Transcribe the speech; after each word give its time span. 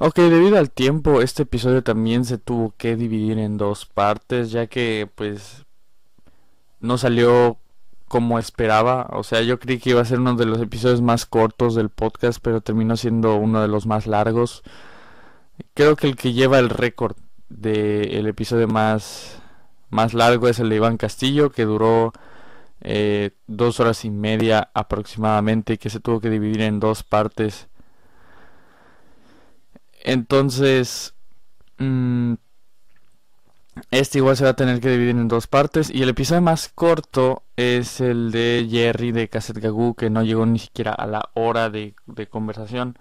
Ok, 0.00 0.16
debido 0.16 0.58
al 0.58 0.70
tiempo, 0.70 1.22
este 1.22 1.42
episodio 1.42 1.82
también 1.82 2.24
se 2.24 2.38
tuvo 2.38 2.72
que 2.76 2.94
dividir 2.94 3.38
en 3.38 3.56
dos 3.58 3.84
partes, 3.84 4.52
ya 4.52 4.68
que 4.68 5.10
pues 5.12 5.64
no 6.80 6.98
salió 6.98 7.58
como 8.06 8.38
esperaba. 8.38 9.08
O 9.12 9.24
sea, 9.24 9.42
yo 9.42 9.58
creí 9.58 9.78
que 9.78 9.90
iba 9.90 10.00
a 10.00 10.04
ser 10.04 10.20
uno 10.20 10.34
de 10.36 10.46
los 10.46 10.60
episodios 10.62 11.02
más 11.02 11.26
cortos 11.26 11.74
del 11.74 11.90
podcast, 11.90 12.38
pero 12.42 12.60
terminó 12.60 12.96
siendo 12.96 13.36
uno 13.36 13.60
de 13.60 13.68
los 13.68 13.86
más 13.86 14.06
largos. 14.06 14.62
Creo 15.74 15.96
que 15.96 16.06
el 16.08 16.16
que 16.16 16.32
lleva 16.32 16.58
el 16.60 16.70
récord 16.70 17.16
del 17.48 18.26
episodio 18.28 18.68
más, 18.68 19.42
más 19.90 20.14
largo 20.14 20.48
es 20.48 20.60
el 20.60 20.68
de 20.68 20.76
Iván 20.76 20.96
Castillo, 20.96 21.50
que 21.50 21.64
duró 21.64 22.12
eh, 22.82 23.32
dos 23.48 23.80
horas 23.80 24.04
y 24.04 24.10
media 24.10 24.70
aproximadamente, 24.74 25.78
que 25.78 25.90
se 25.90 26.00
tuvo 26.00 26.20
que 26.20 26.30
dividir 26.30 26.62
en 26.62 26.80
dos 26.80 27.02
partes. 27.02 27.68
Entonces, 30.08 31.14
mm, 31.76 32.34
este 33.90 34.18
igual 34.18 34.38
se 34.38 34.44
va 34.44 34.50
a 34.50 34.56
tener 34.56 34.80
que 34.80 34.88
dividir 34.88 35.10
en 35.10 35.28
dos 35.28 35.46
partes. 35.46 35.90
Y 35.90 36.02
el 36.02 36.08
episodio 36.08 36.40
más 36.40 36.70
corto 36.74 37.42
es 37.56 38.00
el 38.00 38.30
de 38.32 38.66
Jerry 38.70 39.12
de 39.12 39.28
Cassette 39.28 39.58
Gagoo, 39.58 39.94
que 39.94 40.08
no 40.08 40.22
llegó 40.22 40.46
ni 40.46 40.58
siquiera 40.58 40.92
a 40.94 41.06
la 41.06 41.28
hora 41.34 41.68
de, 41.68 41.94
de 42.06 42.26
conversación. 42.26 42.98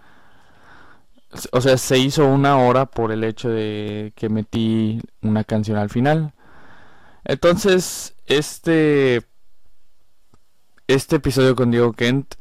O 1.54 1.62
sea, 1.62 1.78
se 1.78 1.98
hizo 1.98 2.26
una 2.26 2.58
hora 2.58 2.86
por 2.88 3.14
el 3.14 3.24
hecho 3.24 3.50
de 3.50 4.12
que 4.16 4.28
metí 4.28 5.00
una 5.22 5.46
canción 5.46 5.78
al 5.78 5.90
final. 5.90 6.34
Entonces, 7.24 8.16
este 8.26 9.22
este 10.88 11.18
episodio 11.18 11.56
con 11.56 11.72
Diego 11.72 11.94
Kent 11.94 12.36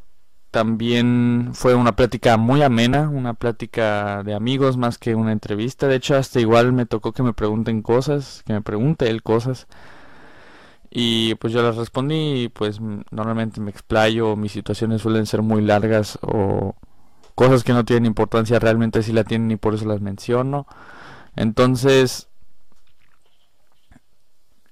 también 0.57 1.51
fue 1.53 1.75
una 1.75 1.97
plática 1.97 2.39
muy 2.39 2.63
amena, 2.63 3.11
una 3.11 3.35
plática 3.35 4.23
de 4.23 4.33
amigos 4.33 4.79
más 4.79 4.97
que 4.97 5.15
una 5.15 5.33
entrevista. 5.33 5.87
De 5.87 5.97
hecho, 5.97 6.17
hasta 6.17 6.41
igual 6.41 6.73
me 6.73 6.87
tocó 6.87 7.13
que 7.13 7.23
me 7.23 7.35
pregunten 7.35 7.83
cosas, 7.83 8.43
que 8.47 8.55
me 8.55 8.63
pregunte 8.63 9.11
él 9.11 9.23
cosas. 9.23 9.67
Y 10.91 11.35
pues 11.35 11.53
yo 11.53 11.61
las 11.63 11.77
respondí 11.77 12.45
y 12.45 12.49
pues 12.49 12.81
normalmente 13.11 13.61
me 13.61 13.71
explayo, 13.71 14.35
mis 14.35 14.53
situaciones 14.53 15.03
suelen 15.03 15.27
ser 15.27 15.43
muy 15.43 15.61
largas 15.61 16.19
o 16.23 16.75
cosas 17.35 17.63
que 17.63 17.75
no 17.75 17.85
tienen 17.85 18.07
importancia 18.07 18.59
realmente 18.59 19.03
sí 19.03 19.13
la 19.13 19.25
tienen 19.25 19.51
y 19.51 19.57
por 19.57 19.75
eso 19.75 19.85
las 19.85 20.01
menciono. 20.01 20.67
Entonces 21.37 22.29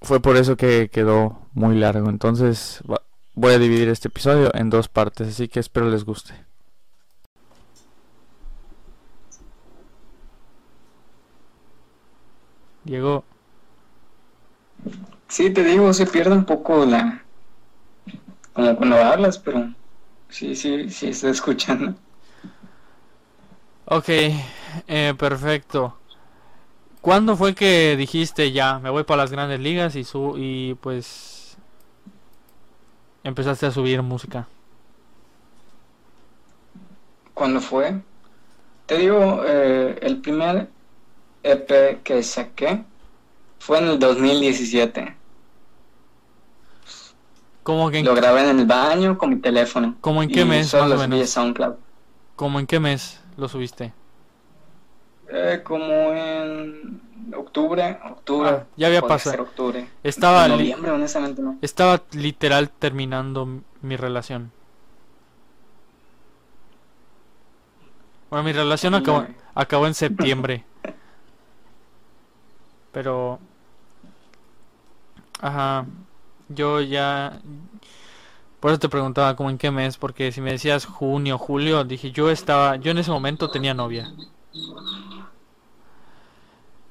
fue 0.00 0.20
por 0.20 0.38
eso 0.38 0.56
que 0.56 0.88
quedó 0.88 1.42
muy 1.52 1.76
largo. 1.76 2.08
Entonces 2.08 2.82
Voy 3.36 3.54
a 3.54 3.58
dividir 3.58 3.88
este 3.88 4.08
episodio 4.08 4.54
en 4.54 4.70
dos 4.70 4.88
partes, 4.88 5.28
así 5.28 5.48
que 5.48 5.60
espero 5.60 5.90
les 5.90 6.04
guste. 6.04 6.34
Diego. 12.84 13.24
Sí, 15.28 15.50
te 15.50 15.64
digo, 15.64 15.92
se 15.92 16.06
pierde 16.06 16.32
un 16.32 16.44
poco 16.44 16.84
la... 16.84 17.24
Como 18.52 18.76
cuando 18.76 18.96
hablas, 18.96 19.38
pero 19.38 19.74
sí, 20.28 20.54
sí, 20.54 20.88
sí, 20.90 21.08
estoy 21.08 21.30
escuchando. 21.30 21.94
Ok, 23.86 24.08
eh, 24.86 25.14
perfecto. 25.18 25.98
¿Cuándo 27.00 27.36
fue 27.36 27.54
que 27.54 27.96
dijiste 27.96 28.52
ya, 28.52 28.78
me 28.78 28.90
voy 28.90 29.02
para 29.02 29.22
las 29.22 29.32
grandes 29.32 29.58
ligas 29.60 29.96
y, 29.96 30.04
su 30.04 30.36
y 30.38 30.74
pues 30.74 31.33
empezaste 33.24 33.66
a 33.66 33.70
subir 33.70 34.00
música? 34.02 34.46
¿Cuándo 37.32 37.60
fue? 37.60 38.00
Te 38.86 38.98
digo, 38.98 39.42
eh, 39.44 39.98
el 40.02 40.18
primer 40.18 40.68
EP 41.42 42.02
que 42.02 42.22
saqué 42.22 42.84
fue 43.58 43.78
en 43.78 43.88
el 43.88 43.98
2017. 43.98 45.16
¿Cómo 47.64 47.90
que 47.90 48.02
Lo 48.02 48.14
grabé 48.14 48.48
en 48.48 48.60
el 48.60 48.66
baño 48.66 49.16
con 49.16 49.30
mi 49.30 49.36
teléfono. 49.36 49.96
¿Cómo 50.02 50.22
en 50.22 50.28
qué 50.28 50.44
mes? 50.44 50.68
Solo 50.68 50.96
más 50.96 51.10
o 51.10 51.26
SoundCloud. 51.26 51.74
¿Cómo 52.36 52.60
en 52.60 52.66
qué 52.66 52.78
mes 52.78 53.20
lo 53.38 53.48
subiste? 53.48 53.92
Eh, 55.28 55.62
como 55.64 55.84
en 56.12 57.00
octubre, 57.34 57.98
octubre. 58.10 58.50
Ah, 58.50 58.66
ya 58.76 58.86
había 58.88 59.02
pasado. 59.02 59.42
Octubre. 59.42 59.88
Estaba 60.02 60.46
noviembre, 60.48 60.90
honestamente 60.90 61.42
no. 61.42 61.58
Estaba 61.62 62.02
literal 62.12 62.70
terminando 62.70 63.62
mi 63.82 63.96
relación. 63.96 64.52
Bueno, 68.30 68.44
mi 68.44 68.52
relación 68.52 68.94
acabó, 68.94 69.26
acabó 69.54 69.86
en 69.86 69.94
septiembre. 69.94 70.64
Pero 72.92 73.38
ajá, 75.40 75.86
yo 76.48 76.80
ya 76.80 77.40
por 78.60 78.70
eso 78.70 78.80
te 78.80 78.88
preguntaba 78.88 79.36
como 79.36 79.50
en 79.50 79.58
qué 79.58 79.70
mes, 79.70 79.98
porque 79.98 80.32
si 80.32 80.40
me 80.40 80.52
decías 80.52 80.86
junio, 80.86 81.36
julio, 81.36 81.84
dije 81.84 82.12
yo 82.12 82.30
estaba, 82.30 82.76
yo 82.76 82.92
en 82.92 82.98
ese 82.98 83.10
momento 83.10 83.50
tenía 83.50 83.74
novia. 83.74 84.10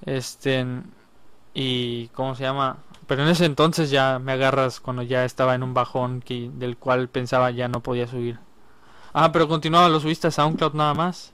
Este, 0.05 0.65
y 1.53 2.07
¿cómo 2.09 2.35
se 2.35 2.43
llama? 2.43 2.77
Pero 3.07 3.23
en 3.23 3.29
ese 3.29 3.45
entonces 3.45 3.89
ya 3.89 4.19
me 4.19 4.31
agarras 4.31 4.79
cuando 4.79 5.01
ya 5.03 5.25
estaba 5.25 5.55
en 5.55 5.63
un 5.63 5.73
bajón 5.73 6.21
que, 6.21 6.49
del 6.53 6.77
cual 6.77 7.09
pensaba 7.09 7.51
ya 7.51 7.67
no 7.67 7.81
podía 7.81 8.07
subir. 8.07 8.39
Ah, 9.13 9.31
pero 9.31 9.47
continuaba, 9.47 9.89
lo 9.89 9.99
subiste 9.99 10.27
a 10.27 10.31
SoundCloud 10.31 10.73
nada 10.73 10.93
más. 10.93 11.33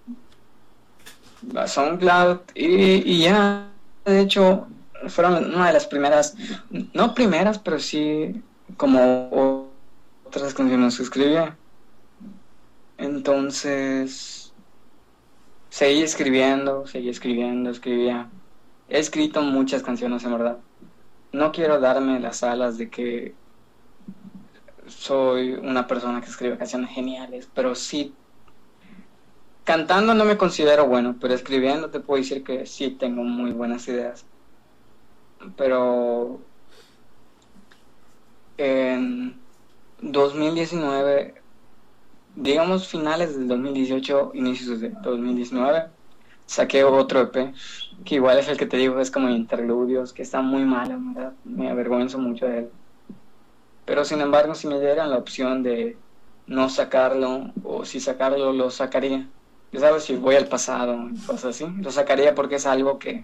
SoundCloud 1.65 2.39
y, 2.55 2.65
y 2.65 3.19
ya, 3.19 3.69
de 4.05 4.21
hecho, 4.21 4.67
fueron 5.07 5.53
una 5.55 5.67
de 5.67 5.73
las 5.73 5.85
primeras, 5.85 6.35
no 6.93 7.13
primeras, 7.13 7.59
pero 7.59 7.79
sí 7.79 8.41
como 8.75 9.69
otras 10.25 10.53
canciones 10.53 10.97
que 10.97 11.03
escribía. 11.03 11.57
Entonces, 12.97 14.51
seguí 15.69 16.01
escribiendo, 16.01 16.85
seguí 16.85 17.09
escribiendo, 17.09 17.69
escribía 17.69 18.27
he 18.89 18.99
escrito 18.99 19.41
muchas 19.41 19.83
canciones 19.83 20.23
en 20.23 20.31
verdad. 20.31 20.57
No 21.31 21.51
quiero 21.51 21.79
darme 21.79 22.19
las 22.19 22.43
alas 22.43 22.77
de 22.77 22.89
que 22.89 23.35
soy 24.87 25.53
una 25.53 25.87
persona 25.87 26.21
que 26.21 26.27
escribe 26.27 26.57
canciones 26.57 26.89
geniales, 26.89 27.47
pero 27.53 27.75
sí, 27.75 28.13
cantando 29.63 30.15
no 30.15 30.25
me 30.25 30.37
considero 30.37 30.87
bueno, 30.87 31.15
pero 31.21 31.35
escribiendo 31.35 31.91
te 31.91 31.99
puedo 31.99 32.21
decir 32.21 32.43
que 32.43 32.65
sí 32.65 32.89
tengo 32.89 33.23
muy 33.23 33.51
buenas 33.51 33.87
ideas. 33.87 34.25
Pero 35.55 36.41
en 38.57 39.39
2019, 40.01 41.35
digamos 42.35 42.87
finales 42.87 43.37
del 43.37 43.47
2018, 43.47 44.31
inicios 44.33 44.79
de 44.79 44.89
2019, 44.89 45.89
saqué 46.47 46.83
otro 46.83 47.21
EP 47.21 47.53
que 48.05 48.15
igual 48.15 48.39
es 48.39 48.47
el 48.47 48.57
que 48.57 48.65
te 48.65 48.77
digo, 48.77 48.99
es 48.99 49.11
como 49.11 49.29
interludios, 49.29 50.13
que 50.13 50.21
está 50.21 50.41
muy 50.41 50.63
malo, 50.63 50.97
¿verdad? 50.99 51.33
Me 51.43 51.69
avergüenzo 51.69 52.17
mucho 52.17 52.45
de 52.45 52.59
él. 52.59 52.69
Pero 53.85 54.05
sin 54.05 54.21
embargo, 54.21 54.55
si 54.55 54.67
me 54.67 54.79
dieran 54.79 55.09
la 55.09 55.17
opción 55.17 55.63
de 55.63 55.97
no 56.47 56.69
sacarlo, 56.69 57.51
o 57.63 57.85
si 57.85 57.99
sacarlo, 57.99 58.53
lo 58.53 58.69
sacaría. 58.71 59.27
Ya 59.71 59.79
sabes, 59.79 60.03
si 60.03 60.15
voy 60.15 60.35
al 60.35 60.47
pasado 60.47 61.09
y 61.13 61.17
cosas 61.19 61.55
así, 61.55 61.67
lo 61.79 61.91
sacaría 61.91 62.33
porque 62.33 62.55
es 62.55 62.65
algo 62.65 62.97
que 62.97 63.23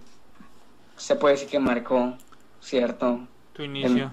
se 0.96 1.16
puede 1.16 1.34
decir 1.34 1.48
que 1.48 1.58
marcó, 1.58 2.14
¿cierto? 2.60 3.20
Tu 3.52 3.64
inicio. 3.64 4.12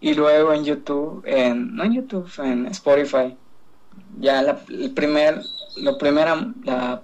y 0.00 0.14
luego 0.14 0.52
en 0.52 0.64
YouTube, 0.64 1.22
en, 1.24 1.74
no 1.74 1.84
en 1.84 1.94
YouTube, 1.94 2.30
en 2.42 2.66
Spotify, 2.66 3.36
ya 4.18 4.42
la, 4.42 4.58
el 4.68 4.92
primer, 4.92 5.40
lo 5.76 5.96
primera, 5.98 6.52
la 6.64 7.02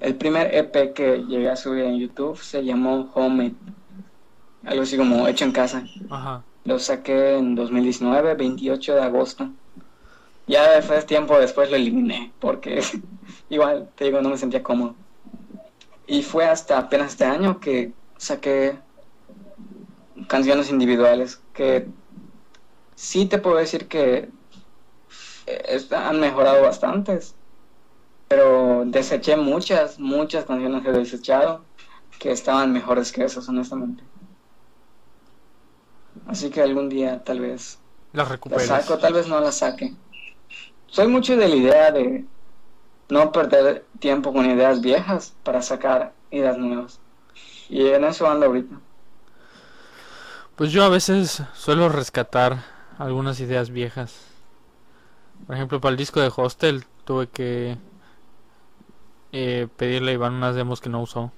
el 0.00 0.16
primer 0.16 0.54
EP 0.54 0.94
que 0.94 1.18
llegué 1.28 1.50
a 1.50 1.56
subir 1.56 1.84
en 1.84 1.98
YouTube 1.98 2.38
se 2.38 2.64
llamó 2.64 3.10
Homemade. 3.14 3.54
Algo 4.64 4.82
así 4.82 4.96
como 4.96 5.28
hecho 5.28 5.44
en 5.44 5.52
casa. 5.52 5.84
Ajá. 6.08 6.42
Lo 6.64 6.78
saqué 6.78 7.36
en 7.36 7.54
2019, 7.54 8.34
28 8.34 8.94
de 8.94 9.02
agosto. 9.02 9.50
Ya 10.46 10.72
después 10.72 11.06
tiempo 11.06 11.38
después 11.38 11.70
lo 11.70 11.76
eliminé 11.76 12.32
porque 12.40 12.82
igual, 13.50 13.88
te 13.94 14.06
digo, 14.06 14.20
no 14.20 14.30
me 14.30 14.38
sentía 14.38 14.62
cómodo. 14.62 14.94
Y 16.06 16.22
fue 16.22 16.46
hasta 16.46 16.78
apenas 16.78 17.12
este 17.12 17.24
año 17.24 17.60
que 17.60 17.92
saqué 18.16 18.78
canciones 20.26 20.70
individuales 20.70 21.40
que 21.52 21.86
sí 22.94 23.26
te 23.26 23.38
puedo 23.38 23.56
decir 23.56 23.86
que 23.86 24.28
eh, 25.46 25.80
han 25.90 26.20
mejorado 26.20 26.62
bastantes 26.62 27.34
pero 28.30 28.84
deseché 28.86 29.36
muchas, 29.36 29.98
muchas 29.98 30.44
canciones 30.44 30.84
que 30.84 30.90
he 30.90 30.92
desechado 30.92 31.64
que 32.20 32.30
estaban 32.30 32.72
mejores 32.72 33.10
que 33.10 33.24
esas, 33.24 33.48
honestamente. 33.48 34.04
Así 36.28 36.48
que 36.48 36.62
algún 36.62 36.88
día 36.88 37.24
tal 37.24 37.40
vez 37.40 37.80
las 38.12 38.30
las 38.30 38.66
saco, 38.66 38.98
tal 38.98 39.14
vez 39.14 39.26
no 39.26 39.40
las 39.40 39.56
saque. 39.56 39.94
Soy 40.86 41.08
mucho 41.08 41.36
de 41.36 41.48
la 41.48 41.56
idea 41.56 41.90
de 41.90 42.24
no 43.08 43.32
perder 43.32 43.84
tiempo 43.98 44.32
con 44.32 44.48
ideas 44.48 44.80
viejas 44.80 45.34
para 45.42 45.60
sacar 45.60 46.12
ideas 46.30 46.56
nuevas. 46.56 47.00
Y 47.68 47.84
en 47.88 48.04
eso 48.04 48.30
ando 48.30 48.46
ahorita. 48.46 48.76
Pues 50.54 50.70
yo 50.70 50.84
a 50.84 50.88
veces 50.88 51.42
suelo 51.54 51.88
rescatar 51.88 52.62
algunas 52.96 53.40
ideas 53.40 53.70
viejas. 53.70 54.20
Por 55.48 55.56
ejemplo, 55.56 55.80
para 55.80 55.90
el 55.90 55.96
disco 55.96 56.20
de 56.20 56.30
Hostel 56.36 56.84
tuve 57.04 57.26
que 57.26 57.76
eh, 59.32 59.68
pedirle 59.76 60.12
a 60.12 60.14
Iván 60.14 60.34
unas 60.34 60.54
demos 60.54 60.80
que 60.80 60.88
no 60.88 61.00
usó. 61.00 61.32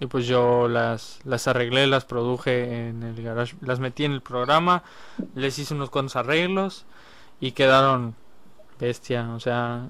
Y 0.00 0.06
pues 0.06 0.26
yo 0.26 0.66
las, 0.68 1.20
las 1.24 1.46
arreglé, 1.46 1.86
las 1.86 2.04
produje 2.04 2.88
en 2.88 3.02
el 3.04 3.22
garage, 3.22 3.54
las 3.60 3.78
metí 3.78 4.04
en 4.04 4.12
el 4.12 4.20
programa, 4.20 4.82
les 5.34 5.58
hice 5.58 5.74
unos 5.74 5.90
cuantos 5.90 6.16
arreglos 6.16 6.86
y 7.40 7.52
quedaron 7.52 8.16
bestia. 8.80 9.32
O 9.34 9.40
sea, 9.40 9.86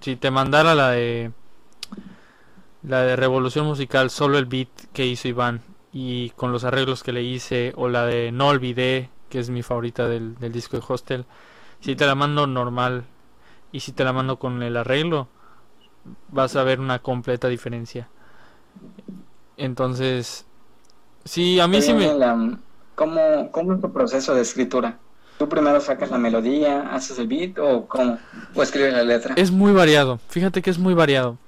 si 0.00 0.16
te 0.16 0.30
mandara 0.30 0.74
la 0.74 0.90
de 0.90 1.32
la 2.82 3.00
de 3.00 3.16
Revolución 3.16 3.66
Musical, 3.66 4.10
solo 4.10 4.36
el 4.36 4.44
beat 4.44 4.68
que 4.92 5.06
hizo 5.06 5.28
Iván 5.28 5.62
y 5.92 6.30
con 6.30 6.52
los 6.52 6.64
arreglos 6.64 7.02
que 7.02 7.12
le 7.12 7.22
hice, 7.22 7.72
o 7.76 7.88
la 7.88 8.04
de 8.04 8.32
No 8.32 8.48
Olvidé, 8.48 9.08
que 9.30 9.38
es 9.38 9.48
mi 9.48 9.62
favorita 9.62 10.06
del, 10.08 10.34
del 10.38 10.52
disco 10.52 10.76
de 10.76 10.84
Hostel, 10.86 11.24
si 11.80 11.96
te 11.96 12.06
la 12.06 12.14
mando 12.14 12.46
normal 12.46 13.04
y 13.72 13.80
si 13.80 13.92
te 13.92 14.04
la 14.04 14.12
mando 14.12 14.38
con 14.38 14.62
el 14.62 14.76
arreglo, 14.76 15.28
vas 16.28 16.56
a 16.56 16.64
ver 16.64 16.80
una 16.80 16.98
completa 16.98 17.48
diferencia. 17.48 18.08
Entonces, 19.56 20.46
sí, 21.24 21.60
a 21.60 21.68
mí 21.68 21.80
sí 21.80 21.92
me... 21.92 22.08
¿cómo, 22.94 23.50
¿Cómo 23.50 23.74
es 23.74 23.80
tu 23.80 23.92
proceso 23.92 24.34
de 24.34 24.42
escritura? 24.42 24.98
¿Tú 25.38 25.48
primero 25.48 25.80
sacas 25.80 26.10
la 26.10 26.18
melodía, 26.18 26.94
haces 26.94 27.18
el 27.18 27.26
beat 27.26 27.58
o 27.58 27.86
cómo? 27.86 28.18
¿O 28.54 28.62
escribes 28.62 28.92
la 28.92 29.02
letra? 29.02 29.34
Es 29.36 29.50
muy 29.50 29.72
variado, 29.72 30.20
fíjate 30.28 30.62
que 30.62 30.70
es 30.70 30.78
muy 30.78 30.94
variado. 30.94 31.38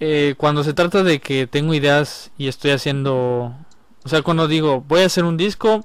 Eh, 0.00 0.34
cuando 0.38 0.64
se 0.64 0.72
trata 0.72 1.02
de 1.02 1.20
que 1.20 1.46
tengo 1.46 1.74
ideas 1.74 2.30
y 2.38 2.48
estoy 2.48 2.70
haciendo... 2.72 3.54
O 4.02 4.08
sea, 4.08 4.22
cuando 4.22 4.48
digo, 4.48 4.82
voy 4.88 5.02
a 5.02 5.06
hacer 5.06 5.24
un 5.24 5.36
disco, 5.36 5.84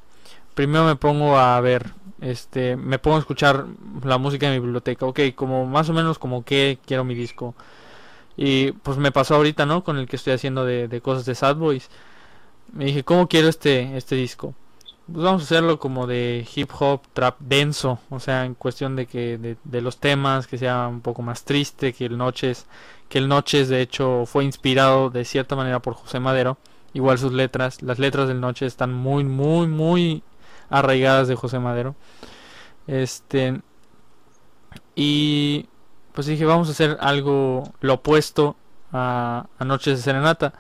primero 0.54 0.86
me 0.86 0.96
pongo 0.96 1.38
a 1.38 1.60
ver, 1.60 1.92
este, 2.22 2.76
me 2.76 3.00
pongo 3.00 3.18
a 3.18 3.20
escuchar 3.20 3.66
la 4.04 4.18
música 4.18 4.48
de 4.48 4.54
mi 4.54 4.60
biblioteca. 4.60 5.06
Ok, 5.06 5.20
como 5.36 5.66
más 5.66 5.90
o 5.90 5.94
menos 5.94 6.20
como 6.20 6.44
que 6.44 6.80
quiero 6.86 7.04
mi 7.04 7.16
disco. 7.16 7.56
Y 8.38 8.74
pues 8.74 8.98
me 8.98 9.12
pasó 9.12 9.36
ahorita, 9.36 9.66
¿no? 9.66 9.84
Con 9.84 9.98
el 9.98 10.08
que 10.08 10.16
estoy 10.18 10.34
haciendo 10.34 10.66
de, 10.66 10.88
de 10.88 11.02
cosas 11.02 11.26
de 11.26 11.36
Sad 11.36 11.56
Boys. 11.58 11.90
Me 12.74 12.86
dije, 12.86 13.04
¿cómo 13.04 13.28
quiero 13.28 13.48
este, 13.48 13.96
este 13.98 14.16
disco? 14.16 14.54
Pues 15.12 15.24
vamos 15.24 15.44
a 15.44 15.46
hacerlo 15.46 15.80
como 15.80 16.08
de 16.08 16.48
hip 16.56 16.72
hop, 16.80 17.02
trap 17.14 17.40
denso, 17.40 18.00
o 18.10 18.20
sea, 18.20 18.44
en 18.46 18.56
cuestión 18.56 18.96
de 18.96 19.06
que 19.06 19.38
de, 19.38 19.56
de, 19.64 19.82
los 19.82 20.00
temas, 20.00 20.48
que 20.48 20.58
sea 20.58 20.88
un 20.88 21.02
poco 21.02 21.22
más 21.22 21.44
triste, 21.46 21.94
que 21.94 22.06
el 22.06 22.18
Noches, 22.18 22.66
que 23.08 23.20
el 23.20 23.28
Noches 23.28 23.70
de 23.70 23.82
hecho 23.82 24.26
fue 24.26 24.44
inspirado 24.46 25.12
de 25.12 25.24
cierta 25.24 25.56
manera 25.56 25.80
por 25.80 25.94
José 25.94 26.20
Madero, 26.20 26.58
igual 26.94 27.20
sus 27.20 27.34
letras, 27.34 27.84
las 27.84 28.00
letras 28.00 28.28
del 28.28 28.42
Noche 28.42 28.66
están 28.66 28.94
muy, 28.94 29.24
muy, 29.24 29.68
muy 29.68 30.24
arraigadas 30.70 31.28
de 31.28 31.36
José 31.36 31.60
Madero. 31.60 31.96
Este 32.88 33.62
y 34.96 35.68
pues 36.14 36.28
dije, 36.28 36.46
vamos 36.46 36.70
a 36.70 36.72
hacer 36.72 36.98
algo 37.02 37.64
lo 37.82 37.96
opuesto 37.96 38.56
a, 38.92 39.48
a 39.60 39.66
Noches 39.66 39.98
de 39.98 40.04
Serenata 40.04 40.54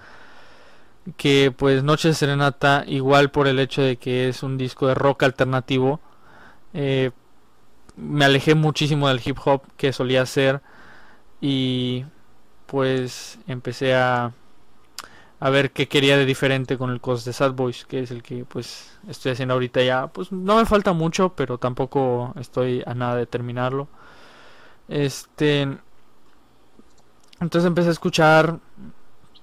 que 1.17 1.53
pues 1.55 1.83
Noche 1.83 2.09
de 2.09 2.13
Serenata, 2.13 2.83
igual 2.87 3.29
por 3.31 3.47
el 3.47 3.59
hecho 3.59 3.81
de 3.81 3.97
que 3.97 4.29
es 4.29 4.43
un 4.43 4.57
disco 4.57 4.87
de 4.87 4.95
rock 4.95 5.23
alternativo, 5.23 5.99
eh, 6.73 7.11
me 7.95 8.25
alejé 8.25 8.55
muchísimo 8.55 9.07
del 9.07 9.21
hip 9.23 9.37
hop 9.45 9.63
que 9.77 9.93
solía 9.93 10.23
hacer 10.23 10.61
y 11.41 12.05
pues 12.65 13.39
empecé 13.47 13.95
a, 13.95 14.33
a 15.39 15.49
ver 15.49 15.71
qué 15.71 15.87
quería 15.87 16.17
de 16.17 16.25
diferente 16.25 16.77
con 16.77 16.91
el 16.91 17.01
cos 17.01 17.25
de 17.25 17.33
Sad 17.33 17.53
Boys, 17.53 17.85
que 17.85 17.99
es 18.01 18.11
el 18.11 18.23
que 18.23 18.45
pues 18.45 18.97
estoy 19.07 19.33
haciendo 19.33 19.53
ahorita 19.53 19.83
ya. 19.83 20.07
Pues 20.07 20.31
no 20.31 20.57
me 20.57 20.65
falta 20.65 20.93
mucho, 20.93 21.33
pero 21.35 21.57
tampoco 21.57 22.33
estoy 22.39 22.83
a 22.85 22.93
nada 22.93 23.15
de 23.15 23.25
terminarlo. 23.25 23.87
Este 24.87 25.67
entonces 27.41 27.67
empecé 27.67 27.89
a 27.89 27.91
escuchar 27.91 28.59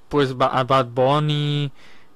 pues 0.08 0.34
a 0.38 0.64
Bad 0.64 0.86
Bunny, 0.86 1.72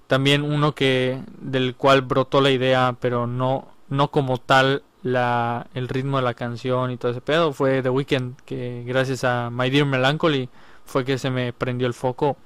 también 0.07 0.43
uno 0.43 0.75
que 0.75 1.23
del 1.39 1.75
cual 1.77 2.03
brotó 2.03 2.41
la 2.41 2.51
idea, 2.51 2.97
pero 3.01 3.27
no 3.27 3.69
no 3.89 4.11
como 4.11 4.39
tal 4.39 4.83
la 5.03 5.69
el 5.75 5.89
ritmo 5.89 6.17
de 6.19 6.25
la 6.25 6.35
canción 6.35 6.91
y 6.91 6.97
todo 6.97 7.13
ese 7.13 7.21
pedo 7.21 7.53
fue 7.53 7.83
The 7.83 7.91
Weeknd 7.91 8.37
que 8.45 8.85
gracias 8.87 9.25
a 9.25 9.51
My 9.51 9.71
Dear 9.71 9.87
Melancholy 9.87 10.49
fue 10.85 11.05
que 11.05 11.19
se 11.19 11.31
me 11.31 11.53
prendió 11.53 11.87
el 11.87 11.95
foco 11.95 12.37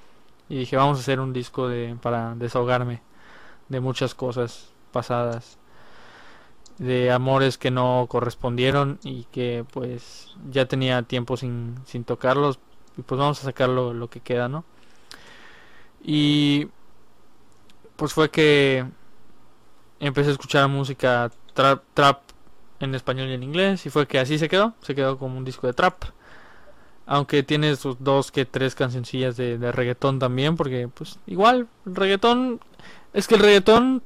y 0.50 0.58
dije 0.58 0.76
vamos 0.76 0.98
a 0.98 1.00
hacer 1.00 1.20
un 1.20 1.32
disco 1.32 1.68
de 1.68 1.96
para 2.02 2.34
desahogarme 2.34 3.02
de 3.70 3.80
muchas 3.80 4.14
cosas 4.14 4.72
pasadas 4.92 5.58
de 6.78 7.10
amores 7.10 7.56
que 7.56 7.70
no 7.70 8.06
correspondieron 8.10 8.98
y 9.04 9.24
que 9.32 9.64
pues 9.72 10.36
ya 10.50 10.66
tenía 10.66 11.02
tiempo 11.02 11.36
sin, 11.36 11.76
sin 11.86 12.04
tocarlos. 12.04 12.58
Y 12.96 13.02
pues 13.02 13.18
vamos 13.18 13.40
a 13.40 13.44
sacar 13.44 13.68
lo, 13.68 13.94
lo 13.94 14.10
que 14.10 14.20
queda 14.20 14.48
no 14.48 14.64
y 16.02 16.68
pues 17.96 18.12
fue 18.12 18.30
que 18.30 18.86
empecé 19.98 20.30
a 20.30 20.32
escuchar 20.32 20.68
música 20.68 21.30
trap, 21.54 21.82
trap 21.94 22.22
en 22.80 22.94
español 22.94 23.28
y 23.28 23.34
en 23.34 23.42
inglés 23.42 23.84
y 23.86 23.90
fue 23.90 24.06
que 24.06 24.18
así 24.18 24.38
se 24.38 24.48
quedó, 24.48 24.74
se 24.80 24.94
quedó 24.94 25.18
como 25.18 25.36
un 25.36 25.44
disco 25.44 25.66
de 25.66 25.74
trap. 25.74 26.04
Aunque 27.12 27.42
tiene 27.42 27.74
sus 27.74 27.96
dos 27.98 28.30
que 28.30 28.44
tres 28.44 28.76
cancioncillas 28.76 29.36
de, 29.36 29.58
de 29.58 29.72
reggaetón 29.72 30.20
también, 30.20 30.56
porque 30.56 30.86
pues 30.86 31.18
igual, 31.26 31.66
el 31.84 31.96
reggaetón, 31.96 32.60
es 33.12 33.26
que 33.26 33.34
el 33.34 33.40
reggaetón 33.40 34.04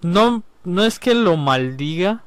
no, 0.00 0.42
no 0.64 0.82
es 0.82 0.98
que 0.98 1.14
lo 1.14 1.36
maldiga, 1.36 2.24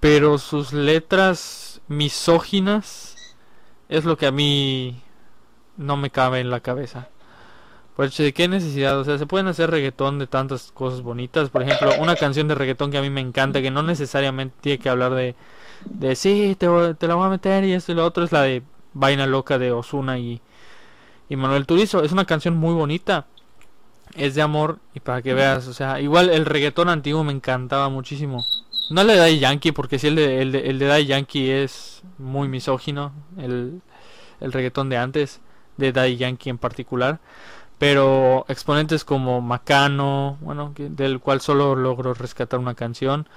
pero 0.00 0.38
sus 0.38 0.72
letras 0.72 1.80
misóginas 1.86 3.36
es 3.88 4.04
lo 4.04 4.16
que 4.16 4.26
a 4.26 4.32
mí 4.32 5.00
no 5.76 5.96
me 5.96 6.10
cabe 6.10 6.40
en 6.40 6.50
la 6.50 6.58
cabeza. 6.58 7.08
Hecho 7.98 8.24
de 8.24 8.32
qué 8.32 8.48
necesidad, 8.48 8.98
o 8.98 9.04
sea, 9.04 9.16
se 9.16 9.26
pueden 9.26 9.46
hacer 9.46 9.70
reggaetón 9.70 10.18
de 10.18 10.26
tantas 10.26 10.72
cosas 10.72 11.02
bonitas. 11.02 11.50
Por 11.50 11.62
ejemplo, 11.62 11.92
una 12.00 12.16
canción 12.16 12.48
de 12.48 12.56
reggaetón 12.56 12.90
que 12.90 12.98
a 12.98 13.02
mí 13.02 13.10
me 13.10 13.20
encanta, 13.20 13.62
que 13.62 13.70
no 13.70 13.84
necesariamente 13.84 14.56
tiene 14.60 14.78
que 14.78 14.88
hablar 14.88 15.14
de, 15.14 15.36
de 15.84 16.16
sí, 16.16 16.56
te, 16.58 16.66
te 16.94 17.06
la 17.06 17.14
voy 17.14 17.26
a 17.26 17.30
meter 17.30 17.62
y 17.64 17.72
esto 17.74 17.92
y 17.92 17.94
lo 17.94 18.04
otro, 18.04 18.24
es 18.24 18.32
la 18.32 18.42
de 18.42 18.62
Vaina 18.94 19.26
Loca 19.26 19.58
de 19.58 19.72
Osuna 19.72 20.18
y, 20.18 20.40
y 21.28 21.36
Manuel 21.36 21.66
Turizo. 21.66 22.02
Es 22.02 22.12
una 22.12 22.24
canción 22.24 22.56
muy 22.56 22.74
bonita, 22.74 23.26
es 24.14 24.34
de 24.34 24.42
amor 24.42 24.78
y 24.94 25.00
para 25.00 25.22
que 25.22 25.34
veas, 25.34 25.66
o 25.68 25.72
sea, 25.72 26.00
igual 26.00 26.30
el 26.30 26.46
reggaetón 26.46 26.88
antiguo 26.88 27.24
me 27.24 27.32
encantaba 27.32 27.88
muchísimo. 27.88 28.44
No 28.90 29.02
el 29.02 29.06
de 29.06 29.16
Daddy 29.16 29.38
Yankee, 29.38 29.72
porque 29.72 29.98
si 29.98 30.08
el 30.08 30.16
de, 30.16 30.42
el 30.42 30.52
de, 30.52 30.70
el 30.70 30.78
de 30.78 30.86
Daddy 30.86 31.06
Yankee 31.06 31.50
es 31.50 32.02
muy 32.18 32.48
misógino, 32.48 33.12
el, 33.38 33.80
el 34.40 34.52
reggaetón 34.52 34.88
de 34.88 34.98
antes, 34.98 35.40
de 35.76 35.92
Daddy 35.92 36.16
Yankee 36.16 36.50
en 36.50 36.58
particular 36.58 37.20
pero 37.82 38.44
exponentes 38.46 39.04
como 39.04 39.40
Macano, 39.40 40.38
bueno, 40.40 40.72
del 40.76 41.18
cual 41.18 41.40
solo 41.40 41.74
logro 41.74 42.14
rescatar 42.14 42.60
una 42.60 42.76
canción, 42.76 43.28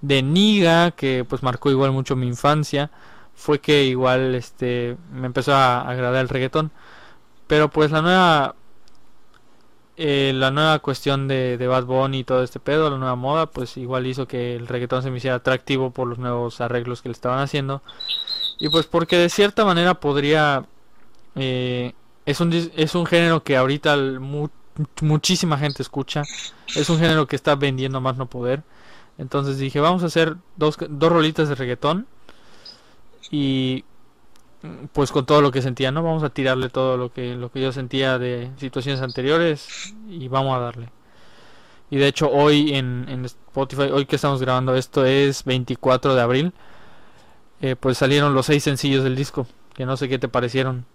de 0.00 0.20
Niga, 0.20 0.90
que 0.90 1.24
pues 1.24 1.44
marcó 1.44 1.70
igual 1.70 1.92
mucho 1.92 2.16
mi 2.16 2.26
infancia, 2.26 2.90
fue 3.34 3.60
que 3.60 3.84
igual 3.84 4.34
este 4.34 4.96
me 5.12 5.26
empezó 5.26 5.54
a 5.54 5.82
agradar 5.82 6.22
el 6.22 6.28
reggaetón, 6.28 6.70
pero 7.46 7.70
pues 7.70 7.90
la 7.90 8.02
nueva 8.02 8.56
eh, 9.96 10.32
la 10.34 10.50
nueva 10.50 10.80
cuestión 10.80 11.28
de, 11.28 11.56
Bad 11.68 11.84
Bunny 11.84 12.20
y 12.20 12.24
todo 12.24 12.42
este 12.42 12.58
pedo, 12.58 12.90
la 12.90 12.98
nueva 12.98 13.14
moda, 13.14 13.46
pues 13.46 13.76
igual 13.76 14.06
hizo 14.06 14.26
que 14.26 14.56
el 14.56 14.66
reggaetón 14.66 15.02
se 15.04 15.10
me 15.10 15.18
hiciera 15.18 15.36
atractivo 15.36 15.92
por 15.92 16.08
los 16.08 16.18
nuevos 16.18 16.60
arreglos 16.60 17.00
que 17.00 17.08
le 17.08 17.12
estaban 17.12 17.38
haciendo. 17.38 17.82
Y 18.58 18.68
pues 18.70 18.86
porque 18.86 19.16
de 19.16 19.28
cierta 19.28 19.64
manera 19.64 19.94
podría 19.94 20.66
eh, 21.36 21.94
es 22.26 22.40
un, 22.40 22.52
es 22.52 22.94
un 22.94 23.06
género 23.06 23.42
que 23.44 23.56
ahorita 23.56 23.96
muchísima 25.02 25.58
gente 25.58 25.82
escucha. 25.82 26.22
Es 26.74 26.88
un 26.90 26.98
género 26.98 27.26
que 27.26 27.36
está 27.36 27.54
vendiendo 27.54 28.00
más 28.00 28.16
no 28.16 28.26
poder. 28.26 28.62
Entonces 29.18 29.58
dije, 29.58 29.80
vamos 29.80 30.02
a 30.02 30.06
hacer 30.06 30.36
dos, 30.56 30.76
dos 30.88 31.12
rolitas 31.12 31.48
de 31.48 31.54
reggaetón. 31.54 32.06
Y 33.30 33.84
pues 34.92 35.12
con 35.12 35.26
todo 35.26 35.40
lo 35.42 35.50
que 35.50 35.62
sentía, 35.62 35.90
¿no? 35.92 36.02
Vamos 36.02 36.22
a 36.22 36.30
tirarle 36.30 36.70
todo 36.70 36.96
lo 36.96 37.12
que, 37.12 37.34
lo 37.34 37.50
que 37.50 37.60
yo 37.60 37.72
sentía 37.72 38.18
de 38.18 38.50
situaciones 38.56 39.02
anteriores 39.02 39.94
y 40.08 40.28
vamos 40.28 40.56
a 40.56 40.60
darle. 40.60 40.88
Y 41.90 41.98
de 41.98 42.08
hecho 42.08 42.30
hoy 42.30 42.74
en, 42.74 43.24
Spotify, 43.24 43.90
hoy 43.92 44.06
que 44.06 44.16
estamos 44.16 44.40
grabando 44.40 44.74
esto 44.74 45.04
es 45.04 45.44
24 45.44 46.14
de 46.14 46.20
abril, 46.20 46.52
eh, 47.60 47.76
pues 47.76 47.98
salieron 47.98 48.34
los 48.34 48.46
seis 48.46 48.64
sencillos 48.64 49.04
del 49.04 49.16
disco, 49.16 49.46
que 49.74 49.86
no 49.86 49.96
sé 49.96 50.08
qué 50.08 50.18
te 50.18 50.28
parecieron. 50.28 50.86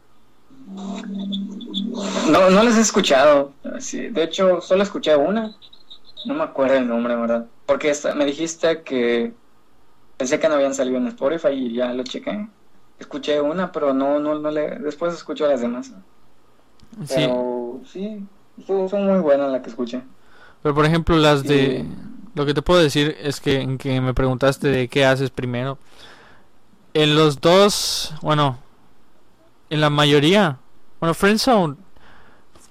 No, 2.29 2.49
no 2.49 2.63
les 2.63 2.77
he 2.77 2.81
escuchado. 2.81 3.53
Sí, 3.79 4.07
de 4.09 4.23
hecho, 4.23 4.61
solo 4.61 4.83
escuché 4.83 5.15
una. 5.15 5.55
No 6.25 6.33
me 6.33 6.43
acuerdo 6.43 6.75
el 6.75 6.87
nombre, 6.87 7.15
¿verdad? 7.15 7.45
Porque 7.65 7.89
esta, 7.89 8.13
me 8.13 8.25
dijiste 8.25 8.81
que 8.83 9.31
pensé 10.19 10.37
que 10.37 10.49
no 10.49 10.55
habían 10.55 10.75
salido 10.75 10.97
en 10.97 11.07
Spotify 11.07 11.53
y 11.53 11.73
ya 11.73 11.93
lo 11.93 12.03
chequé. 12.03 12.45
escuché 12.99 13.39
una, 13.39 13.71
pero 13.71 13.93
no, 13.93 14.19
no, 14.19 14.37
no 14.37 14.51
le, 14.51 14.77
después 14.79 15.13
escucho 15.13 15.47
las 15.47 15.61
demás. 15.61 15.93
Pero 17.07 17.79
sí, 17.85 18.21
son, 18.67 19.07
muy 19.07 19.21
buenas 19.21 19.49
las 19.49 19.61
que 19.61 19.69
escuché. 19.69 20.01
Pero 20.61 20.75
por 20.75 20.85
ejemplo 20.85 21.15
las 21.15 21.43
de... 21.43 21.85
Lo 22.35 22.45
que 22.45 22.53
te 22.53 22.61
puedo 22.61 22.81
decir 22.81 23.15
es 23.21 23.39
que 23.39 23.61
en 23.61 23.77
que 23.77 23.99
me 24.01 24.13
preguntaste 24.13 24.67
de 24.67 24.87
qué 24.87 25.05
haces 25.05 25.29
primero. 25.29 25.77
En 26.93 27.15
los 27.15 27.39
dos, 27.39 28.13
bueno, 28.21 28.59
en 29.69 29.81
la 29.81 29.89
mayoría, 29.89 30.59
bueno, 30.99 31.13
Friendzone 31.13 31.77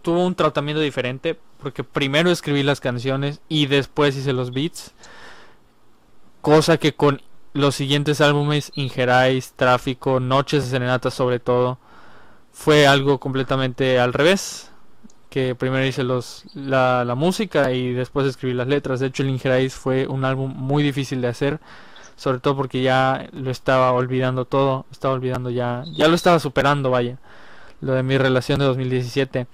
tuvo 0.02 0.24
un 0.24 0.34
tratamiento 0.34 0.80
diferente 0.80 1.38
porque 1.60 1.82
primero 1.82 2.30
escribí 2.30 2.62
las 2.62 2.80
canciones 2.80 3.40
y 3.48 3.66
después 3.66 4.16
hice 4.16 4.34
los 4.34 4.52
beats. 4.52 4.92
Cosa 6.40 6.76
que 6.76 6.94
con 6.94 7.20
los 7.58 7.74
siguientes 7.74 8.20
álbumes, 8.20 8.72
Ingerais, 8.74 9.52
Tráfico, 9.54 10.20
Noches 10.20 10.64
de 10.64 10.70
Serenata 10.70 11.10
sobre 11.10 11.38
todo, 11.40 11.78
fue 12.52 12.86
algo 12.86 13.20
completamente 13.20 14.00
al 14.00 14.12
revés. 14.12 14.70
Que 15.30 15.54
primero 15.54 15.84
hice 15.84 16.04
los, 16.04 16.44
la, 16.54 17.04
la 17.04 17.14
música 17.14 17.72
y 17.72 17.92
después 17.92 18.26
escribí 18.26 18.54
las 18.54 18.66
letras. 18.66 19.00
De 19.00 19.08
hecho, 19.08 19.22
el 19.22 19.30
Ingerais 19.30 19.74
fue 19.74 20.06
un 20.06 20.24
álbum 20.24 20.52
muy 20.56 20.82
difícil 20.82 21.20
de 21.20 21.28
hacer. 21.28 21.60
Sobre 22.16 22.40
todo 22.40 22.56
porque 22.56 22.82
ya 22.82 23.28
lo 23.32 23.50
estaba 23.50 23.92
olvidando 23.92 24.44
todo. 24.46 24.86
Estaba 24.90 25.14
olvidando 25.14 25.50
ya. 25.50 25.84
Ya 25.92 26.08
lo 26.08 26.14
estaba 26.14 26.38
superando, 26.40 26.90
vaya. 26.90 27.18
Lo 27.80 27.92
de 27.92 28.02
mi 28.02 28.18
relación 28.18 28.58
de 28.58 28.64
2017. 28.66 29.46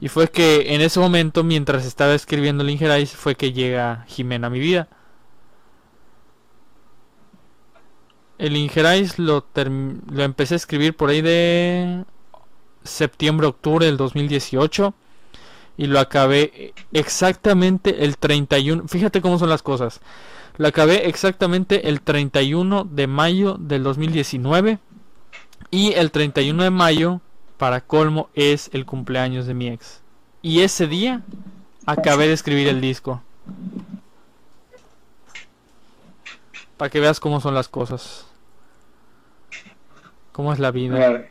Y 0.00 0.08
fue 0.08 0.28
que 0.28 0.74
en 0.74 0.80
ese 0.80 0.98
momento, 1.00 1.44
mientras 1.44 1.86
estaba 1.86 2.14
escribiendo 2.14 2.64
el 2.64 2.70
Ingerais, 2.70 3.12
fue 3.12 3.34
que 3.36 3.52
llega 3.52 4.04
Jimena 4.08 4.48
a 4.48 4.50
mi 4.50 4.58
vida. 4.58 4.88
El 8.40 8.56
Ingerais 8.56 9.18
lo, 9.18 9.44
lo 9.54 10.22
empecé 10.22 10.54
a 10.54 10.56
escribir 10.56 10.96
por 10.96 11.10
ahí 11.10 11.20
de 11.20 12.04
septiembre-octubre 12.84 13.84
del 13.84 13.98
2018 13.98 14.94
y 15.76 15.86
lo 15.86 16.00
acabé 16.00 16.72
exactamente 16.90 18.02
el 18.02 18.16
31. 18.16 18.88
Fíjate 18.88 19.20
cómo 19.20 19.38
son 19.38 19.50
las 19.50 19.62
cosas. 19.62 20.00
Lo 20.56 20.68
acabé 20.68 21.06
exactamente 21.06 21.90
el 21.90 22.00
31 22.00 22.84
de 22.84 23.06
mayo 23.06 23.58
del 23.60 23.82
2019 23.82 24.78
y 25.70 25.92
el 25.92 26.10
31 26.10 26.62
de 26.62 26.70
mayo, 26.70 27.20
para 27.58 27.82
colmo, 27.82 28.30
es 28.32 28.70
el 28.72 28.86
cumpleaños 28.86 29.44
de 29.46 29.52
mi 29.52 29.68
ex. 29.68 30.00
Y 30.40 30.60
ese 30.60 30.86
día 30.86 31.22
acabé 31.84 32.26
de 32.26 32.32
escribir 32.32 32.68
el 32.68 32.80
disco. 32.80 33.22
Para 36.78 36.88
que 36.88 37.00
veas 37.00 37.20
cómo 37.20 37.42
son 37.42 37.54
las 37.54 37.68
cosas. 37.68 38.29
¿Cómo 40.40 40.54
es 40.54 40.58
la 40.58 40.70
vida? 40.70 41.22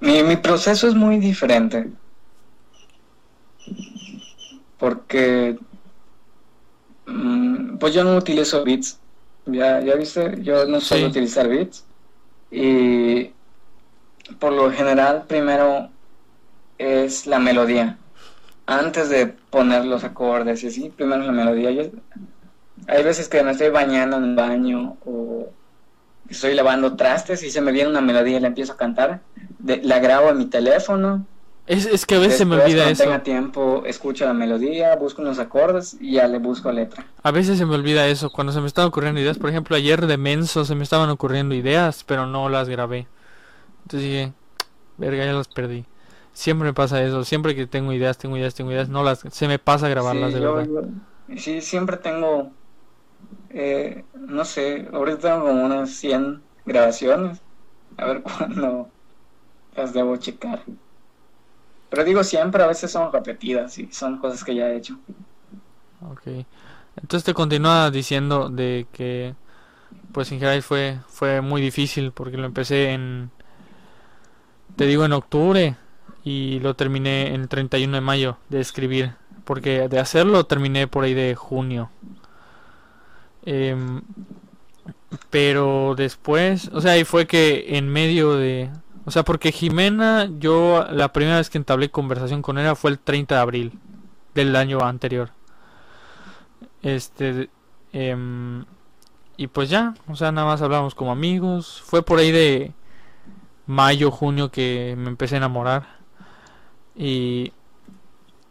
Mi, 0.00 0.22
mi 0.22 0.36
proceso 0.36 0.86
es 0.86 0.94
muy 0.94 1.16
diferente. 1.16 1.88
Porque 4.76 5.58
mm, 7.06 7.78
pues 7.78 7.94
yo 7.94 8.04
no 8.04 8.18
utilizo 8.18 8.62
bits. 8.64 9.00
Ya, 9.46 9.80
ya 9.80 9.94
viste, 9.94 10.42
yo 10.42 10.66
no 10.66 10.78
suelo 10.82 11.06
utilizar 11.06 11.48
bits. 11.48 11.86
Y 12.50 13.30
por 14.38 14.52
lo 14.52 14.70
general 14.70 15.24
primero 15.26 15.88
es 16.76 17.26
la 17.26 17.38
melodía. 17.38 17.96
Antes 18.66 19.08
de 19.08 19.26
poner 19.26 19.86
los 19.86 20.04
acordes 20.04 20.62
y 20.64 20.66
así, 20.66 20.90
primero 20.90 21.22
la 21.22 21.32
melodía. 21.32 21.90
hay 22.88 23.02
veces 23.02 23.30
que 23.30 23.42
me 23.42 23.52
estoy 23.52 23.70
bañando 23.70 24.18
en 24.18 24.24
el 24.24 24.36
baño 24.36 24.98
o 25.06 25.48
estoy 26.32 26.54
lavando 26.54 26.96
trastes 26.96 27.42
y 27.42 27.50
se 27.50 27.60
me 27.60 27.72
viene 27.72 27.90
una 27.90 28.00
melodía 28.00 28.38
y 28.38 28.40
la 28.40 28.48
empiezo 28.48 28.72
a 28.72 28.76
cantar, 28.76 29.20
la 29.64 29.98
grabo 29.98 30.30
en 30.30 30.38
mi 30.38 30.46
teléfono. 30.46 31.26
Es, 31.66 32.06
que 32.06 32.16
a 32.16 32.18
veces 32.18 32.38
se 32.38 32.44
me 32.44 32.56
olvida 32.56 32.82
cuando 32.82 32.92
eso. 32.92 33.04
tenga 33.04 33.22
tiempo, 33.22 33.84
escucho 33.86 34.24
la 34.24 34.32
melodía, 34.32 34.96
busco 34.96 35.22
unos 35.22 35.38
acordes 35.38 35.96
y 36.00 36.14
ya 36.14 36.26
le 36.26 36.38
busco 36.38 36.72
letra. 36.72 37.06
A 37.22 37.30
veces 37.30 37.56
se 37.56 37.64
me 37.64 37.76
olvida 37.76 38.08
eso, 38.08 38.30
cuando 38.30 38.52
se 38.52 38.60
me 38.60 38.66
están 38.66 38.86
ocurriendo 38.86 39.20
ideas. 39.20 39.38
Por 39.38 39.48
ejemplo, 39.48 39.76
ayer 39.76 40.06
de 40.06 40.16
menso 40.16 40.64
se 40.64 40.74
me 40.74 40.82
estaban 40.82 41.08
ocurriendo 41.08 41.54
ideas, 41.54 42.02
pero 42.04 42.26
no 42.26 42.48
las 42.48 42.68
grabé. 42.68 43.06
Entonces 43.84 44.08
dije, 44.08 44.32
verga, 44.98 45.24
ya 45.24 45.32
las 45.34 45.48
perdí. 45.48 45.84
Siempre 46.32 46.66
me 46.66 46.74
pasa 46.74 47.02
eso, 47.02 47.24
siempre 47.24 47.54
que 47.54 47.66
tengo 47.66 47.92
ideas, 47.92 48.18
tengo 48.18 48.36
ideas, 48.36 48.54
tengo 48.54 48.72
ideas, 48.72 48.88
no 48.88 49.04
las, 49.04 49.20
se 49.30 49.46
me 49.46 49.58
pasa 49.58 49.88
grabarlas 49.88 50.32
de 50.32 50.40
verdad. 50.40 50.66
sí, 51.36 51.60
siempre 51.60 51.98
tengo 51.98 52.50
eh, 53.50 54.04
no 54.14 54.44
sé, 54.44 54.88
ahorita 54.92 55.18
tengo 55.20 55.46
como 55.46 55.64
unas 55.64 55.90
100 55.90 56.42
grabaciones. 56.64 57.40
A 57.96 58.06
ver 58.06 58.22
cuándo 58.24 58.90
las 59.76 59.92
debo 59.94 60.16
checar. 60.16 60.64
Pero 61.90 62.02
digo 62.04 62.24
siempre, 62.24 62.62
a 62.62 62.66
veces 62.66 62.90
son 62.90 63.12
repetidas 63.12 63.78
y 63.78 63.92
son 63.92 64.18
cosas 64.18 64.42
que 64.42 64.54
ya 64.56 64.68
he 64.68 64.76
hecho. 64.76 64.98
Ok. 66.10 66.22
Entonces 66.96 67.24
te 67.24 67.34
continúa 67.34 67.90
diciendo 67.90 68.48
de 68.50 68.86
que 68.92 69.34
pues 70.12 70.32
en 70.32 70.38
general 70.40 70.62
fue 70.62 70.98
fue 71.08 71.40
muy 71.42 71.62
difícil 71.62 72.12
porque 72.12 72.36
lo 72.38 72.46
empecé 72.46 72.92
en 72.92 73.30
te 74.76 74.86
digo 74.86 75.04
en 75.04 75.12
octubre 75.12 75.76
y 76.24 76.60
lo 76.60 76.74
terminé 76.74 77.34
el 77.34 77.48
31 77.48 77.96
de 77.96 78.00
mayo 78.00 78.38
de 78.48 78.60
escribir 78.60 79.12
porque 79.44 79.88
de 79.88 79.98
hacerlo 79.98 80.44
terminé 80.44 80.86
por 80.86 81.04
ahí 81.04 81.14
de 81.14 81.34
junio 81.34 81.90
Em, 83.44 84.02
pero 85.30 85.94
después, 85.96 86.70
o 86.72 86.80
sea, 86.80 86.92
ahí 86.92 87.04
fue 87.04 87.26
que 87.26 87.76
en 87.76 87.88
medio 87.88 88.36
de... 88.36 88.70
O 89.04 89.10
sea, 89.10 89.24
porque 89.24 89.52
Jimena, 89.52 90.28
yo 90.38 90.86
la 90.90 91.12
primera 91.12 91.38
vez 91.38 91.50
que 91.50 91.58
entablé 91.58 91.90
conversación 91.90 92.42
con 92.42 92.58
ella 92.58 92.74
fue 92.74 92.92
el 92.92 92.98
30 92.98 93.34
de 93.34 93.40
abril 93.40 93.78
del 94.34 94.54
año 94.56 94.80
anterior. 94.80 95.30
Este... 96.82 97.50
Em, 97.92 98.64
y 99.36 99.48
pues 99.48 99.70
ya, 99.70 99.94
o 100.08 100.16
sea, 100.16 100.32
nada 100.32 100.46
más 100.46 100.62
hablamos 100.62 100.94
como 100.94 101.12
amigos. 101.12 101.82
Fue 101.84 102.02
por 102.02 102.18
ahí 102.18 102.30
de 102.30 102.72
mayo, 103.66 104.10
junio 104.10 104.50
que 104.50 104.94
me 104.98 105.08
empecé 105.08 105.36
a 105.36 105.38
enamorar. 105.38 105.98
Y 106.94 107.52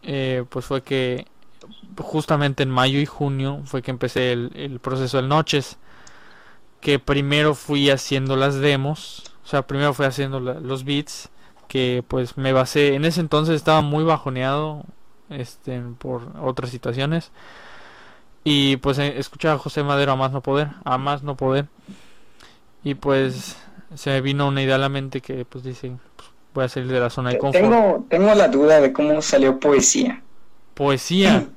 eh, 0.03 0.43
pues 0.49 0.65
fue 0.65 0.81
que 0.83 1.27
justamente 1.97 2.63
en 2.63 2.69
mayo 2.69 2.99
y 2.99 3.05
junio 3.05 3.61
fue 3.65 3.81
que 3.81 3.91
empecé 3.91 4.31
el, 4.31 4.79
proceso 4.81 5.17
del 5.17 5.27
Noches. 5.27 5.77
Que 6.79 6.99
primero 6.99 7.53
fui 7.53 7.89
haciendo 7.89 8.35
las 8.35 8.55
demos. 8.55 9.23
O 9.43 9.47
sea, 9.47 9.67
primero 9.67 9.93
fui 9.93 10.05
haciendo 10.05 10.39
los 10.39 10.83
beats. 10.83 11.29
Que 11.67 12.03
pues 12.07 12.37
me 12.37 12.53
basé. 12.53 12.95
En 12.95 13.05
ese 13.05 13.21
entonces 13.21 13.55
estaba 13.55 13.81
muy 13.81 14.03
bajoneado. 14.03 14.83
Este, 15.29 15.81
por 15.97 16.33
otras 16.41 16.71
situaciones. 16.71 17.31
Y 18.43 18.77
pues 18.77 18.97
eh, 18.97 19.13
escuchaba 19.17 19.55
a 19.55 19.59
José 19.59 19.83
Madero 19.83 20.13
a 20.13 20.15
más 20.15 20.31
no 20.31 20.41
poder. 20.41 20.69
A 20.83 20.97
más 20.97 21.23
no 21.23 21.37
poder. 21.37 21.67
Y 22.83 22.95
pues 22.95 23.57
se 23.95 24.09
me 24.09 24.21
vino 24.21 24.47
una 24.47 24.61
idea 24.63 24.75
a 24.75 24.79
la 24.79 24.89
mente 24.89 25.21
que 25.21 25.45
pues 25.45 25.63
dice. 25.63 25.95
Pues, 26.15 26.29
voy 26.53 26.65
a 26.65 26.69
salir 26.69 26.91
de 26.91 26.99
la 26.99 27.09
zona 27.09 27.29
de 27.29 27.37
confort. 27.37 27.63
Tengo, 27.63 28.05
tengo 28.09 28.35
la 28.35 28.47
duda 28.47 28.81
de 28.81 28.91
cómo 28.91 29.21
salió 29.21 29.59
poesía. 29.59 30.21
Poesía. 30.73 31.47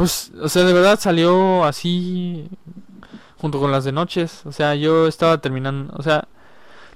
Pues, 0.00 0.32
o 0.40 0.48
sea, 0.48 0.64
de 0.64 0.72
verdad 0.72 0.98
salió 0.98 1.62
así 1.62 2.48
junto 3.36 3.60
con 3.60 3.70
las 3.70 3.84
de 3.84 3.92
noches. 3.92 4.46
O 4.46 4.52
sea, 4.52 4.74
yo 4.74 5.06
estaba 5.06 5.42
terminando, 5.42 5.92
o 5.94 6.02
sea, 6.02 6.26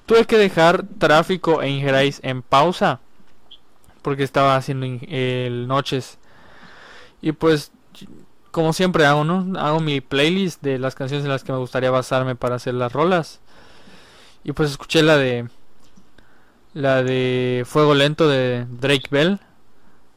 tuve 0.07 0.25
que 0.25 0.39
dejar 0.39 0.87
tráfico 0.99 1.61
e 1.61 1.69
Ingerais 1.69 2.21
en 2.23 2.41
pausa 2.41 3.01
porque 4.01 4.23
estaba 4.23 4.57
haciendo 4.57 4.87
el 4.87 5.69
noches. 5.69 6.17
Y 7.21 7.33
pues, 7.33 7.73
como 8.51 8.73
siempre 8.73 9.05
hago, 9.05 9.23
¿no? 9.23 9.61
Hago 9.61 9.81
mi 9.81 10.01
playlist 10.01 10.63
de 10.63 10.79
las 10.79 10.95
canciones 10.95 11.27
en 11.27 11.31
las 11.31 11.45
que 11.45 11.53
me 11.53 11.59
gustaría 11.59 11.91
basarme 11.91 12.37
para 12.37 12.55
hacer 12.55 12.73
las 12.73 12.95
rolas. 12.95 13.41
Y 14.45 14.53
pues 14.53 14.71
escuché 14.71 15.03
la 15.03 15.19
de 15.19 15.51
la 16.73 17.03
de 17.03 17.65
Fuego 17.67 17.95
Lento 17.95 18.29
de 18.31 18.67
Drake 18.81 19.09
Bell. 19.11 19.41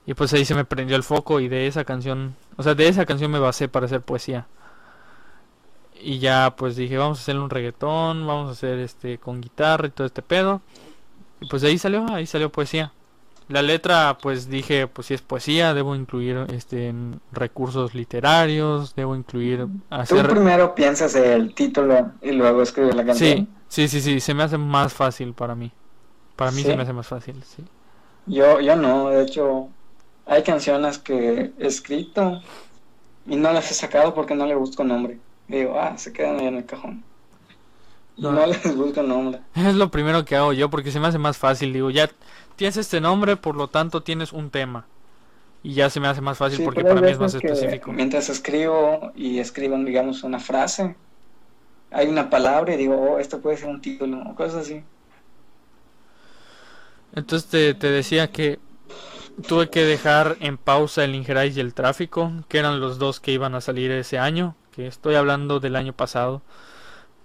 Y 0.06 0.13
pues 0.13 0.32
ahí 0.32 0.46
se 0.46 0.56
me 0.56 0.63
prendió 0.63 0.96
el 0.96 1.03
foco 1.03 1.41
y 1.41 1.50
de 1.50 1.67
esa 1.67 1.84
canción 1.84 2.34
o 2.58 2.64
sea, 2.64 2.76
de 2.76 2.88
esa 2.88 3.06
canción 3.06 3.32
me 3.32 3.40
basé 3.40 3.68
para 3.68 3.86
hacer 3.86 4.02
poesía. 4.02 4.48
Y 6.02 6.20
ya 6.20 6.56
pues 6.56 6.76
dije, 6.76 6.98
vamos 6.98 7.20
a 7.20 7.22
hacer 7.22 7.38
un 7.38 7.50
reggaetón, 7.50 8.28
vamos 8.28 8.50
a 8.50 8.52
hacer 8.52 8.80
este 8.80 9.18
con 9.18 9.42
guitarra 9.42 9.88
y 9.88 9.92
todo 9.92 10.06
este 10.06 10.22
pedo. 10.22 10.62
Y 11.40 11.48
pues 11.48 11.64
ahí 11.64 11.78
salió, 11.78 12.06
ahí 12.10 12.26
salió 12.26 12.52
poesía. 12.52 12.92
La 13.50 13.62
letra, 13.62 14.18
pues 14.22 14.50
dije, 14.50 14.88
pues 14.88 15.08
si 15.08 15.14
es 15.14 15.22
poesía, 15.22 15.74
debo 15.74 15.96
incluir 15.96 16.46
este 16.54 16.94
recursos 17.32 17.96
literarios, 17.96 18.94
debo 18.94 19.16
incluir 19.16 19.68
hacer... 19.90 20.28
Tú 20.28 20.34
primero 20.34 20.76
piensas 20.76 21.16
el 21.16 21.54
título 21.54 22.12
y 22.22 22.32
luego 22.32 22.62
escribes 22.62 22.94
la 22.94 23.06
canción. 23.06 23.48
Sí, 23.70 23.88
sí, 23.88 23.88
sí, 23.88 24.02
sí, 24.02 24.20
se 24.20 24.34
me 24.34 24.44
hace 24.44 24.58
más 24.58 24.94
fácil 24.94 25.34
para 25.34 25.56
mí. 25.56 25.72
Para 26.36 26.52
mí 26.52 26.62
se 26.62 26.76
me 26.76 26.84
hace 26.84 26.92
más 26.94 27.08
fácil, 27.08 27.42
sí. 27.44 27.64
Yo, 28.26 28.60
yo 28.60 28.76
no, 28.76 29.10
de 29.10 29.24
hecho, 29.24 29.70
hay 30.28 30.44
canciones 30.44 30.98
que 30.98 31.52
he 31.58 31.68
escrito 31.68 32.42
y 33.26 33.36
no 33.36 33.52
las 33.52 33.72
he 33.72 33.74
sacado 33.74 34.14
porque 34.14 34.36
no 34.36 34.46
le 34.46 34.56
busco 34.56 34.84
nombre. 34.84 35.20
digo, 35.48 35.80
ah, 35.80 35.98
se 35.98 36.12
quedan 36.12 36.40
ahí 36.40 36.48
en 36.48 36.56
el 36.56 36.66
cajón. 36.66 37.04
No, 38.18 38.32
no 38.32 38.46
les 38.48 38.76
busco 38.76 39.02
nombre. 39.04 39.40
Es 39.56 39.76
lo 39.76 39.90
primero 39.90 40.26
que 40.26 40.36
hago 40.36 40.54
yo 40.54 40.70
porque 40.70 40.92
se 40.92 41.00
me 41.00 41.08
hace 41.08 41.18
más 41.18 41.38
fácil. 41.38 41.72
Digo, 41.74 41.90
ya 41.90 42.10
tienes 42.56 42.78
este 42.78 43.00
nombre, 43.00 43.38
por 43.38 43.56
lo 43.56 43.68
tanto 43.70 44.04
tienes 44.04 44.34
un 44.34 44.50
tema. 44.50 44.86
Y 45.64 45.74
ya 45.74 45.90
se 45.90 46.00
me 46.00 46.08
hace 46.08 46.22
más 46.22 46.38
fácil 46.38 46.64
porque 46.64 46.84
para 46.84 47.02
mí 47.02 47.10
es 47.10 47.20
más 47.20 47.34
específico. 47.34 47.92
Mientras 47.92 48.30
escribo 48.30 49.12
y 49.16 49.40
escriban, 49.40 49.86
digamos, 49.86 50.24
una 50.24 50.40
frase, 50.40 50.96
hay 51.92 52.08
una 52.08 52.30
palabra 52.30 52.74
y 52.74 52.78
digo, 52.78 52.96
oh, 52.96 53.20
esto 53.20 53.42
puede 53.42 53.58
ser 53.58 53.70
un 53.70 53.82
título 53.82 54.22
o 54.30 54.36
cosas 54.36 54.66
así. 54.66 54.84
Entonces 57.16 57.50
te, 57.50 57.74
te 57.74 57.90
decía 57.90 58.32
que 58.32 58.60
tuve 59.46 59.70
que 59.70 59.84
dejar 59.84 60.38
en 60.39 60.58
pausa 60.58 61.03
el 61.03 61.15
Ingerais 61.15 61.56
y 61.58 61.60
el 61.60 61.74
tráfico, 61.74 62.32
que 62.48 62.58
eran 62.60 62.79
los 62.79 62.98
dos 62.98 63.20
que 63.20 63.32
iban 63.32 63.56
a 63.56 63.62
salir 63.62 63.91
ese 63.91 64.17
año, 64.17 64.56
que 64.72 64.88
estoy 64.88 65.15
hablando 65.15 65.60
del 65.60 65.75
año 65.75 65.94
pasado. 65.94 66.41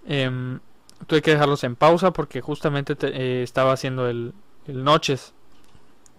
Em, 0.05 0.59
tuve 1.07 1.21
que 1.21 1.31
dejarlos 1.31 1.63
en 1.63 1.75
pausa 1.75 2.11
porque 2.11 2.41
justamente 2.41 2.95
eh, 3.01 3.43
estaba 3.43 3.73
haciendo 3.73 4.07
el, 4.09 4.33
el, 4.67 4.83
Noches. 4.83 5.33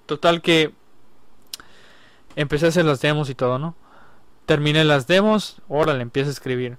Total 0.06 0.42
que 0.42 0.74
empecé 2.36 2.66
a 2.66 2.68
hacer 2.70 2.84
las 2.84 3.00
demos 3.00 3.30
y 3.30 3.34
todo, 3.34 3.58
¿no? 3.58 3.76
Terminé 4.46 4.84
las 4.84 5.06
demos, 5.06 5.62
órale, 5.68 6.02
empiezo 6.02 6.28
a 6.30 6.32
escribir. 6.32 6.78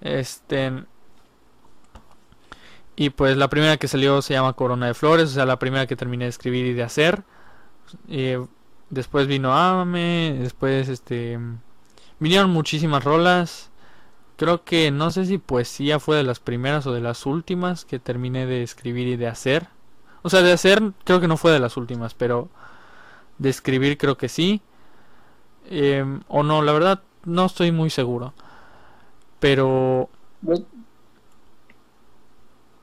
Este. 0.00 0.84
Y 2.94 3.10
pues 3.10 3.36
la 3.36 3.48
primera 3.48 3.78
que 3.78 3.88
salió 3.88 4.20
se 4.22 4.34
llama 4.34 4.52
Corona 4.52 4.86
de 4.86 4.94
Flores, 4.94 5.30
o 5.30 5.34
sea, 5.34 5.46
la 5.46 5.58
primera 5.58 5.86
que 5.86 5.96
terminé 5.96 6.26
de 6.26 6.30
escribir 6.30 6.66
y 6.66 6.74
de 6.74 6.82
hacer. 6.82 7.24
Después 8.92 9.26
vino 9.26 9.54
Ame, 9.54 10.36
después 10.38 10.90
este. 10.90 11.38
Vinieron 12.18 12.50
muchísimas 12.50 13.02
rolas. 13.02 13.70
Creo 14.36 14.64
que 14.64 14.90
no 14.90 15.10
sé 15.10 15.24
si 15.24 15.38
poesía 15.38 15.98
fue 15.98 16.16
de 16.16 16.24
las 16.24 16.40
primeras 16.40 16.86
o 16.86 16.92
de 16.92 17.00
las 17.00 17.24
últimas 17.24 17.86
que 17.86 17.98
terminé 17.98 18.44
de 18.44 18.62
escribir 18.62 19.08
y 19.08 19.16
de 19.16 19.28
hacer. 19.28 19.68
O 20.20 20.28
sea, 20.28 20.42
de 20.42 20.52
hacer 20.52 20.92
creo 21.04 21.22
que 21.22 21.26
no 21.26 21.38
fue 21.38 21.52
de 21.52 21.58
las 21.58 21.78
últimas, 21.78 22.12
pero 22.12 22.50
de 23.38 23.48
escribir 23.48 23.96
creo 23.96 24.18
que 24.18 24.28
sí. 24.28 24.60
Em, 25.70 26.20
o 26.28 26.42
no, 26.42 26.60
la 26.60 26.72
verdad 26.72 27.02
no 27.24 27.46
estoy 27.46 27.72
muy 27.72 27.88
seguro. 27.88 28.34
Pero... 29.40 30.10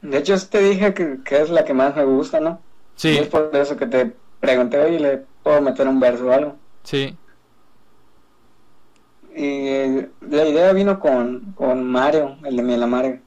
De 0.01 0.18
hecho, 0.18 0.36
te 0.48 0.60
dije 0.60 0.96
que, 0.96 1.20
es 1.30 1.51
la 1.51 1.66
que 1.66 1.75
más 1.75 1.96
me 1.96 2.06
gusta, 2.06 2.39
¿no? 2.39 2.60
Sí. 2.96 3.16
es 3.16 3.28
por 3.28 3.51
eso 3.54 3.78
que 3.78 3.86
te 3.86 4.16
pregunté, 4.39 4.79
oye, 4.79 5.00
¿le 5.00 5.25
puedo 5.43 5.62
meter 5.62 5.88
un 5.88 6.00
verso 6.00 6.27
o 6.27 6.31
algo? 6.31 6.55
Sí. 6.84 7.15
Y 9.36 10.01
la 10.22 10.48
idea 10.48 10.74
vino 10.74 11.00
con, 11.00 11.53
con 11.53 11.84
Mario, 11.84 12.38
el 12.43 12.55
de 12.55 12.63
Miel 12.63 12.84
Amarga. 12.84 13.19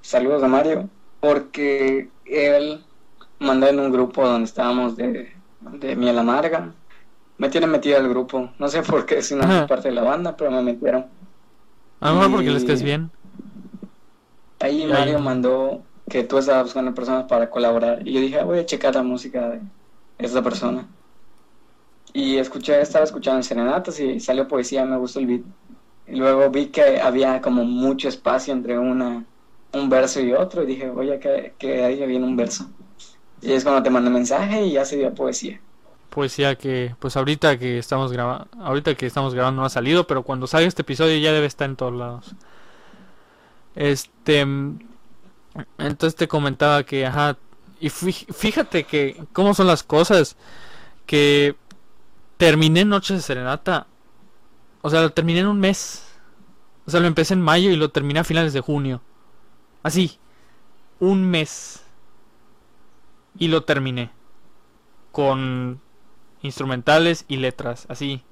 Saludos 0.00 0.42
a 0.42 0.48
Mario, 0.48 0.88
porque 1.20 2.08
él 2.24 2.82
mandó 3.38 3.66
en 3.68 3.80
un 3.80 3.92
grupo 3.92 4.26
donde 4.26 4.46
estábamos 4.46 4.96
de, 4.96 5.32
de 5.60 5.96
Miel 5.96 6.18
Amarga. 6.18 6.72
Me 7.36 7.48
tiene 7.48 7.66
metido 7.66 7.98
al 7.98 8.08
grupo. 8.08 8.50
No 8.58 8.68
sé 8.68 8.82
por 8.82 9.06
qué, 9.06 9.22
si 9.22 9.34
no 9.34 9.42
es 9.42 9.66
parte 9.66 9.88
de 9.88 9.94
la 9.94 10.02
banda, 10.02 10.36
pero 10.36 10.50
me 10.50 10.62
metieron. 10.62 11.06
A 12.00 12.10
lo 12.10 12.16
mejor 12.16 12.32
porque 12.32 12.50
les 12.50 12.64
caes 12.64 12.82
bien. 12.82 13.10
Ahí 14.60 14.86
Mario 14.86 15.18
mandó 15.20 15.82
que 16.08 16.24
tú 16.24 16.38
estabas 16.38 16.64
buscando 16.64 16.94
personas 16.94 17.24
para 17.24 17.48
colaborar. 17.50 18.06
Y 18.06 18.12
yo 18.12 18.20
dije, 18.20 18.40
ah, 18.40 18.44
voy 18.44 18.58
a 18.58 18.66
checar 18.66 18.94
la 18.94 19.02
música 19.02 19.48
de 19.48 19.60
esa 20.24 20.42
persona. 20.42 20.86
Y 22.12 22.36
escuché, 22.36 22.80
estaba 22.80 23.04
escuchando 23.04 23.42
serenatas 23.42 24.00
y 24.00 24.18
salió 24.20 24.48
poesía, 24.48 24.84
me 24.84 24.96
gustó 24.96 25.20
el 25.20 25.26
beat. 25.26 25.42
Y 26.06 26.16
luego 26.16 26.50
vi 26.50 26.66
que 26.66 27.00
había 27.00 27.40
como 27.40 27.64
mucho 27.64 28.08
espacio 28.08 28.52
entre 28.52 28.78
una, 28.78 29.24
un 29.72 29.88
verso 29.88 30.20
y 30.20 30.32
otro. 30.32 30.64
Y 30.64 30.66
dije, 30.66 30.90
oye, 30.90 31.20
que, 31.20 31.84
ahí 31.84 32.04
viene 32.06 32.26
un 32.26 32.36
verso. 32.36 32.68
Y 33.40 33.52
es 33.52 33.62
cuando 33.62 33.82
te 33.82 33.90
mandé 33.90 34.10
mensaje 34.10 34.66
y 34.66 34.72
ya 34.72 34.84
se 34.84 34.96
dio 34.96 35.14
poesía. 35.14 35.60
Poesía 36.10 36.56
que, 36.56 36.96
pues 36.98 37.16
ahorita 37.16 37.56
que 37.58 37.78
estamos 37.78 38.12
grabando, 38.12 38.48
ahorita 38.58 38.96
que 38.96 39.06
estamos 39.06 39.32
grabando 39.32 39.60
no 39.60 39.66
ha 39.66 39.70
salido, 39.70 40.08
pero 40.08 40.24
cuando 40.24 40.48
salga 40.48 40.66
este 40.66 40.82
episodio 40.82 41.16
ya 41.18 41.32
debe 41.32 41.46
estar 41.46 41.70
en 41.70 41.76
todos 41.76 41.94
lados. 41.94 42.34
Este, 43.76 44.40
entonces 45.78 46.16
te 46.16 46.26
comentaba 46.26 46.82
que, 46.82 47.06
ajá, 47.06 47.36
y 47.80 47.88
fíjate 47.88 48.84
que 48.84 49.24
cómo 49.32 49.54
son 49.54 49.66
las 49.66 49.82
cosas, 49.82 50.36
que 51.06 51.56
terminé 52.36 52.84
Noches 52.84 53.16
de 53.16 53.22
Serenata. 53.22 53.86
O 54.82 54.90
sea, 54.90 55.02
lo 55.02 55.12
terminé 55.12 55.40
en 55.40 55.46
un 55.46 55.60
mes. 55.60 56.06
O 56.86 56.90
sea, 56.90 57.00
lo 57.00 57.06
empecé 57.06 57.34
en 57.34 57.42
mayo 57.42 57.70
y 57.70 57.76
lo 57.76 57.90
terminé 57.90 58.20
a 58.20 58.24
finales 58.24 58.52
de 58.52 58.60
junio. 58.60 59.02
Así. 59.82 60.18
Un 60.98 61.30
mes. 61.30 61.82
Y 63.38 63.48
lo 63.48 63.64
terminé. 63.64 64.10
Con 65.12 65.80
instrumentales 66.42 67.24
y 67.28 67.36
letras. 67.36 67.86
Así. 67.88 68.22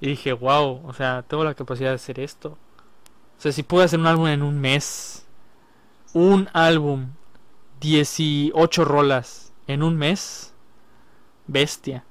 Y 0.00 0.08
dije, 0.08 0.32
wow. 0.32 0.86
O 0.86 0.92
sea, 0.94 1.22
tengo 1.22 1.44
la 1.44 1.54
capacidad 1.54 1.90
de 1.90 1.96
hacer 1.96 2.20
esto. 2.20 2.56
O 3.38 3.40
sea, 3.40 3.52
si 3.52 3.62
puedo 3.62 3.84
hacer 3.84 3.98
un 3.98 4.06
álbum 4.06 4.28
en 4.28 4.42
un 4.42 4.60
mes. 4.60 5.26
Un 6.14 6.48
álbum. 6.52 7.08
18 7.84 8.84
rolas. 8.84 9.52
En 9.66 9.82
un 9.82 9.96
mes. 9.96 10.54
Bestia. 11.46 12.04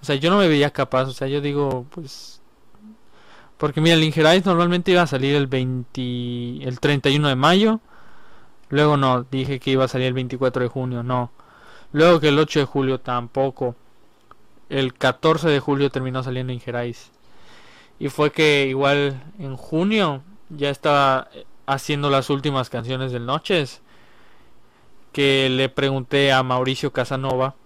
O 0.00 0.04
sea, 0.04 0.14
yo 0.14 0.30
no 0.30 0.38
me 0.38 0.48
veía 0.48 0.70
capaz. 0.70 1.08
O 1.08 1.12
sea, 1.12 1.26
yo 1.26 1.40
digo, 1.40 1.86
pues. 1.90 2.40
Porque 3.56 3.80
mira, 3.80 3.96
el 3.96 4.04
Ingerais 4.04 4.46
normalmente 4.46 4.92
iba 4.92 5.02
a 5.02 5.06
salir 5.08 5.34
el 5.34 5.48
20, 5.48 6.00
el 6.62 6.78
31 6.78 7.28
de 7.28 7.34
mayo. 7.34 7.80
Luego 8.68 8.96
no, 8.96 9.24
dije 9.24 9.58
que 9.58 9.72
iba 9.72 9.84
a 9.84 9.88
salir 9.88 10.06
el 10.06 10.12
24 10.12 10.62
de 10.62 10.68
junio, 10.68 11.02
no. 11.02 11.32
Luego 11.92 12.20
que 12.20 12.28
el 12.28 12.38
8 12.38 12.60
de 12.60 12.64
julio 12.66 13.00
tampoco. 13.00 13.74
El 14.68 14.94
14 14.94 15.48
de 15.48 15.58
julio 15.58 15.90
terminó 15.90 16.22
saliendo 16.22 16.52
Ingerais. 16.52 17.10
Y 17.98 18.10
fue 18.10 18.30
que 18.30 18.66
igual 18.68 19.20
en 19.40 19.56
junio 19.56 20.22
ya 20.50 20.70
estaba 20.70 21.28
haciendo 21.66 22.10
las 22.10 22.30
últimas 22.30 22.70
canciones 22.70 23.10
del 23.10 23.26
Noches. 23.26 23.82
Que 25.18 25.48
le 25.48 25.68
pregunté 25.68 26.30
a 26.30 26.44
Mauricio 26.44 26.92
Casanova 26.92 27.56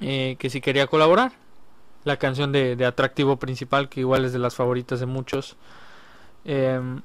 eh, 0.00 0.36
que 0.38 0.50
si 0.50 0.60
quería 0.60 0.86
colaborar. 0.86 1.32
La 2.04 2.16
canción 2.16 2.52
de, 2.52 2.76
Atractivo 2.86 3.38
Principal, 3.38 3.88
que 3.88 3.98
igual 3.98 4.24
es 4.24 4.32
de 4.32 4.38
las 4.38 4.54
favoritas 4.54 5.00
de 5.00 5.06
muchos. 5.06 5.56
Em, 6.44 7.02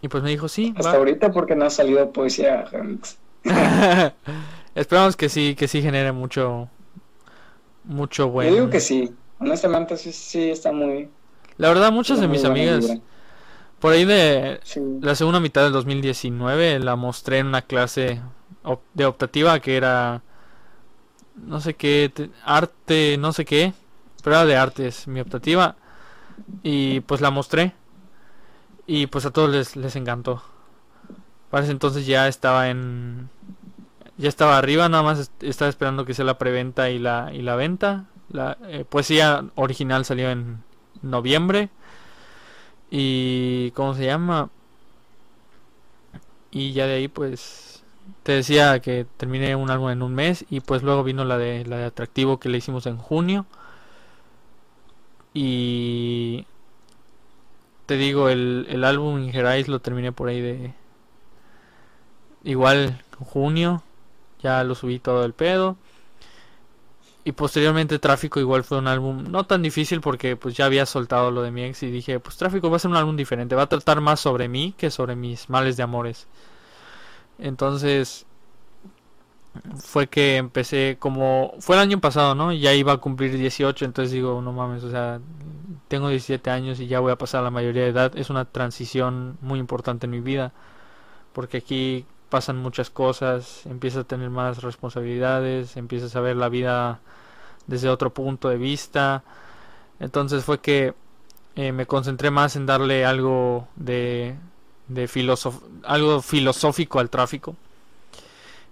y 0.00 0.08
pues 0.08 0.24
me 0.24 0.30
dijo 0.30 0.48
sí. 0.48 0.74
Hasta 0.76 0.96
ahorita 0.96 1.30
porque 1.30 1.54
no 1.54 1.66
ha 1.66 1.70
salido 1.70 2.10
poesía 2.10 2.64
Esperamos 4.74 5.16
que 5.16 5.28
sí, 5.28 5.54
que 5.54 5.68
sí 5.68 5.80
genere 5.80 6.10
mucho, 6.10 6.68
mucho 7.84 8.28
bueno. 8.28 8.50
Yo 8.50 8.56
digo 8.56 8.70
que 8.70 8.80
sí. 8.80 9.14
Honestamente 9.38 9.96
sí, 9.96 10.12
sí 10.12 10.50
está 10.50 10.72
muy... 10.72 11.08
La 11.58 11.68
verdad, 11.68 11.92
muchas 11.92 12.18
de 12.18 12.26
mis 12.26 12.44
amigas... 12.44 12.90
Por 13.82 13.94
ahí 13.94 14.04
de 14.04 14.60
la 15.00 15.16
segunda 15.16 15.40
mitad 15.40 15.64
del 15.64 15.72
2019 15.72 16.78
la 16.78 16.94
mostré 16.94 17.38
en 17.38 17.48
una 17.48 17.62
clase 17.62 18.22
de 18.94 19.04
optativa 19.04 19.58
que 19.58 19.76
era 19.76 20.22
no 21.34 21.60
sé 21.60 21.74
qué, 21.74 22.12
arte, 22.44 23.16
no 23.18 23.32
sé 23.32 23.44
qué, 23.44 23.72
pero 24.22 24.36
era 24.36 24.44
de 24.44 24.56
artes, 24.56 25.08
mi 25.08 25.18
optativa. 25.18 25.74
Y 26.62 27.00
pues 27.00 27.20
la 27.20 27.32
mostré. 27.32 27.72
Y 28.86 29.08
pues 29.08 29.26
a 29.26 29.32
todos 29.32 29.50
les, 29.50 29.74
les 29.74 29.96
encantó. 29.96 30.44
Para 31.50 31.64
ese 31.64 31.72
entonces 31.72 32.06
ya 32.06 32.28
estaba 32.28 32.68
en... 32.70 33.30
Ya 34.16 34.28
estaba 34.28 34.58
arriba, 34.58 34.88
nada 34.88 35.02
más 35.02 35.32
estaba 35.40 35.68
esperando 35.68 36.04
que 36.04 36.14
sea 36.14 36.24
la 36.24 36.38
preventa 36.38 36.88
y 36.88 37.00
la, 37.00 37.30
y 37.32 37.42
la 37.42 37.56
venta. 37.56 38.04
La 38.30 38.58
eh, 38.68 38.84
poesía 38.88 39.44
original 39.56 40.04
salió 40.04 40.30
en 40.30 40.62
noviembre. 41.02 41.70
Y... 42.92 43.72
¿Cómo 43.72 43.94
se 43.94 44.04
llama? 44.04 44.50
Y 46.50 46.72
ya 46.72 46.86
de 46.86 46.94
ahí 46.96 47.08
pues 47.08 47.82
te 48.22 48.32
decía 48.32 48.80
que 48.80 49.06
terminé 49.16 49.56
un 49.56 49.70
álbum 49.70 49.90
en 49.90 50.02
un 50.02 50.14
mes 50.14 50.44
y 50.50 50.60
pues 50.60 50.82
luego 50.82 51.02
vino 51.02 51.24
la 51.24 51.38
de 51.38 51.64
la 51.64 51.78
de 51.78 51.84
atractivo 51.86 52.38
que 52.38 52.50
le 52.50 52.58
hicimos 52.58 52.86
en 52.86 52.98
junio 52.98 53.46
y 55.34 56.46
te 57.86 57.96
digo 57.96 58.28
el, 58.28 58.66
el 58.68 58.84
álbum 58.84 59.20
Ingerais 59.20 59.68
lo 59.68 59.80
terminé 59.80 60.12
por 60.12 60.28
ahí 60.28 60.40
de 60.40 60.74
igual 62.44 63.02
junio 63.18 63.82
ya 64.42 64.62
lo 64.64 64.74
subí 64.74 64.98
todo 64.98 65.24
el 65.24 65.32
pedo 65.32 65.76
y 67.24 67.32
posteriormente 67.32 67.98
Tráfico 67.98 68.40
igual 68.40 68.64
fue 68.64 68.78
un 68.78 68.88
álbum 68.88 69.24
no 69.30 69.44
tan 69.44 69.62
difícil 69.62 70.00
porque 70.00 70.36
pues 70.36 70.56
ya 70.56 70.66
había 70.66 70.86
soltado 70.86 71.30
lo 71.30 71.42
de 71.42 71.50
mi 71.52 71.64
ex 71.64 71.82
y 71.82 71.90
dije 71.90 72.20
pues 72.20 72.36
Tráfico 72.36 72.70
va 72.70 72.76
a 72.76 72.80
ser 72.80 72.90
un 72.90 72.96
álbum 72.96 73.16
diferente 73.16 73.54
va 73.54 73.62
a 73.62 73.68
tratar 73.68 74.00
más 74.00 74.20
sobre 74.20 74.48
mí 74.48 74.74
que 74.76 74.90
sobre 74.90 75.16
mis 75.16 75.48
males 75.50 75.76
de 75.76 75.82
amores 75.84 76.26
entonces 77.38 78.26
fue 79.76 80.08
que 80.08 80.36
empecé 80.36 80.96
como 80.98 81.54
fue 81.60 81.76
el 81.76 81.82
año 81.82 82.00
pasado, 82.00 82.34
¿no? 82.34 82.52
Ya 82.52 82.72
iba 82.74 82.92
a 82.92 82.96
cumplir 82.98 83.36
18, 83.36 83.84
entonces 83.84 84.12
digo, 84.12 84.40
no 84.42 84.52
mames, 84.52 84.82
o 84.84 84.90
sea, 84.90 85.20
tengo 85.88 86.08
17 86.08 86.50
años 86.50 86.80
y 86.80 86.86
ya 86.86 87.00
voy 87.00 87.12
a 87.12 87.16
pasar 87.16 87.42
la 87.42 87.50
mayoría 87.50 87.82
de 87.82 87.88
edad, 87.90 88.12
es 88.16 88.30
una 88.30 88.44
transición 88.46 89.38
muy 89.40 89.58
importante 89.58 90.06
en 90.06 90.12
mi 90.12 90.20
vida. 90.20 90.52
porque 91.32 91.58
aquí 91.58 92.06
pasan 92.32 92.56
muchas 92.56 92.88
cosas, 92.88 93.66
empiezas 93.66 94.00
a 94.00 94.08
tener 94.08 94.30
más 94.30 94.62
responsabilidades, 94.62 95.76
empiezas 95.76 96.16
a 96.16 96.20
ver 96.22 96.34
la 96.36 96.48
vida 96.48 97.00
desde 97.66 97.90
otro 97.90 98.14
punto 98.14 98.48
de 98.48 98.56
vista. 98.56 99.22
Entonces 100.00 100.42
fue 100.42 100.58
que 100.58 100.94
eh, 101.56 101.72
me 101.72 101.84
concentré 101.84 102.30
más 102.30 102.56
en 102.56 102.64
darle 102.64 103.04
algo 103.04 103.68
de, 103.76 104.34
de 104.88 105.60
algo 105.84 106.22
filosófico 106.22 107.00
al 107.00 107.10
tráfico. 107.10 107.54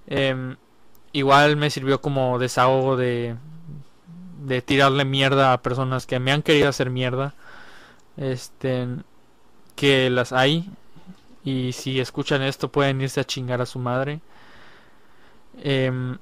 Em, 0.07 0.57
igual 1.13 1.57
me 1.57 1.69
sirvió 1.69 2.01
como 2.01 2.39
desahogo 2.39 2.97
de, 2.97 3.37
de 4.43 4.63
tirarle 4.63 5.05
mierda 5.05 5.53
a 5.53 5.61
personas 5.61 6.07
que 6.07 6.19
me 6.19 6.33
han 6.33 6.41
querido 6.41 6.71
hacer 6.71 6.89
mierda. 6.89 7.35
Este, 8.17 8.89
que 9.77 10.09
las 10.09 10.33
hay. 10.33 10.71
Y 11.45 11.73
si 11.73 12.01
escuchan 12.01 12.43
esto 12.43 12.71
pueden 12.71 13.01
irse 13.01 13.21
a 13.21 13.25
chingar 13.25 13.61
a 13.61 13.67
su 13.67 13.79
madre. 13.79 14.21
Em, 15.63 16.19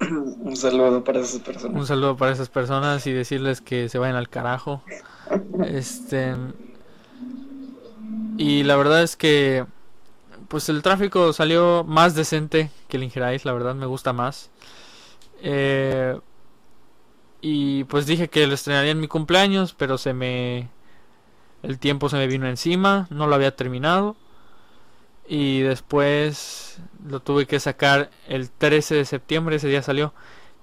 un 0.00 0.56
saludo 0.56 1.02
para 1.04 1.20
esas 1.20 1.40
personas. 1.40 1.76
Un 1.80 1.86
saludo 1.86 2.16
para 2.16 2.32
esas 2.32 2.48
personas 2.48 3.06
y 3.06 3.12
decirles 3.12 3.60
que 3.60 3.88
se 3.88 3.98
vayan 3.98 4.16
al 4.16 4.28
carajo. 4.28 4.82
Este. 5.64 6.34
Y 8.36 8.64
la 8.64 8.76
verdad 8.76 9.02
es 9.02 9.16
que. 9.16 9.66
Pues 10.48 10.68
el 10.68 10.82
tráfico 10.82 11.32
salió 11.32 11.84
más 11.84 12.14
decente 12.14 12.70
que 12.88 12.98
el 12.98 13.02
Ingerais, 13.02 13.44
la 13.44 13.52
verdad 13.52 13.74
me 13.74 13.86
gusta 13.86 14.12
más. 14.12 14.50
Eh, 15.42 16.18
y 17.40 17.84
pues 17.84 18.06
dije 18.06 18.28
que 18.28 18.46
lo 18.46 18.54
estrenaría 18.54 18.92
en 18.92 19.00
mi 19.00 19.08
cumpleaños, 19.08 19.74
pero 19.74 19.98
se 19.98 20.14
me... 20.14 20.70
El 21.62 21.78
tiempo 21.78 22.08
se 22.08 22.16
me 22.16 22.26
vino 22.26 22.46
encima, 22.46 23.06
no 23.10 23.26
lo 23.26 23.34
había 23.34 23.56
terminado. 23.56 24.16
Y 25.26 25.60
después 25.60 26.80
lo 27.08 27.20
tuve 27.20 27.46
que 27.46 27.60
sacar 27.60 28.10
el 28.28 28.50
13 28.50 28.96
de 28.96 29.04
septiembre, 29.04 29.56
ese 29.56 29.68
día 29.68 29.82
salió. 29.82 30.12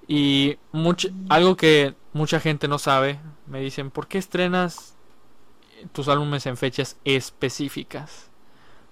Y 0.06 0.58
mucho, 0.72 1.08
algo 1.28 1.56
que 1.56 1.94
mucha 2.12 2.40
gente 2.40 2.68
no 2.68 2.78
sabe, 2.78 3.18
me 3.46 3.60
dicen, 3.60 3.90
¿por 3.90 4.06
qué 4.06 4.18
estrenas 4.18 4.94
tus 5.92 6.08
álbumes 6.08 6.46
en 6.46 6.56
fechas 6.56 6.96
específicas? 7.04 8.30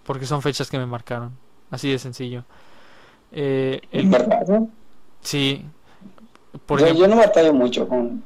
Porque 0.05 0.27
son 0.27 0.43
fechas 0.43 0.71
que 0.71 0.79
me 0.79 0.87
marcaron. 0.87 1.33
Así 1.71 1.91
de 1.91 1.99
sencillo. 1.99 2.45
Eh, 3.33 3.81
el... 3.93 4.09
¿Verdad? 4.09 4.63
Sí, 5.21 5.65
yo, 6.69 7.09
no 7.09 7.17
batallo 7.17 7.53
mucho 7.53 7.89
con... 7.89 8.23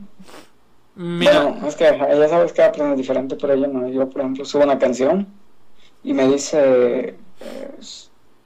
Mira. 0.96 1.54
es 1.66 1.74
que 1.74 1.85
ya 1.85 2.28
sabes 2.28 2.52
que 2.52 2.62
persona 2.62 2.92
es 2.92 2.98
diferente, 2.98 3.37
pero 3.40 3.54
yo 3.57 3.66
no. 3.66 3.88
Yo, 3.88 4.09
por 4.09 4.20
ejemplo, 4.20 4.44
subo 4.44 4.62
una 4.62 4.78
canción 4.78 5.26
y 6.04 6.12
me 6.12 6.28
dice 6.28 7.16
eh, 7.40 7.70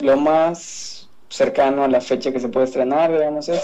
lo 0.01 0.17
más 0.17 1.09
cercano 1.29 1.85
a 1.85 1.89
la 1.89 2.01
fecha 2.01 2.33
que 2.33 2.41
se 2.41 2.49
puede 2.49 2.67
estrenar, 2.67 3.13
digamos, 3.13 3.49
es 3.49 3.63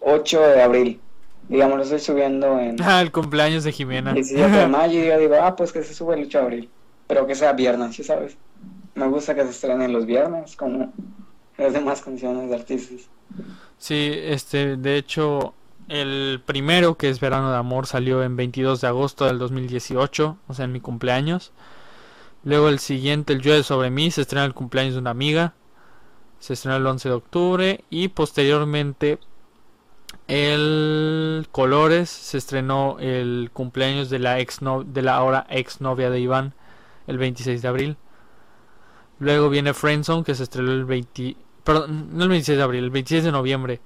8 0.00 0.40
de 0.40 0.62
abril. 0.62 1.00
Digamos, 1.48 1.76
lo 1.76 1.82
estoy 1.84 2.00
subiendo 2.00 2.58
en... 2.58 2.80
Ah, 2.82 3.00
el 3.00 3.12
cumpleaños 3.12 3.64
de 3.64 3.72
Jimena. 3.72 4.12
17 4.12 4.50
de 4.50 4.66
mayo 4.68 5.00
y 5.00 5.06
yo 5.06 5.18
digo, 5.18 5.36
ah, 5.40 5.54
pues 5.54 5.72
que 5.72 5.82
se 5.82 5.94
sube 5.94 6.14
el 6.14 6.26
8 6.26 6.38
de 6.38 6.44
abril. 6.44 6.70
Pero 7.06 7.26
que 7.26 7.34
sea 7.34 7.52
viernes, 7.52 7.94
¿sí 7.94 8.02
sabes? 8.02 8.36
Me 8.94 9.06
gusta 9.06 9.34
que 9.34 9.44
se 9.44 9.50
estrenen 9.50 9.92
los 9.92 10.06
viernes, 10.06 10.56
como 10.56 10.92
las 11.56 11.72
demás 11.72 12.00
canciones 12.00 12.48
de 12.48 12.56
artistas. 12.56 13.08
Sí, 13.78 14.12
este, 14.12 14.76
de 14.76 14.96
hecho, 14.96 15.54
el 15.88 16.42
primero, 16.44 16.96
que 16.96 17.08
es 17.08 17.20
Verano 17.20 17.50
de 17.50 17.58
Amor, 17.58 17.86
salió 17.86 18.22
en 18.22 18.36
22 18.36 18.80
de 18.80 18.88
agosto 18.88 19.26
del 19.26 19.38
2018, 19.38 20.36
o 20.46 20.54
sea, 20.54 20.64
en 20.64 20.72
mi 20.72 20.80
cumpleaños. 20.80 21.52
Luego 22.46 22.68
el 22.68 22.78
siguiente, 22.78 23.32
El 23.32 23.42
Llueve 23.42 23.64
sobre 23.64 23.90
mí, 23.90 24.12
se 24.12 24.20
estrena 24.20 24.44
el 24.44 24.54
cumpleaños 24.54 24.94
de 24.94 25.00
una 25.00 25.10
amiga. 25.10 25.54
Se 26.38 26.52
estrena 26.52 26.76
el 26.76 26.86
11 26.86 27.08
de 27.08 27.14
octubre. 27.16 27.84
Y 27.90 28.06
posteriormente, 28.06 29.18
el 30.28 31.48
Colores 31.50 32.08
se 32.08 32.38
estrenó 32.38 32.98
el 33.00 33.50
cumpleaños 33.52 34.10
de 34.10 34.20
la, 34.20 34.38
ex 34.38 34.60
de 34.60 35.02
la 35.02 35.16
ahora 35.16 35.48
ex 35.50 35.80
novia 35.80 36.08
de 36.08 36.20
Iván, 36.20 36.54
el 37.08 37.18
26 37.18 37.62
de 37.62 37.68
abril. 37.68 37.96
Luego 39.18 39.50
viene 39.50 39.74
Friendzone, 39.74 40.22
que 40.22 40.36
se 40.36 40.44
estrenó 40.44 40.70
el 40.70 40.84
20, 40.84 41.36
Perdón, 41.64 42.10
no 42.12 42.22
el 42.22 42.28
26 42.28 42.58
de 42.58 42.62
abril, 42.62 42.84
el 42.84 42.90
26 42.90 43.24
de 43.24 43.32
noviembre. 43.32 43.80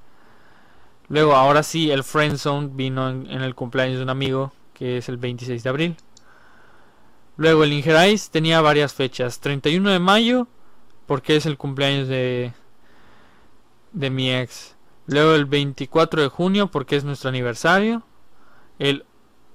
Luego, 1.08 1.34
ahora 1.34 1.62
sí, 1.62 1.90
el 1.90 2.04
Friendzone 2.04 2.68
vino 2.74 3.08
en, 3.08 3.40
el 3.40 3.54
cumpleaños 3.54 3.96
de 3.96 4.02
un 4.02 4.10
amigo, 4.10 4.52
que 4.74 4.98
es 4.98 5.08
el 5.08 5.16
26 5.16 5.62
de 5.62 5.70
abril. 5.70 5.96
Luego, 7.40 7.64
el 7.64 7.72
Ingerais 7.72 8.28
tenía 8.28 8.60
varias 8.60 8.92
fechas. 8.92 9.40
31 9.40 9.92
de 9.92 9.98
mayo, 9.98 10.46
porque 11.06 11.36
es 11.36 11.46
el 11.46 11.56
cumpleaños 11.56 12.06
de, 12.06 12.52
de 13.92 14.10
mi 14.10 14.30
ex. 14.30 14.76
Luego, 15.06 15.32
el 15.32 15.46
24 15.46 16.20
de 16.20 16.28
junio, 16.28 16.70
porque 16.70 16.96
es 16.96 17.04
nuestro 17.04 17.30
aniversario. 17.30 18.02
El 18.78 19.06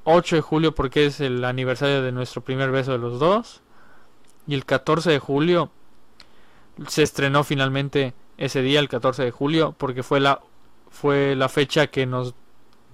8 0.04 0.38
de 0.38 0.42
julio, 0.42 0.74
porque 0.74 1.06
es 1.06 1.20
el 1.20 1.46
aniversario 1.46 2.02
de 2.02 2.12
nuestro 2.12 2.44
primer 2.44 2.72
beso 2.72 2.92
de 2.92 2.98
los 2.98 3.20
dos. 3.20 3.62
Y 4.48 4.56
el 4.56 4.66
14 4.66 5.12
de 5.12 5.20
julio, 5.20 5.70
se 6.88 7.04
estrenó 7.04 7.44
finalmente 7.44 8.16
ese 8.40 8.64
día, 8.64 8.80
el 8.80 8.90
14 8.90 9.26
de 9.26 9.30
julio, 9.30 9.76
porque 9.78 10.02
fue 10.02 10.20
la, 10.20 10.42
fue 10.90 11.36
la 11.36 11.50
fecha 11.50 11.86
que 11.86 12.08
nos 12.08 12.34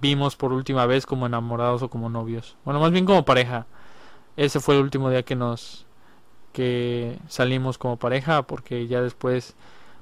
vimos 0.02 0.36
por 0.36 0.52
última 0.52 0.84
vez 0.84 1.06
como 1.06 1.24
enamorados 1.24 1.80
o 1.80 1.88
como 1.88 2.10
novios. 2.10 2.58
Bueno, 2.66 2.78
más 2.78 2.90
bien 2.92 3.06
como 3.06 3.24
pareja. 3.24 3.66
Ese 4.36 4.60
fue 4.60 4.76
el 4.76 4.82
último 4.82 5.10
día 5.10 5.22
que 5.22 5.36
nos 5.36 5.86
que 6.52 7.18
salimos 7.28 7.78
como 7.78 7.96
pareja 7.98 8.42
porque 8.42 8.86
ya 8.86 9.00
después 9.00 9.54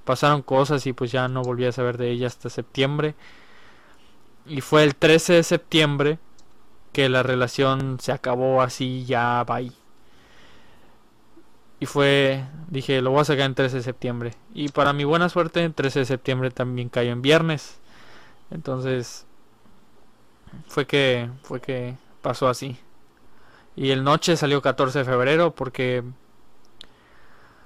pasaron 0.05 0.43
cosas 0.43 0.87
y 0.87 0.93
pues 0.93 1.13
ya 1.13 1.29
no 1.29 1.43
volví 1.43 1.65
a 1.67 1.73
saber 1.73 1.97
de 1.99 2.11
ella 2.11 2.27
hasta 2.27 2.51
septiembre. 2.51 3.15
Y 4.47 4.61
fue 4.61 4.85
el 4.85 4.97
13 4.97 5.35
de 5.35 5.43
septiembre 5.45 6.19
que 6.93 7.09
la 7.09 7.23
relación 7.23 7.99
se 8.01 8.13
acabó 8.13 8.63
así 8.63 9.05
ya 9.05 9.45
bye. 9.45 9.73
Y 11.79 11.87
fue, 11.87 12.45
dije, 12.69 13.01
lo 13.01 13.11
voy 13.11 13.21
a 13.21 13.25
sacar 13.25 13.47
en 13.47 13.55
13 13.55 13.79
de 13.79 13.83
septiembre. 13.83 14.35
Y 14.53 14.69
para 14.69 14.93
mi 14.93 15.05
buena 15.05 15.29
suerte, 15.31 15.69
13 15.71 16.01
de 16.01 16.05
septiembre 16.05 16.51
también 16.51 16.91
cayó 16.91 17.11
en 17.13 17.23
viernes. 17.23 17.81
Entonces, 18.51 19.27
fue 20.69 20.87
que, 20.87 21.31
fue 21.43 21.61
que 21.61 21.97
pasó 22.23 22.49
así. 22.49 22.79
Y 23.81 23.93
el 23.93 24.05
noche 24.05 24.37
salió 24.37 24.61
14 24.61 24.99
de 24.99 25.05
febrero 25.07 25.55
porque... 25.55 26.05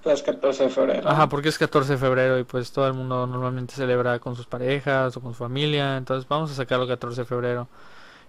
Pues 0.04 0.22
14 0.22 0.62
de 0.62 0.70
febrero. 0.70 1.08
Ajá, 1.08 1.28
porque 1.28 1.48
es 1.48 1.58
14 1.58 1.94
de 1.94 1.98
febrero 1.98 2.38
y 2.38 2.44
pues 2.44 2.70
todo 2.70 2.86
el 2.86 2.94
mundo 2.94 3.26
normalmente 3.26 3.74
celebra 3.74 4.20
con 4.20 4.36
sus 4.36 4.46
parejas 4.46 5.16
o 5.16 5.20
con 5.20 5.32
su 5.32 5.38
familia. 5.38 5.96
Entonces 5.96 6.28
vamos 6.28 6.52
a 6.52 6.54
sacarlo 6.54 6.86
14 6.86 7.22
de 7.22 7.24
febrero. 7.24 7.66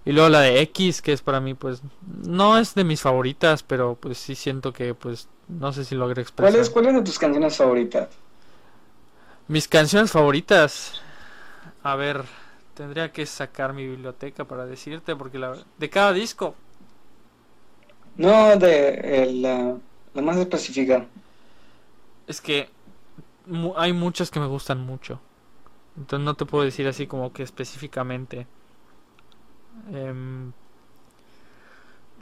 Y 0.03 0.13
luego 0.13 0.29
la 0.29 0.41
de 0.41 0.61
X, 0.61 1.03
que 1.03 1.13
es 1.13 1.21
para 1.21 1.39
mí, 1.39 1.53
pues, 1.53 1.83
no 2.23 2.57
es 2.57 2.73
de 2.73 2.83
mis 2.83 3.01
favoritas, 3.01 3.61
pero 3.61 3.93
pues 3.93 4.17
sí 4.17 4.33
siento 4.33 4.73
que, 4.73 4.95
pues, 4.95 5.29
no 5.47 5.71
sé 5.71 5.85
si 5.85 5.93
logré 5.93 6.23
expresar. 6.23 6.53
¿Cuál 6.53 6.61
es, 6.63 6.71
cuál 6.71 6.87
es 6.87 6.95
de 6.95 7.01
tus 7.03 7.19
canciones 7.19 7.55
favoritas? 7.55 8.09
Mis 9.47 9.67
canciones 9.67 10.09
favoritas. 10.11 11.03
A 11.83 11.95
ver, 11.95 12.23
tendría 12.73 13.11
que 13.11 13.27
sacar 13.27 13.73
mi 13.73 13.85
biblioteca 13.85 14.45
para 14.45 14.65
decirte, 14.65 15.15
porque 15.15 15.37
la 15.37 15.55
de 15.77 15.89
cada 15.91 16.13
disco. 16.13 16.55
No, 18.17 18.55
de 18.57 19.29
la, 19.33 19.77
la 20.13 20.21
más 20.21 20.37
específica. 20.37 21.05
Es 22.27 22.41
que 22.41 22.69
hay 23.75 23.93
muchas 23.93 24.31
que 24.31 24.39
me 24.39 24.47
gustan 24.47 24.81
mucho. 24.81 25.19
Entonces 25.97 26.25
no 26.25 26.33
te 26.35 26.45
puedo 26.45 26.63
decir 26.63 26.87
así 26.87 27.07
como 27.07 27.31
que 27.33 27.43
específicamente. 27.43 28.47
Em, 29.91 30.51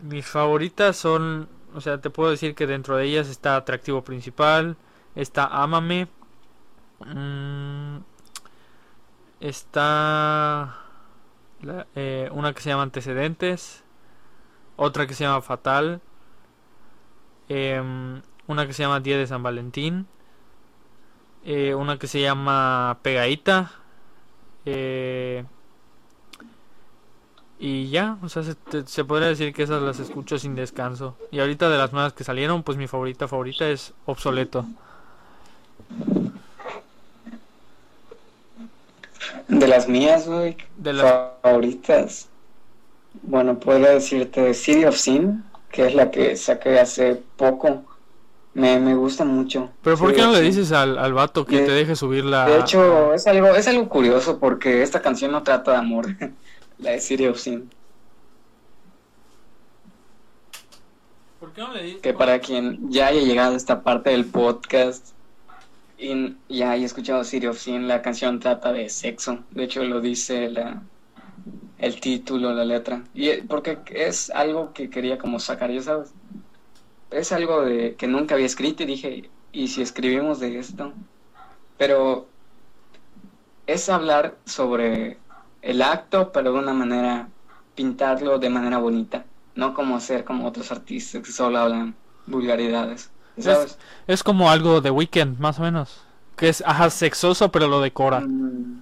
mis 0.02 0.26
favoritas 0.26 0.98
son, 0.98 1.50
o 1.74 1.82
sea, 1.82 2.00
te 2.02 2.10
puedo 2.10 2.32
decir 2.32 2.56
que 2.56 2.68
dentro 2.68 2.98
de 2.98 3.06
ellas 3.06 3.30
está 3.30 3.56
Atractivo 3.56 4.04
Principal, 4.04 4.78
está 5.16 5.46
Amame, 5.46 6.08
mm, 7.06 7.98
está 9.40 10.78
eh, 11.96 12.30
una 12.32 12.54
que 12.54 12.62
se 12.62 12.70
llama 12.70 12.84
Antecedentes, 12.84 13.83
otra 14.76 15.08
que 15.08 15.14
se 15.14 15.24
llama 15.24 15.42
Fatal, 15.42 16.02
em, 17.50 18.22
una 18.48 18.68
que 18.68 18.74
se 18.74 18.84
llama 18.84 19.00
Día 19.00 19.18
de 19.18 19.28
San 19.28 19.44
Valentín, 19.44 20.08
eh, 21.46 21.76
una 21.76 22.00
que 22.00 22.08
se 22.08 22.22
llama 22.22 23.00
Pegadita, 23.02 23.72
eh, 24.66 25.46
y 27.60 27.90
ya, 27.90 28.18
o 28.22 28.28
sea, 28.28 28.44
se, 28.44 29.06
podría 29.06 29.30
decir 29.30 29.54
que 29.54 29.64
esas 29.64 29.82
las 29.82 30.00
escucho 30.00 30.38
sin 30.38 30.54
descanso. 30.54 31.16
Y 31.32 31.40
ahorita 31.40 31.70
de 31.70 31.78
las 31.78 31.94
nuevas 31.94 32.12
que 32.12 32.26
salieron, 32.26 32.62
pues 32.64 32.78
mi 32.78 32.88
favorita 32.88 33.28
favorita 33.30 33.70
es 33.70 33.94
Obsoleto. 34.06 34.66
De 39.48 39.68
las 39.68 39.88
mías, 39.88 40.28
güey. 40.28 40.58
De 40.76 40.92
las 40.92 41.32
favoritas. 41.42 42.28
Bueno, 43.22 43.60
podría 43.60 43.92
decirte 43.92 44.54
City 44.54 44.86
of 44.86 44.98
Sin, 44.98 45.44
que 45.72 45.86
es 45.88 45.96
la 45.96 46.12
que 46.12 46.36
saqué 46.36 46.80
hace 46.80 47.22
poco. 47.38 47.84
Me, 48.56 48.80
me 48.80 48.94
gusta 48.94 49.26
mucho. 49.26 49.72
Pero 49.82 49.98
¿por 49.98 50.14
qué 50.14 50.22
no 50.22 50.32
le 50.32 50.42
dices 50.42 50.72
al, 50.72 50.98
al 51.00 51.14
vato 51.14 51.46
que 51.46 51.62
De- 51.62 51.66
te 51.66 51.72
deje 51.72 51.96
subir 51.96 52.24
la... 52.26 52.46
De 52.46 52.60
hecho, 52.60 53.14
es 53.14 53.26
algo, 53.26 53.48
es 53.56 53.68
algo 53.68 53.90
curioso 53.90 54.38
porque 54.40 54.84
esta 54.84 55.02
canción 55.02 55.32
no 55.32 55.42
trata 55.44 55.72
de 55.72 55.78
amor. 55.78 56.08
La 56.80 56.92
de 56.92 57.00
City 57.00 57.28
of 57.28 57.40
Sin. 57.40 57.70
¿Por 61.40 61.52
qué 61.54 61.62
no 61.62 61.74
le 61.74 61.84
dices? 61.84 62.02
Que 62.02 62.14
para 62.14 62.40
quien 62.40 62.90
ya 62.92 63.08
haya 63.08 63.22
llegado 63.22 63.54
a 63.54 63.58
esta 63.58 63.84
parte 63.84 64.10
del 64.12 64.26
podcast 64.26 65.10
y 65.98 66.36
ya 66.50 66.72
haya 66.72 66.86
escuchado 66.86 67.24
City 67.24 67.48
of 67.48 67.58
Sin, 67.60 67.88
la 67.88 68.02
canción 68.02 68.40
trata 68.40 68.72
de 68.74 68.90
sexo. 68.90 69.40
De 69.52 69.64
hecho, 69.64 69.84
lo 69.84 70.02
dice 70.02 70.50
la, 70.50 70.82
el 71.78 72.00
título, 72.00 72.54
la 72.54 72.66
letra. 72.66 73.04
Y 73.14 73.30
eh, 73.30 73.46
porque 73.48 73.80
es 73.90 74.30
algo 74.30 74.74
que 74.74 74.90
quería 74.90 75.18
como 75.18 75.40
sacar, 75.40 75.72
ya 75.72 75.82
sabes. 75.82 76.14
Es 77.12 77.32
algo 77.32 77.62
de 77.62 77.96
que 77.96 78.08
nunca 78.08 78.36
había 78.36 78.48
escrito 78.48 78.84
y 78.84 78.88
dije, 78.88 79.30
¿y 79.52 79.68
si 79.68 79.82
escribimos 79.82 80.40
de 80.40 80.58
esto? 80.58 80.94
Pero 81.78 82.28
es 83.68 83.90
hablar 83.90 84.36
sobre 84.46 85.18
el 85.62 85.82
acto, 85.82 86.32
pero 86.32 86.54
de 86.54 86.60
una 86.60 86.74
manera, 86.74 87.28
pintarlo 87.76 88.40
de 88.40 88.50
manera 88.50 88.78
bonita. 88.78 89.26
No 89.56 89.74
como 89.74 90.00
ser 90.00 90.24
como 90.24 90.48
otros 90.48 90.72
artistas 90.72 91.22
que 91.22 91.32
solo 91.32 91.60
hablan 91.60 91.96
vulgaridades. 92.26 93.12
¿Sabes? 93.38 93.78
Es 94.08 94.24
como 94.24 94.50
algo 94.50 94.82
de 94.82 94.92
Weekend, 94.92 95.40
más 95.40 95.60
o 95.60 95.64
menos. 95.64 96.02
Que 96.36 96.50
es, 96.50 96.64
ajá, 96.66 96.90
sexoso, 96.90 97.52
pero 97.52 97.68
lo 97.68 97.82
decora. 97.82 98.22
Mm, 98.22 98.82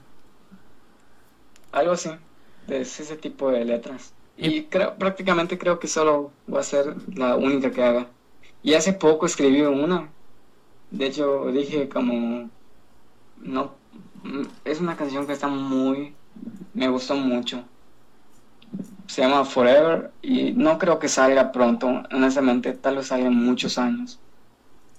algo 1.71 1.93
así. 1.93 2.09
Es 2.67 2.99
ese 2.99 3.17
tipo 3.17 3.51
de 3.51 3.65
letras. 3.65 4.13
Y 4.37 4.63
creo, 4.63 4.95
prácticamente 4.95 5.57
creo 5.57 5.79
que 5.79 5.87
solo 5.87 6.31
va 6.51 6.61
a 6.61 6.63
ser 6.63 6.95
la 7.15 7.35
única 7.35 7.71
que 7.71 7.83
haga. 7.83 8.07
Y 8.63 8.73
hace 8.73 8.93
poco 8.93 9.25
escribí 9.25 9.61
una. 9.61 10.09
De 10.89 11.07
hecho, 11.07 11.47
dije 11.51 11.89
como... 11.89 12.49
No... 13.37 13.73
Es 14.65 14.79
una 14.79 14.95
canción 14.95 15.25
que 15.25 15.33
está 15.33 15.47
muy... 15.47 16.13
Me 16.73 16.87
gustó 16.87 17.15
mucho. 17.15 17.63
Se 19.07 19.21
llama 19.21 19.43
Forever 19.43 20.11
y 20.21 20.53
no 20.53 20.77
creo 20.77 20.99
que 20.99 21.09
salga 21.09 21.51
pronto. 21.51 21.87
Honestamente, 22.11 22.73
tal 22.73 22.97
vez 22.97 23.07
salga 23.07 23.27
en 23.27 23.35
muchos 23.35 23.77
años. 23.77 24.19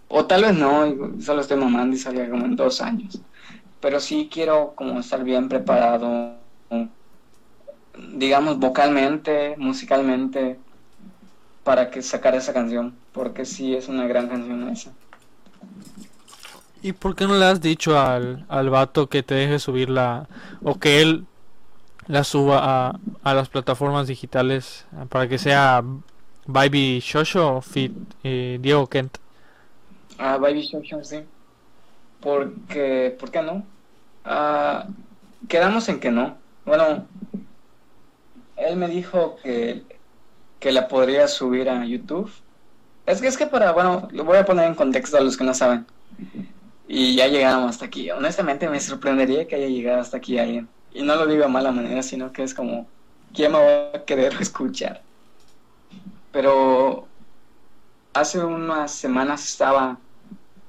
O 0.09 0.27
tal 0.27 0.43
vez 0.43 0.55
no, 0.55 1.21
solo 1.21 1.41
estoy 1.41 1.57
mamando 1.57 1.97
y 1.97 1.99
salga 1.99 2.29
como 2.29 2.45
en 2.45 2.55
dos 2.55 2.83
años. 2.83 3.23
Pero 3.81 3.99
sí 3.99 4.29
quiero 4.31 4.75
como 4.77 5.01
estar 5.01 5.25
bien 5.25 5.49
preparado, 5.49 6.37
digamos, 7.97 8.59
vocalmente, 8.59 9.55
musicalmente, 9.59 10.59
para 11.65 11.91
que 11.91 12.03
sacar 12.03 12.35
esa 12.35 12.53
canción. 12.53 12.95
Porque 13.13 13.45
sí 13.45 13.75
es 13.75 13.89
una 13.89 14.07
gran 14.07 14.29
canción 14.29 14.69
esa. 14.69 14.93
¿Y 16.83 16.93
por 16.93 17.15
qué 17.15 17.27
no 17.27 17.39
le 17.39 17.45
has 17.45 17.61
dicho 17.61 17.99
al, 17.99 18.45
al 18.49 18.71
vato 18.71 19.09
que 19.09 19.23
te 19.23 19.35
deje 19.35 19.59
subir 19.59 19.89
la... 19.89 20.29
o 20.63 20.79
que 20.81 21.01
él 21.01 21.27
la 22.09 22.25
suba 22.25 22.59
a, 22.63 23.01
a 23.23 23.35
las 23.35 23.49
plataformas 23.49 24.09
digitales 24.09 24.87
eh, 24.93 25.07
para 25.09 25.29
que 25.29 25.39
sea 25.39 25.85
Baby 26.47 26.99
Shosho 27.01 27.57
o 27.57 27.61
Fit 27.61 27.93
eh, 28.25 28.59
Diego 28.61 28.89
Kent? 28.89 29.19
Ah, 30.19 30.37
Baby 30.39 30.63
Shosho, 30.63 31.05
sí. 31.05 31.21
Porque, 32.21 33.17
¿por 33.19 33.31
qué 33.31 33.43
no? 33.43 33.65
Ah, 34.25 34.87
quedamos 35.49 35.89
en 35.89 36.01
que 36.01 36.11
no. 36.11 36.37
Bueno, 36.65 37.07
él 38.67 38.77
me 38.77 38.89
dijo 38.89 39.37
que, 39.43 39.83
que 40.61 40.73
la 40.73 40.89
podría 40.89 41.29
subir 41.29 41.69
a 41.69 41.85
YouTube. 41.85 42.31
Es 43.07 43.21
que 43.21 43.29
es 43.29 43.37
que 43.37 43.47
para, 43.47 43.73
bueno, 43.73 44.09
lo 44.13 44.25
voy 44.25 44.39
a 44.39 44.45
poner 44.45 44.67
en 44.67 44.75
contexto 44.75 45.17
a 45.17 45.21
los 45.21 45.37
que 45.37 45.45
no 45.45 45.55
saben. 45.55 45.87
Y 46.89 47.17
ya 47.17 47.27
llegamos 47.27 47.71
hasta 47.71 47.87
aquí. 47.87 48.11
Honestamente 48.11 48.69
me 48.69 48.81
sorprendería 48.81 49.47
que 49.47 49.57
haya 49.57 49.69
llegado 49.69 50.01
hasta 50.01 50.19
aquí 50.19 50.39
alguien. 50.39 50.69
Y 50.93 51.03
no 51.03 51.17
lo 51.17 51.27
digo 51.27 51.43
de 51.43 51.49
mala 51.49 51.73
manera, 51.73 52.03
sino 52.03 52.33
que 52.33 52.43
es 52.43 52.55
como, 52.55 52.87
¿quién 53.35 53.53
me 53.53 53.59
va 53.59 53.99
a 53.99 54.05
querer 54.05 54.35
escuchar? 54.41 55.03
Pero 56.33 57.07
hace 58.15 58.39
unas 58.39 58.93
semanas 58.93 59.45
estaba 59.45 59.99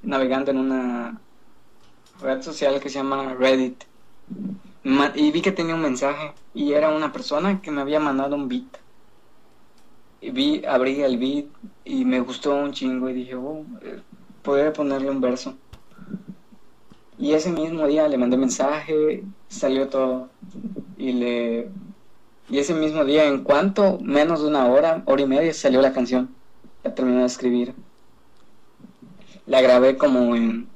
navegando 0.02 0.52
en 0.52 0.58
una 0.58 1.20
red 2.22 2.42
social 2.42 2.80
que 2.80 2.90
se 2.90 2.96
llama 2.96 3.34
Reddit 3.34 3.84
y 5.16 5.32
vi 5.32 5.42
que 5.42 5.52
tenía 5.52 5.76
un 5.76 5.82
mensaje 5.82 6.34
y 6.54 6.74
era 6.74 6.90
una 6.90 7.12
persona 7.12 7.62
que 7.62 7.72
me 7.72 7.82
había 7.82 8.00
mandado 8.00 8.36
un 8.36 8.48
beat. 8.48 8.78
Y 10.22 10.32
vi 10.32 10.66
abrí 10.66 11.02
el 11.02 11.18
beat 11.18 11.46
y 11.86 12.06
me 12.06 12.20
gustó 12.20 12.56
un 12.56 12.72
chingo 12.72 13.10
y 13.10 13.14
dije 13.14 13.36
oh, 13.36 13.66
eh, 13.82 14.02
podría 14.42 14.72
ponerle 14.72 15.10
un 15.10 15.22
verso 15.22 15.56
y 17.18 17.34
ese 17.34 17.52
mismo 17.52 17.88
día 17.88 18.08
le 18.08 18.18
mandé 18.18 18.38
mensaje 18.38 19.24
salió 19.48 19.88
todo. 19.88 20.30
Y 20.98 21.14
le 21.14 21.70
y 22.50 22.58
ese 22.58 22.74
mismo 22.74 23.06
día 23.06 23.26
en 23.26 23.44
cuanto 23.44 23.98
menos 24.00 24.42
de 24.42 24.48
una 24.48 24.68
hora 24.68 25.04
hora 25.06 25.22
y 25.22 25.26
media 25.26 25.54
salió 25.54 25.82
la 25.82 25.94
canción. 25.94 26.36
La 26.84 26.94
terminé 26.94 27.20
de 27.20 27.26
escribir. 27.26 27.74
La 29.46 29.62
grabé 29.62 29.98
como 29.98 30.36
en 30.36 30.68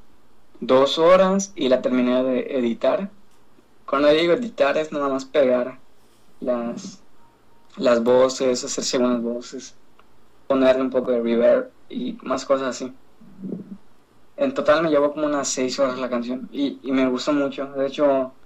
dos 0.59 0.97
horas 0.99 1.51
y 1.55 1.69
la 1.69 1.81
terminé 1.81 2.23
de 2.23 2.57
editar. 2.57 3.09
Cuando 3.87 4.09
digo 4.09 4.33
editar 4.33 4.77
es 4.77 4.91
nada 4.91 5.09
más 5.09 5.25
pegar 5.25 5.83
las, 6.39 7.05
las 7.77 8.03
voces, 8.03 8.63
hacer 8.63 8.83
segundas 8.85 9.21
voces, 9.23 9.79
ponerle 10.47 10.83
un 10.83 10.91
poco 10.91 11.11
de 11.11 11.21
reverb 11.21 11.73
y 11.89 12.17
más 12.23 12.45
cosas 12.45 12.69
así. 12.69 12.97
En 14.35 14.53
total 14.53 14.83
me 14.83 14.89
llevó 14.89 15.11
como 15.13 15.25
unas 15.25 15.47
seis 15.49 15.79
horas 15.79 15.97
la 15.99 16.09
canción 16.09 16.47
y, 16.51 16.79
y 16.83 16.91
me 16.91 17.07
gustó 17.09 17.33
mucho. 17.33 17.65
De 17.73 17.87
hecho, 17.87 18.37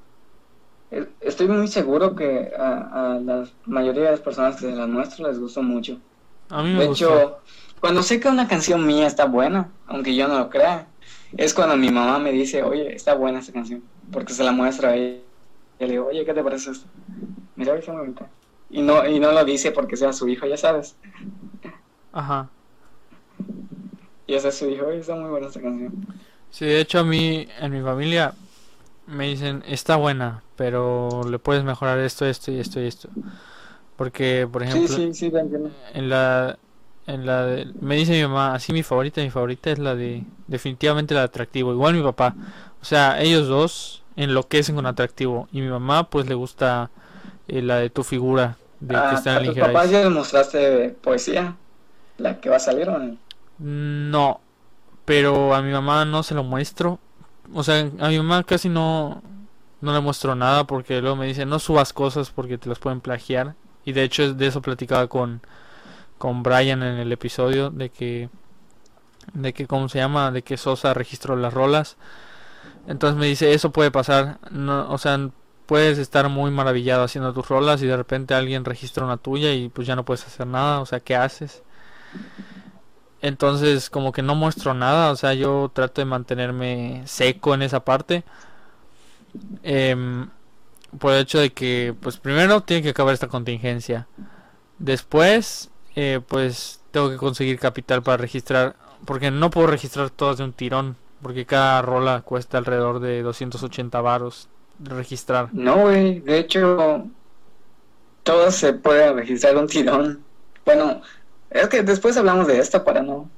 e- 0.91 1.15
estoy 1.21 1.47
muy 1.49 1.67
seguro 1.67 2.15
que 2.15 2.51
a, 2.57 3.15
a 3.15 3.19
la 3.19 3.47
mayoría 3.65 4.05
de 4.05 4.11
las 4.11 4.21
personas 4.21 4.55
que 4.55 4.61
se 4.69 4.75
las 4.75 4.89
muestro 4.89 5.27
les 5.27 5.39
gustó 5.39 5.63
mucho. 5.63 6.01
A 6.49 6.61
mí 6.63 6.69
me 6.71 6.81
De 6.81 6.85
gustó. 6.85 7.15
hecho, 7.15 7.43
cuando 7.81 8.03
sé 8.03 8.19
que 8.19 8.29
una 8.29 8.47
canción 8.49 8.87
mía 8.87 9.07
está 9.07 9.25
buena, 9.25 9.77
aunque 9.85 10.15
yo 10.15 10.27
no 10.29 10.39
lo 10.39 10.49
crea, 10.51 10.95
es 11.37 11.53
cuando 11.55 11.77
mi 11.77 11.89
mamá 11.91 12.19
me 12.19 12.31
dice, 12.33 12.63
oye, 12.63 12.95
está 12.95 13.15
buena 13.15 13.39
esta 13.39 13.53
canción, 13.53 13.91
porque 14.11 14.33
se 14.33 14.43
la 14.45 14.53
muestra 14.53 14.91
a 14.91 14.97
ella. 14.97 15.25
Y 15.81 15.85
le 15.85 15.91
digo, 15.93 16.07
oye, 16.07 16.23
¿qué 16.23 16.33
te 16.33 16.43
parece 16.43 16.71
esto? 16.71 16.87
Mira, 17.55 17.73
muy 17.73 17.97
bonita. 17.97 18.29
Y 18.69 18.83
no, 18.83 19.05
y 19.07 19.19
no 19.19 19.31
lo 19.31 19.43
dice 19.43 19.71
porque 19.71 19.97
sea 19.97 20.13
su 20.13 20.29
hijo, 20.29 20.45
ya 20.45 20.55
sabes. 20.55 20.95
Ajá. 22.11 22.49
Y 24.27 24.35
ese 24.35 24.49
es 24.49 24.55
su 24.57 24.69
hijo, 24.69 24.85
oye, 24.85 24.99
está 24.99 25.15
muy 25.15 25.29
buena 25.29 25.47
esta 25.47 25.61
canción. 25.61 25.93
Sí, 26.49 26.65
de 26.65 26.81
hecho 26.81 26.99
a 26.99 27.03
mí, 27.03 27.47
en 27.59 27.71
mi 27.71 27.81
familia, 27.81 28.35
me 29.07 29.27
dicen, 29.27 29.63
está 29.67 29.95
buena, 29.97 30.43
pero 30.55 31.21
le 31.29 31.39
puedes 31.39 31.63
mejorar 31.63 31.99
esto, 31.99 32.25
esto 32.25 32.51
y 32.51 32.59
esto 32.59 32.81
y 32.81 32.87
esto. 32.87 33.09
Porque, 33.97 34.47
por 34.51 34.63
ejemplo, 34.63 34.97
sí, 34.97 35.13
sí, 35.13 35.31
en 35.93 36.09
la, 36.09 36.59
en 37.07 37.25
la 37.25 37.45
de- 37.45 37.73
me 37.79 37.95
dice 37.95 38.13
mi 38.13 38.23
mamá, 38.23 38.55
así 38.55 38.73
mi 38.73 38.83
favorita, 38.83 39.21
mi 39.21 39.29
favorita 39.31 39.71
es 39.71 39.79
la 39.79 39.95
de, 39.95 40.27
definitivamente 40.47 41.13
la 41.13 41.21
de 41.21 41.25
atractivo. 41.27 41.73
Igual 41.73 41.95
mi 41.95 42.03
papá, 42.03 42.37
o 42.81 42.85
sea, 42.85 43.21
ellos 43.21 43.47
dos 43.47 44.00
enloquecen 44.23 44.75
con 44.75 44.85
atractivo. 44.85 45.47
Y 45.51 45.61
mi 45.61 45.67
mamá, 45.67 46.09
pues 46.09 46.27
le 46.27 46.35
gusta 46.35 46.89
eh, 47.47 47.61
la 47.61 47.77
de 47.77 47.89
tu 47.89 48.03
figura, 48.03 48.57
de 48.79 48.95
Ah, 48.95 49.13
está 49.15 49.37
a 49.37 49.43
tus 49.43 49.57
papás 49.57 49.89
ya 49.89 50.01
les 50.01 50.11
mostraste 50.11 50.89
poesía, 51.01 51.55
la 52.17 52.39
que 52.39 52.49
va 52.49 52.57
a 52.57 52.59
salir, 52.59 52.89
¿o 52.89 52.97
no? 52.97 53.17
No, 53.59 54.41
pero 55.05 55.53
a 55.53 55.61
mi 55.61 55.71
mamá 55.71 56.05
no 56.05 56.23
se 56.23 56.33
lo 56.33 56.43
muestro. 56.43 56.99
O 57.53 57.63
sea, 57.63 57.89
a 57.99 58.09
mi 58.09 58.17
mamá 58.17 58.43
casi 58.43 58.69
no, 58.69 59.21
no 59.81 59.93
le 59.93 59.99
muestro 59.99 60.35
nada 60.35 60.65
porque 60.65 61.01
luego 61.01 61.15
me 61.15 61.27
dice 61.27 61.45
no 61.45 61.59
subas 61.59 61.93
cosas 61.93 62.31
porque 62.31 62.57
te 62.57 62.69
las 62.69 62.79
pueden 62.79 63.01
plagiar. 63.01 63.55
Y 63.83 63.93
de 63.93 64.03
hecho 64.03 64.23
es 64.23 64.37
de 64.37 64.47
eso 64.47 64.61
platicaba 64.61 65.07
con, 65.07 65.41
con 66.17 66.43
Brian 66.43 66.83
en 66.83 66.97
el 66.97 67.11
episodio 67.11 67.71
de 67.71 67.89
que, 67.89 68.29
de 69.33 69.53
que, 69.53 69.67
¿cómo 69.67 69.89
se 69.89 69.97
llama? 69.97 70.31
De 70.31 70.43
que 70.43 70.57
Sosa 70.57 70.93
registró 70.93 71.35
las 71.35 71.53
rolas. 71.53 71.97
Entonces 72.87 73.17
me 73.17 73.27
dice, 73.27 73.53
eso 73.53 73.71
puede 73.71 73.91
pasar. 73.91 74.39
O 74.89 74.97
sea, 74.97 75.29
puedes 75.65 75.97
estar 75.97 76.27
muy 76.29 76.51
maravillado 76.51 77.03
haciendo 77.03 77.33
tus 77.33 77.47
rolas 77.47 77.81
y 77.81 77.87
de 77.87 77.97
repente 77.97 78.33
alguien 78.33 78.65
registra 78.65 79.05
una 79.05 79.17
tuya 79.17 79.53
y 79.53 79.69
pues 79.69 79.87
ya 79.87 79.95
no 79.95 80.05
puedes 80.05 80.25
hacer 80.25 80.47
nada. 80.47 80.81
O 80.81 80.85
sea, 80.85 80.99
¿qué 80.99 81.15
haces? 81.15 81.63
Entonces, 83.21 83.89
como 83.89 84.11
que 84.11 84.23
no 84.23 84.35
muestro 84.35 84.73
nada, 84.73 85.11
o 85.11 85.15
sea, 85.15 85.33
yo 85.33 85.69
trato 85.73 86.01
de 86.01 86.05
mantenerme 86.05 87.03
seco 87.05 87.53
en 87.53 87.61
esa 87.61 87.85
parte. 87.85 88.23
Em, 89.63 90.29
por 90.99 91.13
el 91.13 91.21
hecho 91.21 91.39
de 91.39 91.51
que, 91.53 91.95
pues 92.01 92.17
primero 92.17 92.61
tiene 92.61 92.83
que 92.83 92.89
acabar 92.89 93.13
esta 93.13 93.27
contingencia. 93.27 94.07
Después, 94.79 95.71
eh, 95.95 96.21
pues 96.27 96.81
tengo 96.91 97.09
que 97.09 97.17
conseguir 97.17 97.59
capital 97.59 98.03
para 98.03 98.17
registrar, 98.17 98.75
porque 99.05 99.31
no 99.31 99.49
puedo 99.51 99.67
registrar 99.67 100.09
todas 100.09 100.37
de 100.37 100.43
un 100.45 100.53
tirón, 100.53 100.97
porque 101.21 101.45
cada 101.45 101.81
rola 101.81 102.21
cuesta 102.21 102.57
alrededor 102.57 102.99
de 102.99 103.21
280 103.23 104.01
varos 104.01 104.49
registrar. 104.79 105.49
No, 105.51 105.77
güey, 105.81 106.19
de 106.21 106.39
hecho, 106.39 107.05
todo 108.23 108.51
se 108.51 108.73
puede 108.73 109.13
registrar 109.13 109.57
un 109.57 109.67
tirón. 109.67 110.23
Bueno, 110.65 111.01
es 111.49 111.67
que 111.69 111.83
después 111.83 112.17
hablamos 112.17 112.47
de 112.47 112.59
esto 112.59 112.83
para 112.83 113.01
no. 113.01 113.29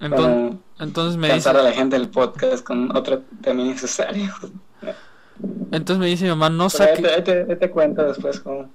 Entonces, 0.00 0.58
entonces 0.78 1.16
me 1.16 1.32
dice, 1.32 1.48
a 1.48 1.52
la 1.54 1.72
gente 1.72 1.98
del 1.98 2.10
podcast 2.10 2.62
con 2.64 2.94
otro 2.96 3.22
tema 3.40 3.62
innecesario. 3.62 4.32
entonces 5.70 5.98
me 5.98 6.06
dice 6.06 6.24
mi 6.24 6.30
mamá, 6.30 6.50
no 6.50 6.68
Pero 6.68 6.84
ahí 6.84 6.96
saque, 6.96 7.22
te, 7.22 7.44
te- 7.44 7.56
te 7.56 7.70
cuento 7.70 8.02
después 8.04 8.40
cómo. 8.40 8.70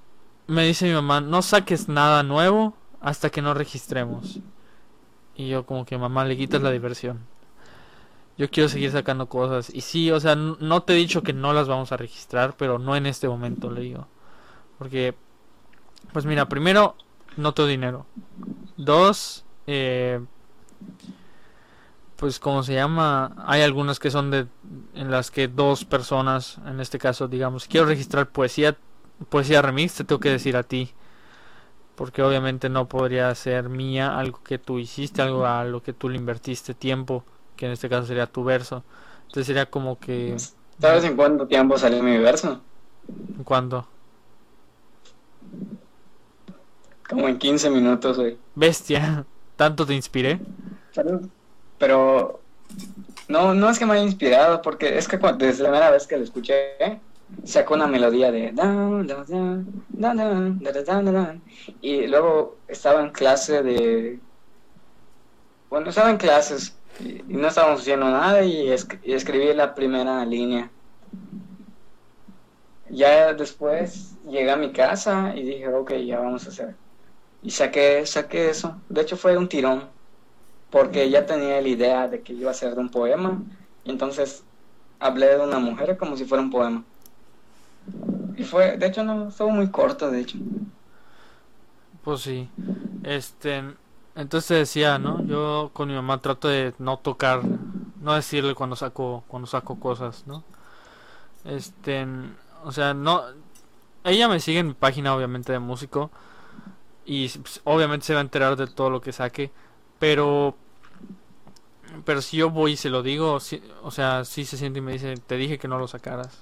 me 0.46 0.64
dice 0.66 0.86
mi 0.86 0.92
mamá, 0.94 1.20
no 1.20 1.42
saques 1.42 1.88
nada 1.88 2.22
nuevo 2.22 2.74
hasta 3.00 3.30
que 3.30 3.42
no 3.42 3.54
registremos. 3.54 4.40
Y 5.34 5.48
yo 5.48 5.66
como 5.66 5.84
que 5.84 5.98
mamá 5.98 6.24
le 6.24 6.36
quitas 6.36 6.62
la 6.62 6.70
diversión. 6.70 7.20
Yo 8.38 8.50
quiero 8.50 8.68
seguir 8.68 8.90
sacando 8.90 9.28
cosas. 9.28 9.70
Y 9.74 9.82
sí, 9.82 10.10
o 10.10 10.20
sea, 10.20 10.34
no 10.34 10.82
te 10.82 10.94
he 10.94 10.96
dicho 10.96 11.22
que 11.22 11.32
no 11.32 11.52
las 11.52 11.68
vamos 11.68 11.92
a 11.92 11.96
registrar, 11.96 12.56
pero 12.56 12.78
no 12.78 12.96
en 12.96 13.06
este 13.06 13.28
momento, 13.28 13.70
le 13.70 13.82
digo. 13.82 14.06
Porque, 14.78 15.14
pues 16.12 16.24
mira, 16.24 16.48
primero, 16.48 16.96
no 17.36 17.52
tengo 17.54 17.68
dinero. 17.68 18.06
Dos, 18.76 19.44
eh, 19.66 20.20
pues 22.16 22.38
como 22.38 22.62
se 22.62 22.74
llama, 22.74 23.34
hay 23.46 23.62
algunas 23.62 23.98
que 23.98 24.10
son 24.10 24.30
de, 24.30 24.46
en 24.94 25.10
las 25.10 25.30
que 25.30 25.48
dos 25.48 25.84
personas, 25.84 26.58
en 26.66 26.80
este 26.80 26.98
caso, 26.98 27.28
digamos, 27.28 27.66
quiero 27.66 27.86
registrar 27.86 28.30
poesía, 28.30 28.76
poesía 29.28 29.60
remix, 29.60 29.94
te 29.94 30.04
tengo 30.04 30.20
que 30.20 30.30
decir 30.30 30.56
a 30.56 30.62
ti. 30.62 30.92
Porque 31.96 32.22
obviamente 32.22 32.68
no 32.68 32.88
podría 32.88 33.34
ser 33.34 33.68
mía 33.68 34.18
algo 34.18 34.42
que 34.42 34.58
tú 34.58 34.78
hiciste, 34.78 35.20
algo 35.20 35.46
a 35.46 35.64
lo 35.64 35.82
que 35.82 35.92
tú 35.92 36.08
le 36.08 36.16
invertiste 36.16 36.74
tiempo, 36.74 37.24
que 37.62 37.66
en 37.66 37.72
este 37.74 37.88
caso 37.88 38.08
sería 38.08 38.26
tu 38.26 38.42
verso. 38.42 38.82
Entonces 39.20 39.46
sería 39.46 39.66
como 39.66 39.96
que... 39.96 40.34
¿Sabes 40.80 41.04
en 41.04 41.14
cuánto 41.14 41.46
tiempo 41.46 41.78
salió 41.78 42.02
mi 42.02 42.18
verso? 42.18 42.60
¿En 43.36 43.44
cuándo? 43.44 43.86
Como 47.08 47.28
en 47.28 47.38
15 47.38 47.70
minutos. 47.70 48.20
Bestia, 48.56 49.24
¿tanto 49.56 49.86
te 49.86 49.94
inspiré? 49.94 50.40
Pero, 50.92 51.20
pero, 51.78 52.40
no, 53.28 53.54
no 53.54 53.70
es 53.70 53.78
que 53.78 53.86
me 53.86 53.92
haya 53.92 54.02
inspirado, 54.02 54.60
porque 54.60 54.98
es 54.98 55.06
que 55.06 55.20
cuando, 55.20 55.46
desde 55.46 55.62
la 55.62 55.68
primera 55.68 55.92
vez 55.92 56.08
que 56.08 56.16
lo 56.16 56.24
escuché, 56.24 56.98
sacó 57.44 57.74
una 57.74 57.86
melodía 57.86 58.32
de 58.32 58.52
y 61.80 62.06
luego 62.08 62.56
estaba 62.66 63.02
en 63.02 63.10
clase 63.10 63.62
de 63.62 64.18
bueno 65.70 65.88
estaba 65.88 66.10
en 66.10 66.18
clases 66.18 66.76
y, 67.00 67.22
no 67.28 67.48
estábamos 67.48 67.80
haciendo 67.80 68.08
nada 68.10 68.42
y, 68.44 68.68
y 69.02 69.12
escribí 69.12 69.52
la 69.54 69.74
primera 69.74 70.24
línea 70.24 70.70
ya 72.90 73.32
después 73.32 74.14
llegué 74.24 74.50
a 74.50 74.56
mi 74.56 74.72
casa 74.72 75.32
y 75.34 75.42
dije 75.42 75.68
ok 75.68 75.92
ya 76.06 76.20
vamos 76.20 76.46
a 76.46 76.50
hacer 76.50 76.74
y 77.42 77.50
saqué 77.50 78.04
saqué 78.06 78.50
eso 78.50 78.76
de 78.88 79.00
hecho 79.02 79.16
fue 79.16 79.36
un 79.36 79.48
tirón 79.48 79.84
porque 80.70 81.10
ya 81.10 81.26
tenía 81.26 81.60
la 81.60 81.68
idea 81.68 82.08
de 82.08 82.22
que 82.22 82.32
iba 82.32 82.50
a 82.50 82.54
ser 82.54 82.74
de 82.74 82.80
un 82.80 82.90
poema 82.90 83.42
y 83.84 83.90
entonces 83.90 84.44
hablé 85.00 85.26
de 85.26 85.40
una 85.40 85.58
mujer 85.58 85.96
como 85.96 86.16
si 86.16 86.24
fuera 86.24 86.42
un 86.42 86.50
poema 86.50 86.84
y 88.36 88.44
fue, 88.44 88.76
de 88.76 88.86
hecho 88.86 89.04
no, 89.04 89.28
estuvo 89.28 89.50
muy 89.50 89.68
corto, 89.68 90.10
de 90.10 90.20
hecho. 90.20 90.38
Pues 92.02 92.20
sí. 92.20 92.48
Este, 93.02 93.62
entonces 94.14 94.58
decía, 94.58 94.98
¿no? 94.98 95.22
Yo 95.24 95.70
con 95.74 95.88
mi 95.88 95.94
mamá 95.94 96.20
trato 96.20 96.48
de 96.48 96.74
no 96.78 96.98
tocar, 96.98 97.46
no 98.00 98.14
decirle 98.14 98.54
cuando 98.54 98.76
saco, 98.76 99.24
cuando 99.28 99.46
saco 99.46 99.78
cosas, 99.78 100.26
¿no? 100.26 100.44
Este, 101.44 102.06
o 102.64 102.72
sea, 102.72 102.94
no, 102.94 103.22
ella 104.04 104.28
me 104.28 104.40
sigue 104.40 104.60
en 104.60 104.68
mi 104.68 104.74
página, 104.74 105.14
obviamente, 105.16 105.52
de 105.52 105.58
músico, 105.60 106.10
y 107.04 107.28
pues, 107.30 107.60
obviamente 107.64 108.06
se 108.06 108.14
va 108.14 108.20
a 108.20 108.22
enterar 108.24 108.56
de 108.56 108.68
todo 108.68 108.90
lo 108.90 109.00
que 109.00 109.12
saque, 109.12 109.52
pero, 109.98 110.56
pero 112.04 112.22
si 112.22 112.36
yo 112.36 112.50
voy 112.50 112.72
y 112.72 112.76
se 112.76 112.90
lo 112.90 113.02
digo, 113.02 113.40
sí- 113.40 113.62
o 113.82 113.90
sea, 113.90 114.24
sí 114.24 114.44
se 114.44 114.56
siente 114.56 114.78
y 114.78 114.82
me 114.82 114.92
dice, 114.92 115.14
te 115.18 115.36
dije 115.36 115.58
que 115.58 115.68
no 115.68 115.78
lo 115.78 115.88
sacaras. 115.88 116.38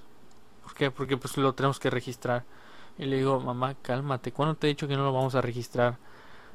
¿Por 0.63 0.75
qué? 0.75 0.91
Porque 0.91 1.17
pues 1.19 1.37
lo 1.39 1.55
tenemos 1.55 1.81
que 1.81 1.91
registrar. 1.91 2.45
Y 2.99 3.07
le 3.07 3.19
digo, 3.19 3.41
mamá, 3.41 3.77
cálmate, 3.83 4.33
¿cuándo 4.33 4.57
te 4.57 4.69
he 4.69 4.71
dicho 4.71 4.89
que 4.89 4.97
no 4.97 5.05
lo 5.05 5.13
vamos 5.13 5.35
a 5.37 5.43
registrar? 5.43 5.99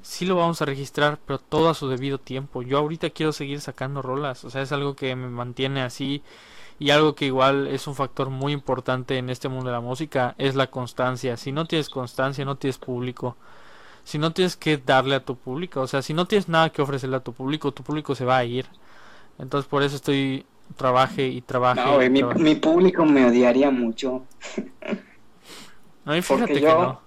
Sí 0.05 0.25
lo 0.27 0.35
vamos 0.35 0.61
a 0.61 0.65
registrar, 0.65 1.17
pero 1.25 1.39
todo 1.39 1.67
a 1.67 1.73
su 1.73 1.89
debido 1.89 2.19
tiempo. 2.19 2.61
Yo 2.61 2.77
ahorita 2.77 3.09
quiero 3.09 3.31
seguir 3.33 3.59
sacando 3.59 4.03
rolas, 4.03 4.45
o 4.45 4.51
sea, 4.51 4.61
es 4.61 4.71
algo 4.71 4.95
que 4.95 5.15
me 5.15 5.27
mantiene 5.29 5.81
así 5.81 6.21
y 6.77 6.91
algo 6.91 7.15
que 7.15 7.25
igual 7.25 7.65
es 7.67 7.87
un 7.87 7.95
factor 7.95 8.29
muy 8.29 8.53
importante 8.53 9.17
en 9.17 9.31
este 9.31 9.49
mundo 9.49 9.65
de 9.67 9.71
la 9.71 9.81
música, 9.81 10.35
es 10.37 10.53
la 10.53 10.67
constancia. 10.69 11.37
Si 11.37 11.51
no 11.51 11.65
tienes 11.65 11.89
constancia, 11.89 12.45
no 12.45 12.55
tienes 12.55 12.77
público. 12.77 13.35
Si 14.03 14.19
no 14.19 14.31
tienes 14.31 14.55
que 14.55 14.77
darle 14.77 15.15
a 15.15 15.25
tu 15.25 15.35
público, 15.37 15.81
o 15.81 15.87
sea, 15.87 16.03
si 16.03 16.13
no 16.13 16.27
tienes 16.27 16.47
nada 16.49 16.69
que 16.69 16.83
ofrecerle 16.83 17.15
a 17.17 17.23
tu 17.23 17.33
público, 17.33 17.71
tu 17.71 17.81
público 17.83 18.13
se 18.13 18.25
va 18.25 18.37
a 18.37 18.45
ir. 18.45 18.67
Entonces 19.39 19.67
por 19.67 19.81
eso 19.81 19.95
estoy 19.95 20.45
trabaje 20.77 21.27
y 21.27 21.41
trabaje. 21.41 21.81
No, 21.83 21.95
güey, 21.95 22.07
y 22.07 22.09
mi, 22.11 22.19
trabaje. 22.19 22.39
mi 22.39 22.55
público 22.55 23.05
me 23.05 23.25
odiaría 23.25 23.71
mucho. 23.71 24.23
No, 26.05 26.15
y 26.15 26.21
fíjate 26.21 26.41
porque 26.41 26.53
que 26.53 26.61
yo- 26.61 26.77
no. 26.79 27.04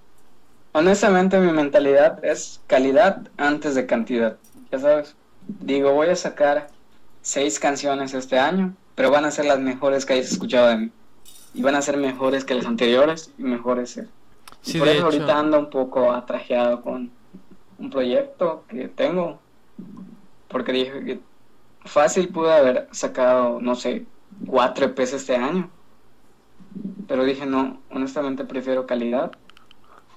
Honestamente, 0.72 1.38
mi 1.40 1.52
mentalidad 1.52 2.24
es 2.24 2.60
calidad 2.66 3.28
antes 3.36 3.74
de 3.74 3.86
cantidad. 3.86 4.36
Ya 4.70 4.78
sabes, 4.78 5.16
digo, 5.46 5.92
voy 5.92 6.08
a 6.08 6.16
sacar 6.16 6.68
seis 7.22 7.58
canciones 7.58 8.14
este 8.14 8.38
año, 8.38 8.74
pero 8.94 9.10
van 9.10 9.24
a 9.24 9.30
ser 9.30 9.46
las 9.46 9.60
mejores 9.60 10.04
que 10.04 10.14
hayas 10.14 10.30
escuchado 10.32 10.68
de 10.68 10.76
mí. 10.76 10.92
Y 11.54 11.62
van 11.62 11.74
a 11.74 11.82
ser 11.82 11.96
mejores 11.96 12.44
que 12.44 12.54
las 12.54 12.66
anteriores 12.66 13.32
y 13.38 13.42
mejores. 13.42 13.96
eh. 13.96 14.08
Sí, 14.60 14.78
por 14.78 14.88
eso 14.88 14.96
hecho. 14.98 15.04
ahorita 15.06 15.38
ando 15.38 15.58
un 15.58 15.70
poco 15.70 16.12
atrajeado 16.12 16.82
con 16.82 17.10
un 17.78 17.90
proyecto 17.90 18.64
que 18.68 18.88
tengo. 18.88 19.40
Porque 20.48 20.72
dije 20.72 21.04
que 21.04 21.20
fácil 21.84 22.28
pude 22.28 22.52
haber 22.52 22.88
sacado, 22.92 23.60
no 23.60 23.74
sé, 23.74 24.06
cuatro 24.46 24.86
EPs 24.86 25.14
este 25.14 25.36
año. 25.36 25.70
Pero 27.06 27.24
dije, 27.24 27.46
no, 27.46 27.80
honestamente 27.90 28.44
prefiero 28.44 28.86
calidad. 28.86 29.32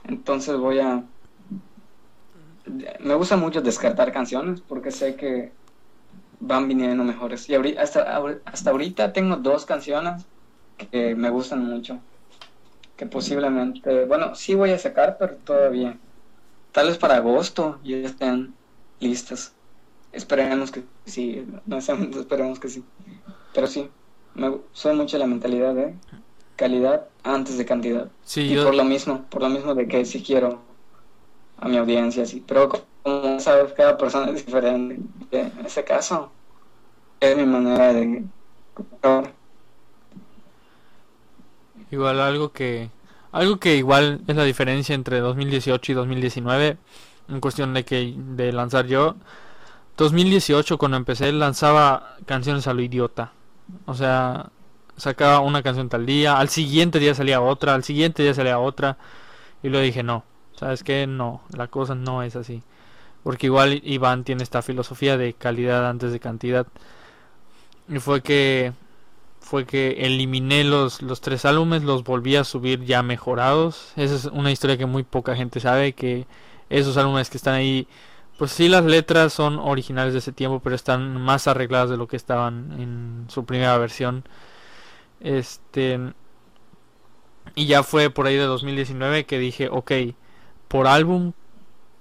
Entonces 0.04 0.58
voy 0.58 0.80
a... 0.80 1.04
Me 3.00 3.16
gusta 3.16 3.38
mucho 3.38 3.62
descartar 3.62 4.12
canciones 4.12 4.62
porque 4.62 4.92
sé 4.92 5.16
que 5.16 5.52
van 6.40 6.68
viniendo 6.68 7.04
mejores. 7.04 7.50
Y 7.50 7.56
ahorita, 7.56 7.82
hasta, 7.82 8.24
hasta 8.46 8.70
ahorita 8.72 9.14
tengo 9.14 9.38
dos 9.38 9.66
canciones 9.66 10.26
que 10.78 11.16
me 11.16 11.30
gustan 11.30 11.66
mucho. 11.66 12.00
Que 12.98 13.06
posiblemente, 13.06 14.06
bueno, 14.06 14.36
sí 14.36 14.56
voy 14.56 14.72
a 14.72 14.78
sacar, 14.78 15.18
pero 15.18 15.36
todavía. 15.38 15.98
Tal 16.72 16.88
vez 16.88 16.98
para 16.98 17.18
agosto 17.18 17.80
ya 17.84 17.98
estén 17.98 18.54
listas. 19.00 19.54
Esperemos 20.12 20.72
que 20.72 20.84
sí, 21.06 21.46
no 21.66 21.78
esperemos 22.20 22.60
que 22.60 22.70
sí. 22.70 22.84
Pero 23.54 23.68
sí, 23.68 23.90
me 24.34 24.58
soy 24.72 24.96
mucho 24.96 25.18
la 25.18 25.28
mentalidad 25.28 25.74
de 25.74 25.96
calidad 26.62 26.98
antes 27.24 27.58
de 27.58 27.66
cantidad. 27.66 28.08
Sí, 28.24 28.52
Y 28.52 28.56
yo, 28.56 28.64
por 28.66 28.76
lo 28.76 28.84
mismo, 28.86 29.14
por 29.30 29.42
lo 29.44 29.50
mismo 29.50 29.76
de 29.76 29.88
que 29.88 30.06
sí 30.06 30.24
quiero 30.24 30.50
a 31.58 31.68
mi 31.70 31.78
audiencia, 31.78 32.26
sí. 32.26 32.44
Pero 32.48 32.70
co- 32.70 32.86
como 33.04 33.40
sabes, 33.40 33.74
cada 33.74 33.98
persona 33.98 34.32
es 34.32 34.46
diferente. 34.46 35.00
En 35.32 35.66
este 35.66 35.84
caso, 35.84 36.32
es 37.22 37.38
mi 37.38 37.46
manera 37.46 37.94
de... 37.94 38.26
igual 41.92 42.20
algo 42.20 42.52
que 42.52 42.90
algo 43.32 43.60
que 43.60 43.76
igual 43.78 44.22
es 44.28 44.36
la 44.36 44.44
diferencia 44.44 44.96
entre 44.96 45.20
2018 45.20 45.92
y 45.92 45.96
2019 45.96 46.78
en 47.30 47.40
cuestión 47.40 47.74
de 47.74 47.86
que 47.86 48.14
de 48.18 48.52
lanzar 48.52 48.88
yo 48.88 49.16
2018 49.98 50.78
cuando 50.78 50.98
empecé 50.98 51.32
lanzaba 51.32 52.18
canciones 52.26 52.68
a 52.68 52.74
lo 52.74 52.82
idiota. 52.82 53.34
O 53.86 53.94
sea, 53.96 54.52
sacaba 55.02 55.40
una 55.40 55.64
canción 55.64 55.90
tal 55.90 56.06
día, 56.06 56.38
al 56.38 56.50
siguiente 56.50 57.00
día 57.00 57.16
salía 57.16 57.42
otra, 57.42 57.74
al 57.76 57.84
siguiente 57.84 58.24
día 58.24 58.34
salía 58.34 58.60
otra 58.60 58.98
y 59.64 59.70
luego 59.70 59.84
dije, 59.86 60.04
"No, 60.04 60.24
¿sabes 60.56 60.84
qué? 60.84 61.08
No, 61.08 61.42
la 61.56 61.68
cosa 61.68 61.96
no 61.96 62.24
es 62.24 62.36
así." 62.36 62.64
Porque 63.24 63.48
igual 63.48 63.82
Iván 63.84 64.24
tiene 64.24 64.44
esta 64.44 64.62
filosofía 64.62 65.18
de 65.18 65.34
calidad 65.34 65.90
antes 65.90 66.12
de 66.12 66.20
cantidad. 66.20 66.68
Y 67.90 68.00
fue 68.00 68.22
que 68.22 68.74
fue 69.42 69.66
que 69.66 70.06
eliminé 70.06 70.64
los, 70.64 71.02
los 71.02 71.20
tres 71.22 71.46
álbumes, 71.46 71.84
los 71.84 72.04
volví 72.04 72.36
a 72.38 72.44
subir 72.44 72.86
ya 72.86 73.04
mejorados. 73.04 73.92
Esa 73.98 74.16
es 74.16 74.26
una 74.26 74.52
historia 74.52 74.78
que 74.78 74.86
muy 74.86 75.04
poca 75.04 75.36
gente 75.36 75.60
sabe, 75.60 75.94
que 75.94 76.28
esos 76.70 76.96
álbumes 76.98 77.30
que 77.30 77.38
están 77.38 77.56
ahí, 77.56 77.88
pues 78.38 78.52
sí 78.52 78.70
las 78.70 78.86
letras 78.86 79.34
son 79.34 79.60
originales 79.60 80.14
de 80.14 80.20
ese 80.20 80.32
tiempo, 80.32 80.62
pero 80.64 80.76
están 80.76 81.20
más 81.22 81.48
arregladas 81.48 81.90
de 81.90 81.98
lo 81.98 82.08
que 82.08 82.18
estaban 82.18 82.80
en 82.80 83.26
su 83.30 83.46
primera 83.46 83.78
versión. 83.78 84.24
Este 85.22 86.14
y 87.56 87.66
ya 87.66 87.84
fue 87.84 88.10
por 88.10 88.28
ahí 88.28 88.36
de 88.36 88.44
2019 88.44 89.26
que 89.26 89.40
dije, 89.40 89.70
ok, 89.70 89.92
por 90.68 90.88
álbum 90.88 91.34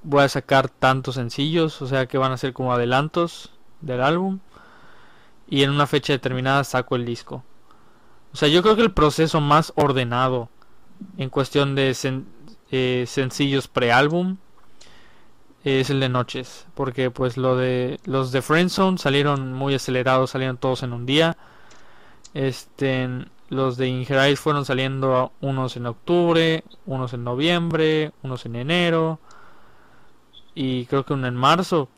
voy 0.02 0.22
a 0.22 0.28
sacar 0.28 0.68
tantos 0.68 1.16
sencillos, 1.16 1.82
o 1.82 1.86
sea 1.86 2.06
que 2.06 2.18
van 2.18 2.32
a 2.32 2.38
ser 2.38 2.52
como 2.52 2.72
adelantos 2.72 3.52
del 3.80 4.02
álbum 4.02 4.38
y 5.48 5.62
en 5.62 5.70
una 5.70 5.86
fecha 5.86 6.12
determinada 6.12 6.64
saco 6.64 6.96
el 6.96 7.04
disco. 7.04 7.44
O 8.32 8.36
sea, 8.36 8.48
yo 8.48 8.62
creo 8.62 8.76
que 8.76 8.82
el 8.82 8.92
proceso 8.92 9.40
más 9.40 9.72
ordenado 9.74 10.48
en 11.16 11.30
cuestión 11.30 11.74
de 11.74 11.96
eh, 12.70 13.04
sencillos 13.06 13.66
preálbum 13.66 14.36
es 15.64 15.90
el 15.90 16.00
de 16.00 16.08
noches, 16.08 16.66
porque 16.74 17.10
pues 17.10 17.36
lo 17.36 17.56
de 17.56 17.98
los 18.04 18.32
de 18.32 18.40
Friendzone 18.40 18.98
salieron 18.98 19.52
muy 19.52 19.74
acelerados, 19.74 20.30
salieron 20.30 20.56
todos 20.56 20.82
en 20.82 20.92
un 20.92 21.06
día. 21.06 21.36
Este, 22.34 23.08
los 23.48 23.76
de 23.76 23.88
Ingerais 23.88 24.38
fueron 24.38 24.64
saliendo 24.64 25.32
unos 25.40 25.76
en 25.76 25.86
octubre, 25.86 26.64
unos 26.86 27.12
en 27.12 27.24
noviembre, 27.24 28.12
unos 28.22 28.46
en 28.46 28.56
enero 28.56 29.18
y 30.54 30.86
creo 30.86 31.04
que 31.04 31.14
uno 31.14 31.26
en 31.26 31.36
marzo. 31.36 31.88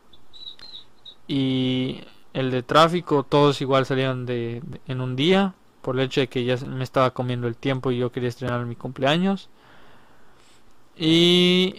Y 1.26 2.00
el 2.32 2.50
de 2.50 2.62
tráfico, 2.62 3.22
todos 3.24 3.60
igual 3.60 3.86
salieron 3.86 4.26
de, 4.26 4.62
en 4.86 5.00
un 5.00 5.16
día, 5.16 5.54
por 5.82 5.96
el 5.96 6.06
hecho 6.06 6.20
de 6.20 6.28
que 6.28 6.44
ya 6.44 6.56
me 6.66 6.84
estaba 6.84 7.12
comiendo 7.12 7.48
el 7.48 7.56
tiempo 7.56 7.90
y 7.90 7.98
yo 7.98 8.12
quería 8.12 8.28
estrenar 8.28 8.64
mi 8.66 8.76
cumpleaños. 8.76 9.48
Y 10.96 11.76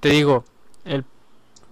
te 0.00 0.10
digo, 0.10 0.44
el, 0.84 1.04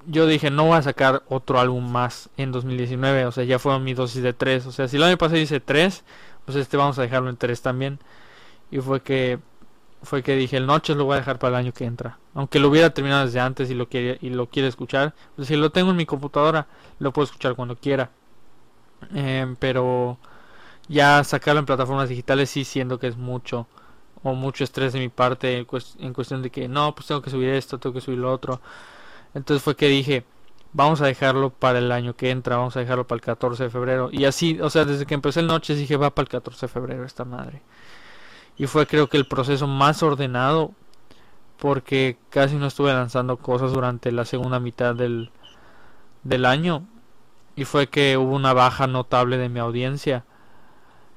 yo 0.07 0.27
dije, 0.27 0.51
no 0.51 0.67
voy 0.67 0.79
a 0.79 0.83
sacar 0.83 1.23
otro 1.29 1.61
álbum 1.61 1.91
más 1.91 2.31
en 2.37 2.53
2019, 2.53 3.27
o 3.27 3.33
sea, 3.33 3.45
ya 3.45 3.59
fueron 3.59 3.85
mi 3.85 3.95
dosis 3.95 4.23
de 4.23 4.33
3, 4.33 4.67
o 4.67 4.73
sea, 4.73 4.89
si 4.89 4.97
el 4.97 5.03
año 5.05 5.19
pasado 5.19 5.41
hice 5.41 5.61
3, 5.61 6.05
pues 6.45 6.57
este 6.57 6.77
vamos 6.77 6.99
a 6.99 7.03
dejarlo 7.03 7.31
en 7.31 7.37
3 7.37 7.63
también. 7.63 7.99
Y 8.71 8.79
fue 8.81 9.03
que 9.03 9.39
fue 10.03 10.23
que 10.23 10.35
dije, 10.37 10.57
el 10.57 10.67
Noches 10.67 10.97
lo 10.97 11.05
voy 11.05 11.15
a 11.15 11.19
dejar 11.19 11.39
para 11.39 11.59
el 11.59 11.65
año 11.65 11.73
que 11.73 11.85
entra. 11.85 12.19
Aunque 12.35 12.59
lo 12.59 12.69
hubiera 12.69 12.91
terminado 12.91 13.25
desde 13.25 13.41
antes 13.41 13.71
y 13.71 13.75
lo 13.75 13.89
quiere, 13.89 14.19
y 14.21 14.31
lo 14.31 14.49
quiere 14.49 14.69
escuchar, 14.69 15.15
pues 15.37 15.49
si 15.49 15.57
lo 15.57 15.71
tengo 15.71 15.91
en 15.91 15.97
mi 15.97 16.07
computadora, 16.07 16.67
lo 16.99 17.13
puedo 17.13 17.25
escuchar 17.25 17.55
cuando 17.55 17.77
quiera. 17.77 18.11
Em, 19.15 19.57
pero 19.57 20.19
ya 20.89 21.23
sacarlo 21.25 21.61
en 21.61 21.67
plataformas 21.67 22.09
digitales 22.09 22.51
sí 22.51 22.65
siendo 22.65 22.99
que 22.99 23.09
es 23.09 23.17
mucho 23.17 23.67
o 24.23 24.35
mucho 24.35 24.65
estrés 24.65 24.93
de 24.93 25.01
mi 25.01 25.09
parte 25.09 25.59
en, 25.59 25.65
cuestión 26.13 26.43
de 26.43 26.51
que 26.51 26.69
no, 26.69 26.95
pues 26.95 27.07
tengo 27.09 27.23
que 27.23 27.31
subir 27.31 27.49
esto, 27.51 27.79
tengo 27.79 27.95
que 27.95 28.01
subir 28.01 28.19
lo 28.19 28.33
otro. 28.33 28.61
Entonces 29.35 29.63
fue 29.63 29.77
que 29.77 29.89
dije, 29.89 30.25
vamos 30.73 31.01
a 31.01 31.07
dejarlo 31.07 31.51
para 31.51 31.79
el 31.79 31.93
año 31.93 32.15
que 32.17 32.31
entra, 32.31 32.57
vamos 32.57 32.77
a 32.77 32.81
dejarlo 32.81 33.07
para 33.07 33.17
el 33.17 33.23
14 33.23 33.65
de 33.65 33.71
febrero. 33.71 34.09
Y 34.13 34.25
así, 34.25 34.59
o 34.61 34.71
sea, 34.71 34.85
desde 34.85 35.07
que 35.07 35.15
empecé 35.15 35.41
el 35.41 35.47
noche 35.47 35.75
dije, 35.75 35.97
va 35.97 36.11
para 36.15 36.25
el 36.25 36.29
14 36.29 36.67
de 36.67 36.73
febrero 36.73 37.05
esta 37.05 37.25
madre. 37.25 37.63
Y 38.57 38.67
fue 38.67 38.87
creo 38.87 39.09
que 39.09 39.17
el 39.17 39.27
proceso 39.27 39.67
más 39.67 40.03
ordenado 40.03 40.73
porque 41.59 42.19
casi 42.31 42.57
no 42.57 42.67
estuve 42.67 42.93
lanzando 42.93 43.37
cosas 43.37 43.73
durante 43.73 44.13
la 44.13 44.25
segunda 44.25 44.61
mitad 44.61 44.95
del, 44.95 45.31
del 46.25 46.45
año. 46.45 46.87
Y 47.57 47.65
fue 47.65 47.89
que 47.89 48.17
hubo 48.17 48.35
una 48.35 48.53
baja 48.53 48.87
notable 48.87 49.39
de 49.39 49.49
mi 49.49 49.61
audiencia. 49.61 50.25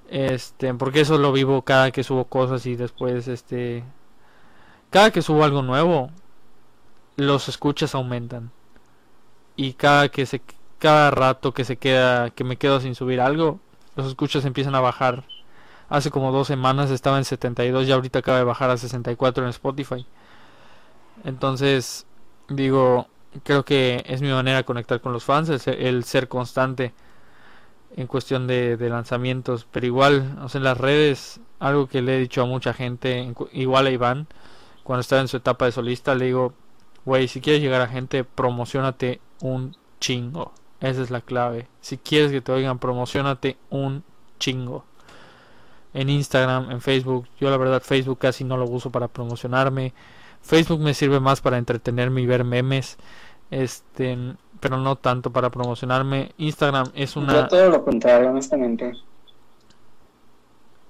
Este, 0.10 0.74
porque 0.76 1.02
eso 1.02 1.18
lo 1.18 1.32
vivo 1.32 1.64
cada 1.64 1.92
que 1.92 2.04
subo 2.04 2.26
cosas 2.26 2.66
y 2.68 2.76
después 2.76 3.28
este 3.28 3.84
cada 4.92 5.10
que 5.10 5.24
subo 5.24 5.44
algo 5.44 5.64
nuevo 5.64 6.12
los 7.18 7.50
escuchas 7.50 7.96
aumentan. 7.96 8.52
Y 9.56 9.74
cada 9.74 10.10
que 10.10 10.26
se 10.26 10.42
cada 10.80 11.12
rato 11.12 11.54
que 11.54 11.64
se 11.66 11.78
queda 11.78 12.30
que 12.32 12.44
me 12.44 12.58
quedo 12.58 12.80
sin 12.82 12.96
subir 12.96 13.22
algo 13.22 13.60
los 13.96 14.08
escuchas 14.08 14.46
empiezan 14.46 14.76
a 14.76 14.82
bajar. 14.82 15.24
Hace 15.90 16.12
como 16.12 16.32
dos 16.32 16.48
semanas 16.48 16.92
estaba 16.92 17.18
en 17.18 17.26
72 17.26 17.88
y 17.88 17.92
ahorita 17.92 18.20
acaba 18.20 18.38
de 18.38 18.44
bajar 18.44 18.70
a 18.70 18.78
64 18.78 19.44
en 19.44 19.50
Spotify. 19.50 20.06
Entonces 21.24 22.06
digo 22.50 23.08
creo 23.44 23.66
que 23.66 24.04
es 24.08 24.22
mi 24.22 24.30
manera 24.30 24.58
de 24.58 24.64
conectar 24.66 25.02
con 25.02 25.14
los 25.14 25.24
fans 25.24 25.50
el, 25.68 26.04
ser 26.04 26.28
constante 26.28 26.94
en 27.96 28.08
cuestión 28.08 28.48
de, 28.48 28.78
lanzamientos. 28.90 29.68
Pero 29.72 29.86
igual 29.86 30.38
en 30.54 30.64
las 30.64 30.78
redes 30.78 31.40
algo 31.60 31.88
que 31.88 32.02
le 32.02 32.18
he 32.18 32.20
dicho 32.20 32.42
a 32.42 32.46
mucha 32.46 32.74
gente 32.74 33.34
igual 33.54 33.88
a 33.88 33.92
Iván 33.92 34.28
cuando 34.84 35.02
estaba 35.02 35.22
en 35.22 35.28
su 35.28 35.38
etapa 35.38 35.66
de 35.66 35.72
solista 35.72 36.16
le 36.16 36.26
digo 36.26 36.54
Güey, 37.06 37.28
si 37.28 37.40
quieres 37.40 37.62
llegar 37.62 37.82
a 37.82 37.88
gente, 37.88 38.24
promocionate 38.24 39.22
un 39.42 39.76
chingo. 40.00 40.52
Esa 40.82 41.02
es 41.02 41.12
la 41.12 41.22
clave. 41.22 41.68
Si 41.82 41.98
quieres 41.98 42.32
que 42.32 42.42
te 42.42 42.52
oigan, 42.52 42.80
promocionate 42.80 43.58
un 43.70 44.04
chingo. 44.40 44.84
En 45.94 46.10
Instagram, 46.10 46.72
en 46.72 46.82
Facebook. 46.82 47.28
Yo 47.40 47.50
la 47.50 47.58
verdad 47.58 47.82
Facebook 47.82 48.18
casi 48.20 48.44
no 48.44 48.58
lo 48.58 48.66
uso 48.66 48.92
para 48.92 49.08
promocionarme. 49.08 49.94
Facebook 50.42 50.80
me 50.80 50.94
sirve 50.94 51.20
más 51.20 51.42
para 51.42 51.58
entretenerme 51.58 52.22
y 52.22 52.26
ver 52.26 52.44
memes. 52.44 52.98
Este, 53.52 54.18
pero 54.60 54.78
no 54.78 54.96
tanto 54.96 55.32
para 55.32 55.50
promocionarme. 55.50 56.32
Instagram 56.38 56.92
es 56.96 57.16
una. 57.16 57.34
Yo 57.34 57.48
todo 57.48 57.70
lo 57.70 57.86
contrario, 57.86 58.30
honestamente. 58.30 58.94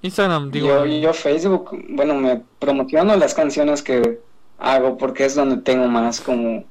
Instagram, 0.02 0.52
digo. 0.52 0.68
Yo, 0.68 0.86
yo 0.86 1.14
Facebook, 1.14 1.78
bueno, 1.90 2.16
me 2.16 2.42
promociono 2.60 3.16
las 3.16 3.34
canciones 3.34 3.82
que 3.82 4.22
hago 4.58 4.98
porque 4.98 5.26
es 5.26 5.36
donde 5.36 5.58
tengo 5.58 5.88
más 5.88 6.22
como 6.22 6.66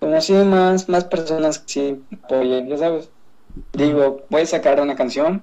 como 0.00 0.16
así 0.16 0.32
más 0.32 0.88
más 0.88 1.04
personas 1.04 1.58
que 1.58 1.68
sí 1.68 2.02
apoyen 2.24 2.68
ya 2.68 2.76
sabes. 2.78 3.10
Digo 3.72 4.24
voy 4.28 4.42
a 4.42 4.46
sacar 4.46 4.80
una 4.80 4.96
canción. 4.96 5.42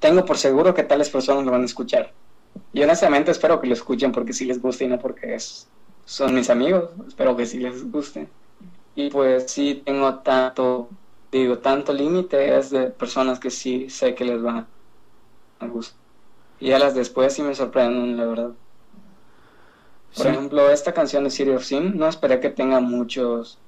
Tengo 0.00 0.24
por 0.24 0.36
seguro 0.36 0.74
que 0.74 0.84
tales 0.84 1.10
personas 1.10 1.44
lo 1.44 1.50
van 1.50 1.62
a 1.62 1.66
escuchar. 1.66 2.12
Y 2.72 2.82
honestamente 2.82 3.30
espero 3.30 3.60
que 3.60 3.66
lo 3.66 3.74
escuchen 3.74 4.12
porque 4.12 4.32
sí 4.32 4.44
les 4.44 4.60
guste 4.60 4.84
y 4.84 4.88
no 4.88 4.98
porque 4.98 5.34
es, 5.34 5.68
son 6.04 6.34
mis 6.34 6.50
amigos. 6.50 6.90
Espero 7.06 7.36
que 7.36 7.46
sí 7.46 7.58
les 7.58 7.90
guste. 7.90 8.28
Y 8.94 9.10
pues 9.10 9.50
sí 9.50 9.82
tengo 9.84 10.16
tanto 10.20 10.88
digo 11.32 11.58
tanto 11.58 11.92
límite 11.92 12.56
es 12.58 12.70
de 12.70 12.90
personas 12.90 13.38
que 13.38 13.50
sí 13.50 13.90
sé 13.90 14.14
que 14.14 14.24
les 14.24 14.44
va 14.44 14.66
a 15.60 15.66
gustar. 15.66 15.98
Y 16.60 16.72
a 16.72 16.78
las 16.78 16.94
después 16.94 17.32
sí 17.34 17.42
me 17.42 17.54
sorprenden 17.54 18.16
la 18.16 18.26
verdad 18.26 18.52
por 20.18 20.26
ejemplo, 20.26 20.70
esta 20.70 20.92
canción 20.92 21.24
de 21.24 21.30
City 21.30 21.50
of 21.50 21.64
Sin, 21.64 21.96
no 21.96 22.06
esperé 22.08 22.40
que 22.40 22.50
tenga 22.50 22.80
muchos. 22.80 23.58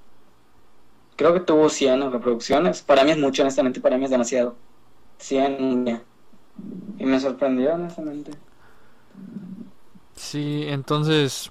Creo 1.17 1.33
que 1.33 1.41
tuvo 1.41 1.69
100 1.69 2.13
reproducciones. 2.13 2.83
Para 2.83 3.05
mí 3.05 3.13
es 3.13 3.19
mucho, 3.19 3.43
honestamente, 3.43 3.81
para 3.81 3.97
mí 3.97 4.05
es 4.05 4.11
demasiado. 4.11 4.57
100 5.19 6.03
Y 6.99 7.05
me 7.05 7.21
sorprendió, 7.21 7.75
honestamente. 7.75 8.33
Sí, 10.15 10.65
entonces. 10.67 11.51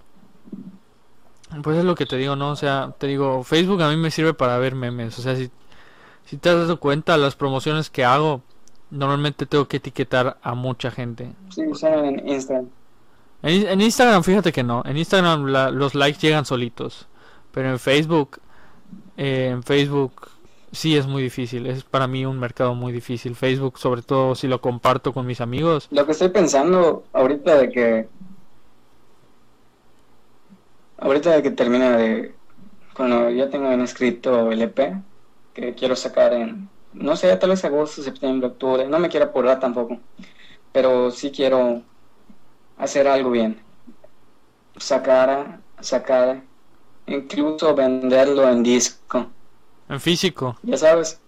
Pues 1.64 1.78
es 1.78 1.86
lo 1.86 1.95
que 1.95 2.06
te 2.06 2.18
digo, 2.18 2.36
¿no? 2.36 2.52
O 2.52 2.56
sea, 2.56 2.93
te 2.97 3.08
digo, 3.08 3.43
Facebook 3.43 3.82
a 3.82 3.89
mí 3.89 3.97
me 3.97 4.12
sirve 4.12 4.34
para 4.34 4.58
ver 4.58 4.76
memes. 4.76 5.18
O 5.18 5.22
sea, 5.22 5.36
si, 5.36 5.50
si 6.26 6.38
te 6.38 6.50
has 6.50 6.56
dado 6.56 6.80
cuenta, 6.80 7.18
las 7.18 7.36
promociones 7.36 7.89
que 7.89 8.06
hago, 8.06 8.41
normalmente 8.91 9.45
tengo 9.45 9.68
que 9.68 9.78
etiquetar 9.78 10.38
a 10.41 10.54
mucha 10.54 10.91
gente. 10.91 11.34
Sí, 11.50 11.64
son 11.74 12.06
en 12.06 12.28
Instagram. 12.28 12.70
En, 13.41 13.81
Instagram, 13.81 14.23
fíjate 14.23 14.51
que 14.51 14.63
no. 14.63 14.83
En 14.85 14.97
Instagram 14.97 15.45
los 15.45 15.95
likes 15.95 16.19
llegan 16.19 16.45
solitos. 16.45 17.07
Pero 17.51 17.69
en 17.69 17.79
Facebook, 17.79 18.39
eh, 19.17 19.49
en 19.51 19.63
Facebook 19.63 20.29
sí 20.71 20.97
es 20.97 21.07
muy 21.07 21.23
difícil. 21.23 21.65
Es 21.67 21.83
para 21.83 22.07
mí 22.07 22.25
un 22.25 22.39
mercado 22.39 22.75
muy 22.75 22.91
difícil. 22.91 23.35
Facebook, 23.35 23.79
sobre 23.79 24.01
todo 24.01 24.35
si 24.35 24.47
lo 24.47 24.61
comparto 24.61 25.13
con 25.13 25.25
mis 25.25 25.41
amigos. 25.41 25.87
Lo 25.91 26.05
que 26.05 26.11
estoy 26.11 26.29
pensando 26.29 27.03
ahorita 27.13 27.57
de 27.57 27.69
que. 27.69 28.07
Ahorita 30.97 31.31
de 31.31 31.43
que 31.43 31.51
termina 31.51 31.97
de. 31.97 32.33
Cuando 32.93 33.29
ya 33.29 33.49
tengo 33.49 33.71
en 33.71 33.81
escrito 33.81 34.51
el 34.51 34.61
EP, 34.61 34.95
que 35.53 35.73
quiero 35.75 35.95
sacar 35.95 36.33
en. 36.33 36.69
No 36.91 37.15
sé, 37.15 37.35
tal 37.37 37.51
vez 37.51 37.63
agosto, 37.63 38.01
septiembre, 38.03 38.49
octubre. 38.49 38.87
No 38.87 38.99
me 38.99 39.09
quiero 39.09 39.27
apurar 39.27 39.59
tampoco. 39.59 39.99
Pero 40.71 41.11
sí 41.11 41.31
quiero 41.31 41.83
hacer 42.80 43.07
algo 43.07 43.30
bien. 43.30 43.59
Sacar, 44.77 45.59
sacar, 45.82 46.41
incluso 47.05 47.75
venderlo 47.75 48.49
en 48.49 48.63
disco. 48.63 49.27
En 49.88 49.99
físico. 49.99 50.57
Ya 50.63 50.77
sabes. 50.77 51.19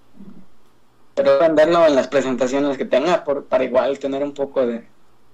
Pero 1.14 1.38
venderlo 1.40 1.86
en 1.86 1.96
las 1.96 2.08
presentaciones 2.08 2.78
que 2.78 2.86
tenga 2.86 3.24
por, 3.24 3.46
para 3.46 3.64
igual 3.64 4.00
tener 4.00 4.24
un 4.24 4.34
poco 4.34 4.66
de... 4.66 4.88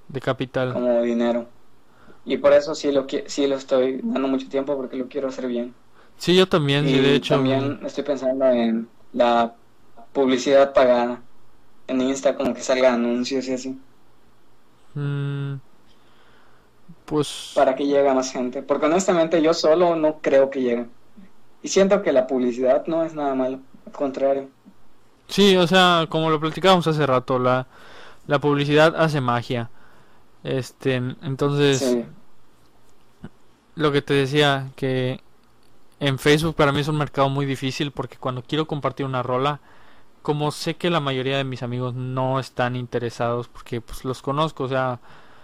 De 0.09 0.19
capital. 0.19 0.73
Como 0.73 1.01
dinero. 1.01 1.47
Y 2.25 2.37
por 2.37 2.51
eso 2.51 2.75
sí 2.75 2.91
lo, 2.91 3.05
sí 3.27 3.47
lo 3.47 3.55
estoy 3.55 4.01
dando 4.03 4.27
mucho 4.27 4.49
tiempo 4.49 4.75
porque 4.75 4.97
lo 4.97 5.07
quiero 5.07 5.29
hacer 5.29 5.47
bien. 5.47 5.73
Sí, 6.17 6.35
yo 6.35 6.47
también, 6.47 6.87
y 6.89 6.93
de 6.93 7.15
hecho. 7.15 7.35
También 7.35 7.79
estoy 7.85 8.03
pensando 8.03 8.45
en 8.47 8.89
la 9.13 9.53
publicidad 10.13 10.73
pagada. 10.73 11.21
En 11.87 12.01
Insta 12.01 12.35
como 12.35 12.53
que 12.53 12.61
salga 12.61 12.93
anuncios 12.93 13.47
y 13.47 13.53
así. 13.53 13.79
Mm, 14.95 15.55
pues... 17.07 17.53
Para 17.55 17.73
que 17.73 17.87
llegue 17.87 18.07
a 18.07 18.13
más 18.13 18.31
gente. 18.31 18.61
Porque 18.61 18.85
honestamente 18.85 19.41
yo 19.41 19.53
solo 19.53 19.95
no 19.95 20.19
creo 20.19 20.49
que 20.49 20.61
llegue. 20.61 20.85
Y 21.63 21.69
siento 21.69 22.03
que 22.03 22.11
la 22.11 22.27
publicidad 22.27 22.85
no 22.85 23.03
es 23.03 23.15
nada 23.15 23.33
malo. 23.33 23.61
Al 23.85 23.91
contrario. 23.93 24.49
Sí, 25.27 25.55
o 25.55 25.65
sea, 25.65 26.05
como 26.09 26.29
lo 26.29 26.39
platicábamos 26.39 26.85
hace 26.85 27.05
rato, 27.05 27.39
la, 27.39 27.65
la 28.27 28.39
publicidad 28.39 28.93
hace 28.97 29.21
magia. 29.21 29.69
Este, 30.43 30.95
entonces... 30.95 31.97
Lo 33.75 33.91
que 33.91 34.01
te 34.01 34.13
decía, 34.15 34.71
que 34.75 35.21
en 35.99 36.19
Facebook 36.19 36.55
para 36.55 36.71
mí 36.71 36.81
es 36.81 36.87
un 36.87 36.97
mercado 36.97 37.29
muy 37.29 37.45
difícil 37.45 37.91
porque 37.91 38.17
cuando 38.17 38.41
quiero 38.41 38.67
compartir 38.67 39.05
una 39.05 39.23
rola, 39.23 39.61
como 40.23 40.51
sé 40.51 40.75
que 40.75 40.89
la 40.89 40.99
mayoría 40.99 41.37
de 41.37 41.43
mis 41.43 41.63
amigos 41.63 41.93
no 41.93 42.39
están 42.39 42.75
interesados 42.75 43.47
porque 43.47 43.79
pues 43.79 44.03
los 44.03 44.21
conozco, 44.21 44.65
o 44.65 44.67
sea, 44.67 44.99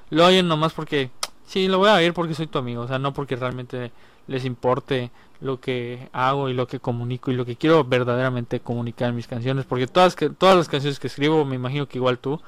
lo 0.10 0.26
oyen 0.26 0.48
nomás 0.48 0.74
porque 0.74 1.12
Sí, 1.46 1.68
lo 1.68 1.78
voy 1.78 1.90
a 1.90 1.96
ver 1.96 2.14
porque 2.14 2.34
soy 2.34 2.48
tu 2.48 2.58
amigo, 2.58 2.84
o 2.84 2.88
sea, 2.88 3.00
no 3.00 3.14
porque 3.14 3.36
realmente 3.36 3.92
les 4.28 4.46
importe 4.46 5.12
lo 5.42 5.60
que 5.60 6.10
hago 6.14 6.50
y 6.50 6.54
lo 6.54 6.68
que 6.68 6.80
comunico 6.80 7.32
y 7.32 7.36
lo 7.36 7.46
que 7.46 7.58
quiero 7.58 7.84
verdaderamente 7.84 8.62
comunicar 8.62 9.10
en 9.10 9.16
mis 9.16 9.28
canciones, 9.28 9.66
porque 9.66 9.88
todas 9.88 10.16
que 10.16 10.30
todas 10.30 10.56
las 10.56 10.70
canciones 10.70 11.00
que 11.00 11.08
escribo, 11.08 11.44
me 11.46 11.56
imagino 11.56 11.88
que 11.88 11.98
igual 11.98 12.20
tú 12.20 12.42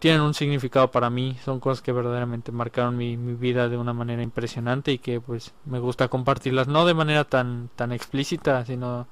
tienen 0.00 0.22
un 0.22 0.34
significado 0.34 0.90
para 0.90 1.10
mí, 1.10 1.36
son 1.44 1.60
cosas 1.60 1.82
que 1.82 1.92
verdaderamente 1.92 2.52
marcaron 2.52 2.96
mi, 2.96 3.16
mi 3.16 3.34
vida 3.34 3.68
de 3.68 3.78
una 3.78 3.94
manera 3.94 4.22
impresionante 4.22 4.92
y 4.92 4.98
que 4.98 5.20
pues 5.20 5.54
me 5.66 5.80
gusta 5.80 6.08
compartirlas, 6.08 6.68
no 6.68 6.86
de 6.86 6.94
manera 6.94 7.24
tan 7.24 7.70
tan 7.76 7.92
explícita, 7.92 8.64
sino 8.66 9.06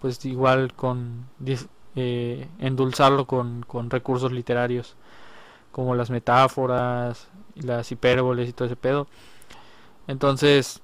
pues 0.00 0.24
igual 0.26 0.74
con 0.74 1.26
eh, 1.96 2.48
endulzarlo 2.58 3.26
con, 3.26 3.62
con 3.62 3.90
recursos 3.90 4.32
literarios 4.32 4.96
como 5.72 5.94
las 5.94 6.10
metáforas, 6.10 7.28
las 7.56 7.90
hipérboles 7.92 8.48
y 8.48 8.52
todo 8.52 8.66
ese 8.66 8.76
pedo. 8.76 9.06
Entonces, 10.06 10.80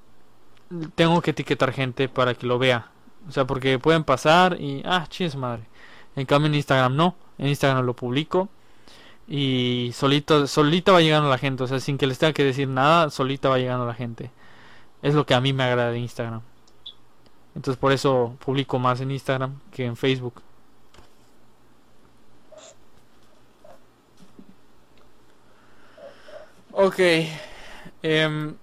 tengo 0.94 1.20
que 1.22 1.30
etiquetar 1.32 1.72
gente 1.72 2.08
para 2.08 2.34
que 2.34 2.46
lo 2.46 2.58
vea. 2.58 2.90
O 3.28 3.32
sea, 3.32 3.46
porque 3.46 3.78
pueden 3.78 4.04
pasar 4.04 4.60
y, 4.60 4.82
ah, 4.84 5.06
chis 5.08 5.36
madre. 5.36 5.64
En 6.16 6.26
cambio 6.26 6.48
en 6.48 6.54
Instagram 6.54 6.96
no. 6.96 7.16
En 7.38 7.48
Instagram 7.48 7.84
lo 7.84 7.94
publico 7.94 8.48
y 9.28 9.90
solito, 9.94 10.46
solita 10.46 10.92
va 10.92 11.00
llegando 11.00 11.28
la 11.28 11.38
gente. 11.38 11.64
O 11.64 11.66
sea, 11.66 11.80
sin 11.80 11.98
que 11.98 12.06
les 12.06 12.18
tenga 12.18 12.32
que 12.32 12.44
decir 12.44 12.68
nada, 12.68 13.10
solita 13.10 13.48
va 13.48 13.58
llegando 13.58 13.86
la 13.86 13.94
gente. 13.94 14.30
Es 15.02 15.14
lo 15.14 15.26
que 15.26 15.34
a 15.34 15.40
mí 15.40 15.52
me 15.52 15.64
agrada 15.64 15.90
de 15.90 15.98
Instagram. 15.98 16.42
Entonces 17.54 17.78
por 17.80 17.92
eso 17.92 18.36
publico 18.44 18.78
más 18.78 19.00
en 19.00 19.10
Instagram 19.10 19.60
que 19.72 19.86
en 19.86 19.96
Facebook. 19.96 20.42
Ok. 26.78 27.00
Em, 28.02 28.54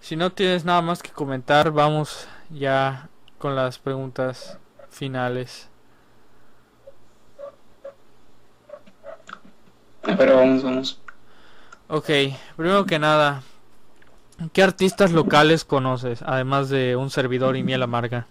si 0.00 0.16
no 0.16 0.32
tienes 0.32 0.66
nada 0.66 0.82
más 0.82 1.02
que 1.02 1.10
comentar, 1.10 1.70
vamos 1.70 2.28
ya 2.50 3.08
con 3.38 3.56
las 3.56 3.78
preguntas 3.78 4.58
finales. 4.90 5.70
Pero 10.02 10.36
vamos, 10.36 10.62
vamos. 10.62 11.00
Ok, 11.88 12.10
primero 12.54 12.84
que 12.84 12.98
nada, 12.98 13.42
¿qué 14.52 14.62
artistas 14.62 15.12
locales 15.12 15.64
conoces, 15.64 16.20
además 16.20 16.68
de 16.68 16.96
un 16.96 17.08
servidor 17.08 17.56
y 17.56 17.62
miel 17.62 17.82
amarga? 17.82 18.26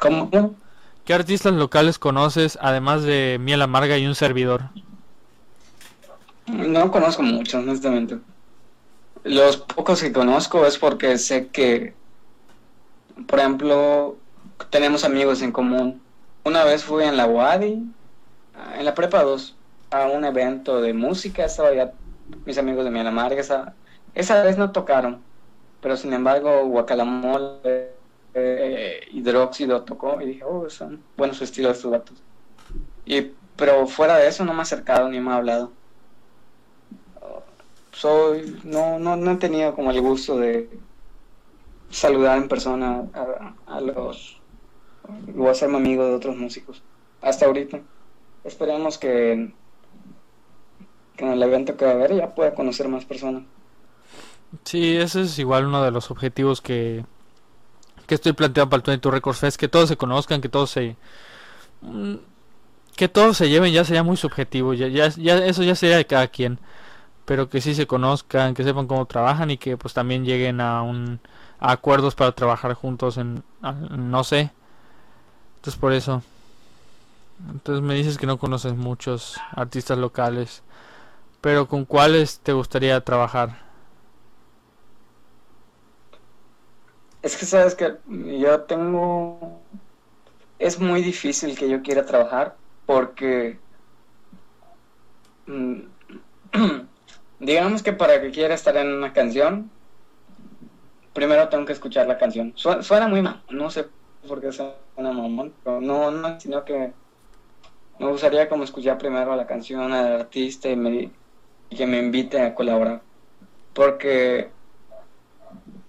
¿Cómo? 0.00 0.56
¿Qué 1.04 1.14
artistas 1.14 1.52
locales 1.52 2.00
conoces, 2.00 2.58
además 2.60 3.04
de 3.04 3.38
miel 3.40 3.62
amarga 3.62 3.98
y 3.98 4.06
un 4.06 4.16
servidor? 4.16 4.62
No 6.46 6.90
conozco 6.90 7.22
mucho, 7.22 7.58
honestamente. 7.58 8.18
Los 9.24 9.56
pocos 9.56 10.00
que 10.00 10.12
conozco 10.12 10.64
es 10.64 10.78
porque 10.78 11.18
sé 11.18 11.48
que, 11.48 11.94
por 13.26 13.40
ejemplo, 13.40 14.16
tenemos 14.70 15.04
amigos 15.04 15.42
en 15.42 15.50
común. 15.50 16.00
Una 16.44 16.62
vez 16.64 16.84
fui 16.84 17.02
en 17.02 17.16
la 17.16 17.26
Wadi, 17.26 17.82
en 18.78 18.84
la 18.84 18.94
Prepa 18.94 19.24
2, 19.24 19.56
a 19.90 20.06
un 20.06 20.24
evento 20.24 20.80
de 20.80 20.92
música, 20.92 21.44
estaba 21.44 21.74
ya 21.74 21.92
mis 22.44 22.58
amigos 22.58 22.84
de 22.84 23.00
Amarga, 23.00 23.40
esa, 23.40 23.74
esa 24.14 24.42
vez 24.42 24.56
no 24.56 24.70
tocaron, 24.70 25.20
pero 25.80 25.96
sin 25.96 26.12
embargo 26.12 26.66
Guacalamole 26.66 27.90
eh, 28.34 29.00
Hidróxido 29.12 29.82
tocó 29.82 30.20
y 30.20 30.26
dije, 30.26 30.44
oh, 30.44 30.68
son 30.70 31.02
buenos 31.16 31.40
estilos 31.42 31.76
estos 31.76 31.90
datos. 31.90 32.22
Y, 33.04 33.32
pero 33.56 33.86
fuera 33.86 34.16
de 34.16 34.28
eso 34.28 34.44
no 34.44 34.52
me 34.52 34.60
ha 34.60 34.62
acercado 34.62 35.08
ni 35.08 35.20
me 35.20 35.30
ha 35.32 35.36
hablado 35.36 35.72
soy 37.96 38.60
no, 38.64 38.98
no, 38.98 39.16
no 39.16 39.30
he 39.32 39.36
tenido 39.36 39.74
como 39.74 39.90
el 39.90 40.00
gusto 40.02 40.38
de 40.38 40.68
saludar 41.90 42.36
en 42.36 42.48
persona 42.48 43.04
a, 43.66 43.80
los 43.80 44.38
o 45.36 45.48
hacerme 45.48 45.78
amigo 45.78 46.04
de 46.04 46.14
otros 46.14 46.36
músicos. 46.36 46.82
Hasta 47.22 47.46
ahorita. 47.46 47.80
Esperemos 48.44 48.98
que, 48.98 49.52
que 51.16 51.24
en 51.24 51.30
el 51.32 51.42
evento 51.42 51.76
que 51.76 51.86
va 51.86 51.92
a 51.92 51.94
haber 51.94 52.14
ya 52.14 52.34
pueda 52.34 52.54
conocer 52.54 52.88
más 52.88 53.04
personas. 53.04 53.44
Sí 54.64 54.96
ese 54.96 55.22
es 55.22 55.38
igual 55.38 55.66
uno 55.66 55.82
de 55.82 55.90
los 55.90 56.10
objetivos 56.10 56.60
que 56.60 57.04
que 58.06 58.14
estoy 58.14 58.34
planteando 58.34 58.70
para 58.70 58.80
el 58.80 58.86
22 58.86 59.14
Records 59.14 59.40
Fest 59.40 59.58
que 59.58 59.66
todos 59.66 59.88
se 59.88 59.96
conozcan 59.96 60.40
que 60.40 60.48
todos 60.48 60.70
se 60.70 60.96
mm, 61.80 62.14
que 62.94 63.08
todos 63.08 63.36
se 63.36 63.48
lleven 63.48 63.72
ya 63.72 63.84
sería 63.84 64.04
muy 64.04 64.16
subjetivo 64.16 64.74
ya, 64.74 64.86
ya, 64.86 65.08
ya 65.08 65.38
eso 65.38 65.64
ya 65.64 65.74
sería 65.74 65.96
de 65.96 66.06
cada 66.06 66.28
quien 66.28 66.60
pero 67.26 67.50
que 67.50 67.60
sí 67.60 67.74
se 67.74 67.86
conozcan, 67.86 68.54
que 68.54 68.64
sepan 68.64 68.86
cómo 68.86 69.04
trabajan 69.06 69.50
y 69.50 69.58
que 69.58 69.76
pues 69.76 69.92
también 69.92 70.24
lleguen 70.24 70.60
a 70.60 70.82
un 70.82 71.20
acuerdos 71.58 72.14
para 72.14 72.32
trabajar 72.32 72.74
juntos 72.74 73.18
en 73.18 73.42
no 73.90 74.24
sé. 74.24 74.50
Entonces 75.56 75.80
por 75.80 75.92
eso. 75.92 76.22
Entonces 77.50 77.82
me 77.82 77.94
dices 77.94 78.16
que 78.16 78.26
no 78.26 78.38
conoces 78.38 78.74
muchos 78.74 79.38
artistas 79.52 79.98
locales, 79.98 80.62
pero 81.40 81.68
¿con 81.68 81.84
cuáles 81.84 82.38
te 82.38 82.52
gustaría 82.52 83.00
trabajar? 83.02 83.58
Es 87.22 87.36
que 87.36 87.44
sabes 87.44 87.74
que 87.74 87.96
yo 88.40 88.60
tengo 88.62 89.60
es 90.58 90.78
muy 90.80 91.02
difícil 91.02 91.58
que 91.58 91.68
yo 91.68 91.82
quiera 91.82 92.06
trabajar 92.06 92.56
porque 92.86 93.58
mm, 95.46 95.80
Digamos 97.38 97.82
que 97.82 97.92
para 97.92 98.20
que 98.20 98.30
quiera 98.30 98.54
estar 98.54 98.76
en 98.76 98.92
una 98.92 99.12
canción, 99.12 99.70
primero 101.12 101.48
tengo 101.48 101.66
que 101.66 101.72
escuchar 101.72 102.06
la 102.06 102.18
canción. 102.18 102.52
Suena, 102.56 103.08
muy 103.08 103.22
mal, 103.22 103.42
no 103.50 103.70
sé 103.70 103.86
por 104.26 104.40
qué 104.40 104.52
suena 104.52 104.74
mamón, 104.96 105.52
pero 105.62 105.80
no, 105.80 106.10
no, 106.10 106.40
sino 106.40 106.64
que 106.64 106.92
me 107.98 108.06
gustaría 108.08 108.48
como 108.48 108.64
escuchar 108.64 108.98
primero 108.98 109.36
la 109.36 109.46
canción 109.46 109.92
al 109.92 110.20
artista 110.20 110.68
y, 110.68 110.76
me, 110.76 111.10
que 111.70 111.86
me 111.86 111.98
invite 111.98 112.40
a 112.40 112.54
colaborar. 112.54 113.02
Porque 113.74 114.50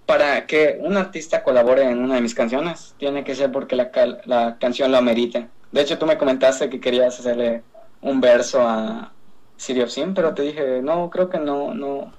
para 0.04 0.46
que 0.46 0.78
un 0.80 0.96
artista 0.96 1.42
colabore 1.42 1.82
en 1.82 1.98
una 1.98 2.16
de 2.16 2.20
mis 2.22 2.34
canciones, 2.34 2.94
tiene 2.98 3.24
que 3.24 3.34
ser 3.34 3.52
porque 3.52 3.76
la, 3.76 3.90
la 4.24 4.56
canción 4.58 4.90
lo 4.90 4.98
amerita. 4.98 5.48
De 5.72 5.82
hecho, 5.82 5.98
tú 5.98 6.06
me 6.06 6.16
comentaste 6.16 6.70
que 6.70 6.80
querías 6.80 7.18
hacerle 7.18 7.62
un 8.00 8.20
verso 8.20 8.62
a, 8.66 9.12
City 9.58 9.82
of 9.82 9.90
Sin, 9.90 10.14
pero 10.14 10.32
te 10.32 10.42
dije, 10.42 10.80
no, 10.82 11.10
creo 11.10 11.28
que 11.28 11.38
no, 11.38 11.74
no, 11.74 12.12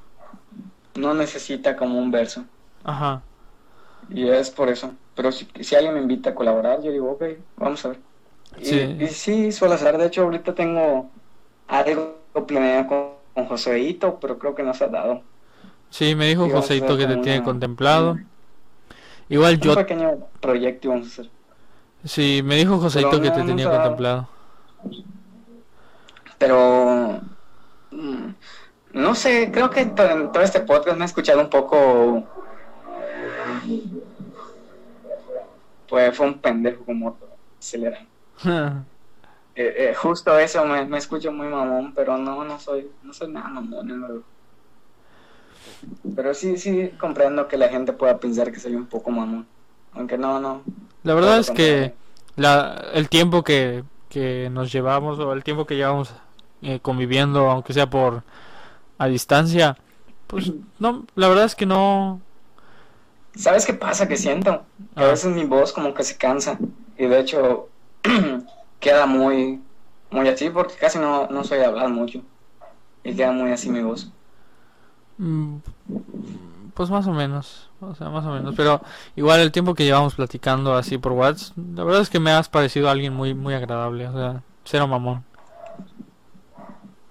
no 0.96 1.14
necesita 1.16 1.76
como 1.76 1.98
un 1.98 2.12
verso. 2.12 2.44
Ajá. 2.84 3.24
Y 4.10 4.28
es 4.28 4.52
por 4.52 4.70
eso. 4.70 4.92
Pero 5.16 5.32
si, 5.32 5.48
si 5.62 5.76
alguien 5.76 5.96
me 5.96 6.02
invita 6.02 6.32
a 6.32 6.36
colaborar, 6.36 6.82
yo 6.84 6.92
digo, 6.92 7.12
ok, 7.12 7.24
vamos 7.58 7.84
a 7.86 7.90
ver. 7.90 8.00
Sí. 8.62 8.98
Y, 9.00 9.08
sí, 9.08 9.52
suele 9.52 9.78
ser. 9.78 9.98
De 9.98 10.08
hecho, 10.08 10.24
ahorita 10.24 10.54
tengo 10.54 11.10
algo 11.68 12.18
planeado 12.46 12.88
con, 12.88 13.08
con 13.34 13.46
Joseito, 13.46 14.20
pero 14.20 14.38
creo 14.38 14.54
que 14.54 14.64
no 14.64 14.74
se 14.74 14.84
ha 14.84 14.88
dado. 14.88 15.22
Sí, 15.90 16.16
me 16.16 16.28
dijo 16.28 16.50
Joseito 16.50 16.98
que 16.98 17.08
te 17.08 17.18
tiene 17.18 17.44
contemplado. 17.44 18.18
Igual 19.30 19.60
yo. 19.60 19.72
Un 19.72 19.78
pequeño 19.78 20.18
proyecto 20.40 20.90
vamos 20.90 21.08
a 21.08 21.10
hacer. 21.10 21.30
Sí, 22.04 22.42
me 22.44 22.56
dijo 22.56 22.80
Joseito 22.80 23.22
que 23.22 23.32
te 23.32 23.44
tenía 23.44 23.70
contemplado. 23.70 24.28
Pero 26.40 27.22
mm, 27.92 28.30
no 28.94 29.14
sé, 29.14 29.52
creo 29.52 29.70
que 29.70 29.82
en 29.82 29.94
todo 29.94 30.42
este 30.42 30.62
podcast 30.62 30.98
me 30.98 31.04
he 31.04 31.06
escuchado 31.06 31.42
un 31.42 31.50
poco. 31.50 32.24
Pues 35.88 36.16
fue 36.16 36.28
un 36.28 36.40
pendejo 36.40 36.84
como 36.86 37.18
acelera. 37.60 38.00
Eh, 39.56 39.90
eh, 39.90 39.94
justo 39.94 40.40
eso 40.40 40.64
me, 40.64 40.98
escucho 40.98 41.34
muy 41.34 41.48
mamón, 41.48 41.94
pero 41.94 42.18
no, 42.18 42.46
no 42.46 42.58
soy, 42.62 42.90
no 43.04 43.14
soy 43.14 43.30
nada 43.30 43.50
mamón, 43.50 44.24
Pero 46.16 46.34
sí, 46.34 46.56
sí 46.56 46.94
comprendo 46.98 47.46
que 47.50 47.58
la 47.58 47.68
gente 47.68 47.92
pueda 47.92 48.18
pensar 48.20 48.54
que 48.54 48.60
soy 48.62 48.76
un 48.76 48.86
poco 48.86 49.12
mamón. 49.12 49.46
Aunque 49.92 50.18
no, 50.18 50.40
no. 50.40 50.62
La 51.04 51.14
verdad 51.14 51.40
es 51.40 51.52
que 51.52 51.94
la, 52.38 52.86
el 52.94 53.10
tiempo 53.10 53.44
que, 53.44 53.84
que 54.08 54.50
nos 54.50 54.72
llevamos 54.72 55.20
o 55.20 55.34
el 55.34 55.44
tiempo 55.44 55.66
que 55.66 55.76
llevamos 55.76 56.14
eh, 56.62 56.80
conviviendo, 56.82 57.50
aunque 57.50 57.74
sea 57.74 57.90
por 57.90 58.24
a 58.98 59.08
distancia, 59.08 59.78
pues 60.28 60.52
no, 60.78 61.06
la 61.16 61.28
verdad 61.28 61.46
es 61.46 61.56
que 61.56 61.66
no. 61.66 62.22
¿Sabes 63.36 63.66
qué 63.66 63.74
pasa? 63.74 64.08
Que 64.08 64.18
siento. 64.18 64.52
A 64.52 64.64
ah. 64.96 65.06
veces 65.06 65.34
mi 65.34 65.46
voz 65.46 65.74
como 65.74 65.94
que 65.94 66.04
se 66.04 66.18
cansa. 66.18 66.60
Y 66.98 67.06
de 67.06 67.20
hecho 67.20 67.70
queda 68.80 69.06
muy, 69.06 69.62
muy 70.12 70.28
así 70.28 70.50
porque 70.50 70.76
casi 70.76 71.00
no, 71.00 71.28
no 71.28 71.44
soy 71.44 71.60
de 71.60 71.66
hablar 71.66 71.90
mucho. 71.90 72.22
Y 73.04 73.16
queda 73.16 73.32
muy 73.32 73.52
así 73.52 73.70
mi 73.70 73.82
voz. 73.82 74.12
Mm, 75.18 75.58
pues 76.74 76.90
más 76.90 77.08
o 77.08 77.12
menos, 77.12 77.70
o 77.82 77.96
sea, 77.96 78.10
más 78.10 78.26
o 78.26 78.32
menos. 78.32 78.54
Pero 78.56 78.82
igual 79.16 79.40
el 79.40 79.52
tiempo 79.52 79.74
que 79.74 79.86
llevamos 79.86 80.16
platicando 80.16 80.76
así 80.76 80.98
por 80.98 81.14
WhatsApp, 81.14 81.58
la 81.76 81.84
verdad 81.84 82.02
es 82.02 82.10
que 82.10 82.20
me 82.20 82.32
has 82.32 82.50
parecido 82.50 82.90
alguien 82.90 83.14
muy, 83.14 83.34
muy 83.34 83.54
agradable. 83.54 84.08
O 84.08 84.14
sea, 84.14 84.44
cero 84.64 84.88
mamón. 84.88 85.24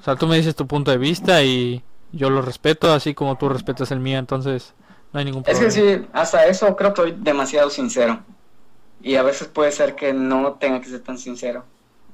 O 0.01 0.03
sea, 0.03 0.16
tú 0.16 0.26
me 0.26 0.36
dices 0.36 0.55
tu 0.57 0.66
punto 0.66 0.90
de 0.90 0.99
vista 0.99 1.42
y 1.42 1.82
yo 2.12 2.30
lo 2.30 2.40
respeto, 2.42 2.92
así 2.92 3.14
como 3.14 3.36
tú 3.36 3.49
respetas 3.49 3.90
el 3.90 4.01
mío, 4.01 4.18
entonces 4.18 4.74
no 5.12 5.18
hay 5.18 5.24
ningún 5.26 5.42
Es 5.46 5.59
problema. 5.59 5.64
que 5.66 5.99
sí, 6.01 6.07
hasta 6.12 6.46
eso 6.46 6.76
creo 6.76 6.94
que 6.94 7.03
soy 7.03 7.14
demasiado 7.18 7.68
sincero. 7.70 8.20
Y 9.03 9.14
a 9.16 9.22
veces 9.22 9.49
puede 9.49 9.70
ser 9.72 9.94
que 9.94 10.12
no 10.12 10.55
tenga 10.55 10.80
que 10.80 10.88
ser 10.88 11.01
tan 11.01 11.18
sincero. 11.18 11.64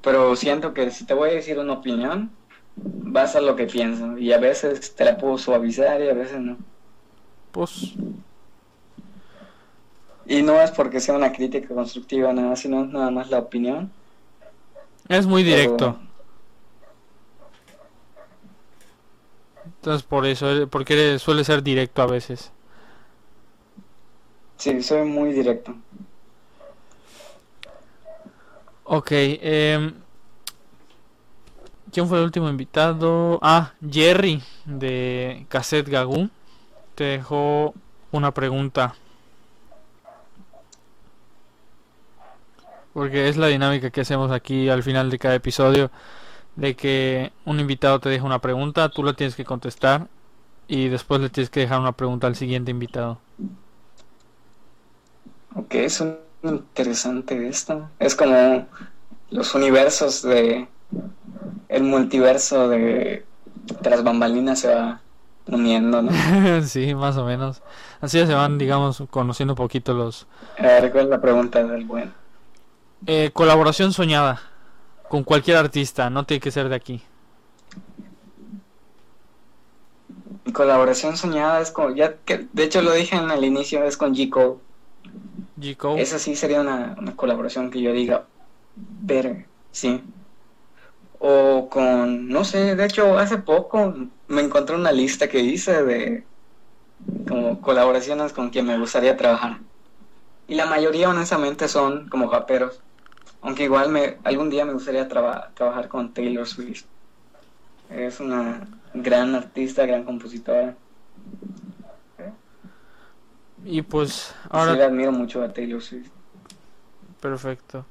Pero 0.02 0.34
siento 0.36 0.74
que 0.74 0.90
si 0.90 1.04
te 1.06 1.14
voy 1.14 1.30
a 1.30 1.34
decir 1.34 1.58
una 1.58 1.72
opinión, 1.74 2.30
vas 2.76 3.36
a 3.36 3.40
lo 3.40 3.56
que 3.56 3.66
pienso. 3.66 4.18
Y 4.18 4.32
a 4.32 4.38
veces 4.38 4.94
te 4.94 5.04
la 5.04 5.16
puedo 5.16 5.38
suavizar 5.38 6.00
y 6.02 6.08
a 6.08 6.14
veces 6.14 6.40
no. 6.40 6.56
Pues, 7.52 7.92
Y 10.26 10.42
no 10.42 10.60
es 10.60 10.70
porque 10.70 11.00
sea 11.00 11.14
una 11.14 11.32
crítica 11.32 11.68
constructiva, 11.74 12.32
nada, 12.32 12.56
sino 12.56 12.84
nada 12.86 13.10
más 13.10 13.30
la 13.30 13.38
opinión. 13.40 13.90
es 15.08 15.26
muy 15.26 15.44
Pero- 15.44 15.98
Entonces 19.84 20.02
por 20.02 20.24
eso, 20.24 20.50
eh, 20.50 20.66
porque 20.66 21.18
suele 21.18 21.44
ser 21.44 21.62
directo 21.62 22.00
a 22.00 22.06
veces. 22.06 22.50
Sí, 24.56 24.82
soy 24.82 25.04
muy 25.04 25.34
directo. 25.34 25.74
Ok, 28.84 29.08
em, 29.12 29.92
¿quién 31.92 32.08
fue 32.08 32.16
el 32.16 32.24
último 32.24 32.48
invitado? 32.48 33.38
Ah, 33.42 33.74
Jerry 33.86 34.42
de 34.64 35.44
Cassette 35.50 35.90
Gagú 35.90 36.30
te 36.94 37.04
dejó 37.04 37.74
una 38.10 38.32
pregunta. 38.32 38.94
Porque 42.94 43.28
es 43.28 43.36
la 43.36 43.48
dinámica 43.48 43.90
que 43.90 44.00
hacemos 44.00 44.30
aquí 44.30 44.70
al 44.70 44.82
final 44.82 45.10
de 45.10 45.18
cada 45.18 45.34
episodio, 45.34 45.90
de 46.56 46.76
que 46.76 47.32
un 47.44 47.60
invitado 47.60 48.00
te 48.00 48.08
deja 48.08 48.24
una 48.24 48.40
pregunta, 48.40 48.88
tú 48.88 49.02
la 49.02 49.14
tienes 49.14 49.34
que 49.34 49.44
contestar 49.44 50.08
y 50.68 50.88
después 50.88 51.20
le 51.20 51.30
tienes 51.30 51.50
que 51.50 51.60
dejar 51.60 51.80
una 51.80 51.92
pregunta 51.92 52.26
al 52.26 52.36
siguiente 52.36 52.70
invitado. 52.70 53.18
Ok, 55.54 55.74
es 55.74 56.00
un 56.00 56.16
interesante 56.42 57.48
esto. 57.48 57.88
Es 57.98 58.14
como 58.14 58.66
los 59.30 59.54
universos 59.54 60.22
de... 60.22 60.68
El 61.68 61.82
multiverso 61.82 62.68
de... 62.68 63.24
las 63.82 64.04
bambalinas 64.04 64.60
se 64.60 64.74
va 64.74 65.00
uniendo, 65.46 66.02
¿no? 66.02 66.12
sí, 66.62 66.94
más 66.94 67.16
o 67.16 67.24
menos. 67.24 67.62
Así 68.00 68.24
se 68.24 68.34
van, 68.34 68.58
digamos, 68.58 69.02
conociendo 69.10 69.54
un 69.54 69.56
poquito 69.56 69.92
los... 69.92 70.26
A 70.58 70.62
ver, 70.62 70.92
¿cuál 70.92 71.04
es 71.04 71.10
la 71.10 71.20
pregunta 71.20 71.64
del 71.64 71.84
buen? 71.84 72.12
Eh, 73.06 73.30
colaboración 73.32 73.92
soñada 73.92 74.40
con 75.08 75.24
cualquier 75.24 75.56
artista, 75.56 76.10
no 76.10 76.24
tiene 76.24 76.40
que 76.40 76.50
ser 76.50 76.68
de 76.68 76.74
aquí. 76.74 77.02
Mi 80.44 80.52
colaboración 80.52 81.16
soñada 81.16 81.60
es 81.60 81.70
con... 81.70 81.94
Ya 81.94 82.16
que, 82.16 82.46
de 82.52 82.64
hecho 82.64 82.82
lo 82.82 82.92
dije 82.92 83.16
en 83.16 83.30
el 83.30 83.44
inicio, 83.44 83.84
es 83.84 83.96
con 83.96 84.14
G. 84.14 84.28
Cole. 84.28 84.56
G. 85.58 85.76
Cole. 85.76 86.02
Esa 86.02 86.18
sí 86.18 86.36
sería 86.36 86.60
una, 86.60 86.96
una 86.98 87.16
colaboración 87.16 87.70
que 87.70 87.80
yo 87.80 87.92
diga, 87.92 88.26
ver, 88.76 89.46
sí. 89.70 90.02
O 91.18 91.68
con, 91.70 92.28
no 92.28 92.44
sé, 92.44 92.76
de 92.76 92.84
hecho 92.84 93.18
hace 93.18 93.38
poco 93.38 93.94
me 94.28 94.42
encontré 94.42 94.76
una 94.76 94.92
lista 94.92 95.28
que 95.28 95.40
hice 95.40 95.82
de 95.82 96.24
como 97.28 97.60
colaboraciones 97.60 98.32
con 98.32 98.50
quien 98.50 98.66
me 98.66 98.78
gustaría 98.78 99.16
trabajar. 99.16 99.58
Y 100.46 100.54
la 100.54 100.66
mayoría 100.66 101.08
honestamente 101.08 101.68
son 101.68 102.08
como 102.08 102.30
raperos. 102.30 102.82
Aunque 103.44 103.64
igual 103.64 103.90
me, 103.90 104.18
algún 104.24 104.50
día 104.50 104.64
me 104.64 104.72
gustaría 104.72 105.06
traba- 105.08 105.50
trabajar 105.54 105.88
con 105.88 106.12
Taylor 106.12 106.46
Swift. 106.48 106.84
Es 107.90 108.20
una 108.20 108.66
gran 108.94 109.34
artista, 109.34 109.86
gran 109.86 110.04
compositora. 110.04 110.74
Y 113.64 113.82
pues 113.82 114.12
Sí, 114.12 114.34
ahora, 114.50 114.74
le 114.74 114.84
admiro 114.84 115.12
mucho 115.12 115.42
a 115.42 115.52
Taylor 115.52 115.82
Swift. 115.82 116.10
perfecto. 117.20 117.84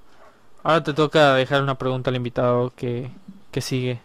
Ahora 0.64 0.84
te 0.84 0.94
toca 0.94 1.34
dejar 1.36 1.62
una 1.64 1.78
pregunta 1.78 2.10
al 2.10 2.16
invitado 2.16 2.72
que, 2.76 3.12
que 3.52 3.62
sigue. 3.62 4.02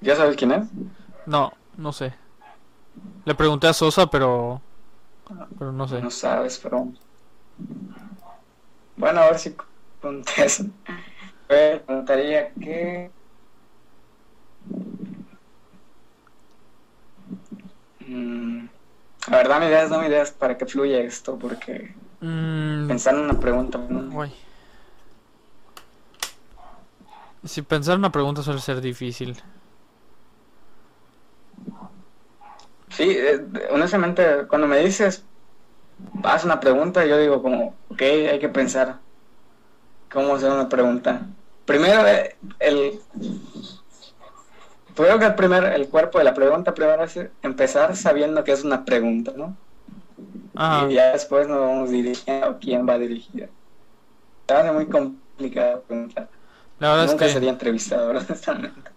¿Ya 0.00 0.16
sabes 0.16 0.36
quién 0.36 0.52
es? 0.52 0.68
No, 1.26 1.52
no 1.76 1.92
sé. 1.92 2.14
Le 3.24 3.34
pregunté 3.34 3.66
a 3.68 3.72
Sosa, 3.72 4.08
pero... 4.08 4.60
Pero 5.58 5.72
no 5.72 5.86
sé. 5.86 6.00
No 6.00 6.10
sabes, 6.10 6.58
pero. 6.58 6.88
Bueno, 9.00 9.20
a 9.22 9.30
ver 9.30 9.38
si 9.38 9.56
contesto. 10.00 10.64
Me 11.48 11.78
preguntaría 11.80 12.52
que. 12.54 13.10
Mm, 18.06 18.68
A 19.28 19.36
ver, 19.36 19.48
dame 19.48 19.66
ideas, 19.68 19.90
dame 19.90 20.06
ideas 20.08 20.30
para 20.32 20.56
que 20.56 20.66
fluya 20.66 21.00
esto, 21.00 21.38
porque 21.38 21.94
Mm, 22.20 22.88
pensar 22.88 23.14
en 23.14 23.20
una 23.20 23.40
pregunta. 23.40 23.78
¿no? 23.78 24.24
Si 27.44 27.62
pensar 27.62 27.96
una 27.96 28.12
pregunta 28.12 28.42
suele 28.42 28.60
ser 28.60 28.80
difícil. 28.82 29.40
Sí, 32.90 33.08
eh, 33.08 33.40
honestamente, 33.70 34.46
cuando 34.48 34.66
me 34.66 34.78
dices, 34.78 35.24
haz 36.22 36.44
una 36.44 36.60
pregunta, 36.60 37.04
yo 37.04 37.18
digo 37.18 37.42
como, 37.42 37.74
ok, 37.90 38.00
hay 38.00 38.38
que 38.38 38.48
pensar 38.48 38.98
cómo 40.12 40.34
hacer 40.34 40.50
una 40.50 40.68
pregunta. 40.68 41.22
Primero, 41.64 42.06
eh, 42.06 42.36
el... 42.58 43.00
Creo 44.94 45.18
que 45.18 45.26
el, 45.26 45.34
primer, 45.34 45.64
el 45.64 45.88
cuerpo 45.88 46.18
de 46.18 46.24
la 46.24 46.34
pregunta 46.34 46.74
primero 46.74 47.04
es 47.04 47.18
empezar 47.42 47.96
sabiendo 47.96 48.44
que 48.44 48.52
es 48.52 48.64
una 48.64 48.84
pregunta, 48.84 49.32
¿no? 49.34 49.56
Y 50.88 50.94
ya 50.94 51.12
después 51.12 51.48
nos 51.48 51.60
vamos 51.60 51.90
dirigiendo 51.90 52.46
a 52.46 52.58
quién 52.58 52.86
va 52.86 52.98
dirigida. 52.98 53.46
Se 54.46 54.54
hace 54.54 54.72
muy 54.72 54.86
complicado 54.86 55.82
preguntar. 55.82 56.28
la 56.78 56.90
verdad 56.90 57.06
Nunca 57.06 57.24
es 57.24 57.30
que... 57.30 57.34
sería 57.34 57.50
entrevistador, 57.50 58.16
honestamente. 58.28 58.90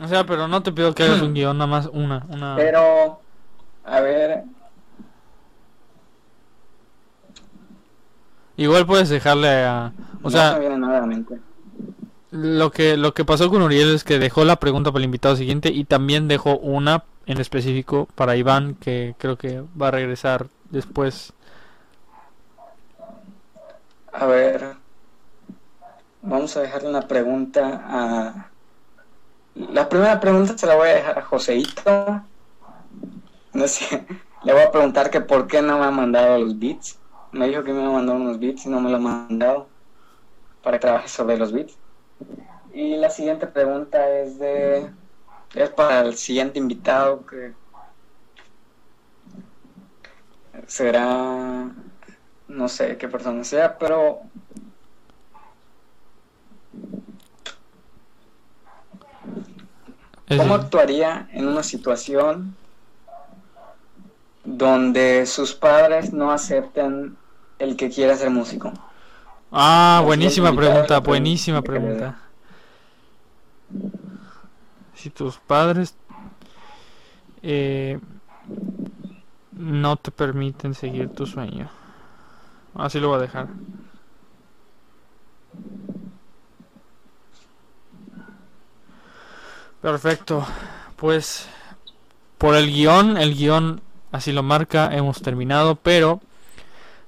O 0.00 0.06
sea, 0.06 0.24
pero 0.24 0.46
no 0.46 0.62
te 0.62 0.72
pido 0.72 0.94
que 0.94 1.02
hagas 1.02 1.22
un 1.22 1.34
guion, 1.34 1.56
nada 1.58 1.68
más 1.68 1.86
una, 1.92 2.26
una... 2.28 2.54
Pero, 2.56 3.20
a 3.84 4.00
ver, 4.00 4.44
Igual 8.56 8.86
puedes 8.86 9.08
dejarle 9.08 9.64
a... 9.64 9.92
O 10.22 10.24
no 10.24 10.30
sea, 10.30 10.58
nada 10.58 11.06
mente. 11.06 11.38
Lo 12.30 12.70
que, 12.70 12.96
lo 12.96 13.14
que 13.14 13.24
pasó 13.24 13.48
con 13.50 13.62
Uriel 13.62 13.94
es 13.94 14.04
que 14.04 14.18
dejó 14.18 14.44
la 14.44 14.56
pregunta 14.56 14.90
para 14.90 15.00
el 15.00 15.06
invitado 15.06 15.36
siguiente 15.36 15.70
y 15.70 15.84
también 15.84 16.28
dejó 16.28 16.58
una 16.58 17.04
en 17.26 17.40
específico 17.40 18.08
para 18.14 18.36
Iván, 18.36 18.74
que 18.74 19.14
creo 19.18 19.36
que 19.36 19.62
va 19.80 19.88
a 19.88 19.92
regresar 19.92 20.48
después. 20.70 21.32
A 24.12 24.26
ver, 24.26 24.74
vamos 26.22 26.56
a 26.56 26.62
dejarle 26.62 26.88
una 26.88 27.02
pregunta 27.02 27.82
a... 27.84 28.50
La 29.54 29.88
primera 29.88 30.18
pregunta 30.18 30.58
se 30.58 30.66
la 30.66 30.74
voy 30.74 30.88
a 30.88 30.94
dejar 30.94 31.18
a 31.18 31.22
Joseito. 31.22 32.22
No 33.52 33.68
sé, 33.68 34.04
le 34.44 34.52
voy 34.52 34.62
a 34.62 34.72
preguntar 34.72 35.10
que 35.10 35.20
por 35.20 35.46
qué 35.46 35.62
no 35.62 35.78
me 35.78 35.84
ha 35.84 35.90
mandado 35.90 36.38
los 36.38 36.58
beats. 36.58 36.98
Me 37.34 37.48
dijo 37.48 37.64
que 37.64 37.72
me 37.72 37.80
iba 37.80 37.90
a 37.90 37.94
mandar 37.94 38.14
unos 38.14 38.38
beats 38.38 38.64
y 38.64 38.68
no 38.68 38.80
me 38.80 38.90
lo 38.90 38.96
ha 38.96 39.00
mandado 39.00 39.66
para 40.62 40.78
que 40.78 40.82
trabaje 40.82 41.08
sobre 41.08 41.36
los 41.36 41.50
beats. 41.52 41.76
Y 42.72 42.96
la 42.96 43.10
siguiente 43.10 43.48
pregunta 43.48 44.08
es 44.08 44.38
de... 44.38 44.88
Es 45.52 45.70
para 45.70 46.02
el 46.02 46.14
siguiente 46.14 46.60
invitado 46.60 47.26
que... 47.26 47.52
Será... 50.68 51.72
No 52.46 52.68
sé 52.68 52.96
qué 52.98 53.08
persona 53.08 53.42
sea, 53.42 53.78
pero 53.78 54.20
¿Cómo 60.28 60.54
actuaría 60.54 61.28
en 61.32 61.48
una 61.48 61.64
situación 61.64 62.54
donde 64.44 65.26
sus 65.26 65.52
padres 65.52 66.12
no 66.12 66.30
acepten 66.30 67.16
el 67.58 67.76
que 67.76 67.90
quiera 67.90 68.16
ser 68.16 68.30
músico? 68.30 68.72
Ah, 69.50 70.02
buenísima 70.04 70.54
pregunta, 70.54 71.00
buenísima 71.00 71.62
pregunta. 71.62 72.18
Si 74.94 75.10
tus 75.10 75.38
padres 75.38 75.94
eh, 77.42 78.00
no 79.52 79.96
te 79.96 80.10
permiten 80.10 80.74
seguir 80.74 81.10
tu 81.10 81.26
sueño. 81.26 81.68
Así 82.74 82.98
lo 82.98 83.08
voy 83.08 83.18
a 83.18 83.20
dejar. 83.20 83.48
Perfecto. 89.80 90.46
Pues 90.96 91.46
por 92.38 92.54
el 92.54 92.72
guion, 92.72 93.18
el 93.18 93.34
guion 93.34 93.82
así 94.10 94.32
lo 94.32 94.42
marca, 94.42 94.88
hemos 94.94 95.20
terminado, 95.20 95.76
pero 95.76 96.20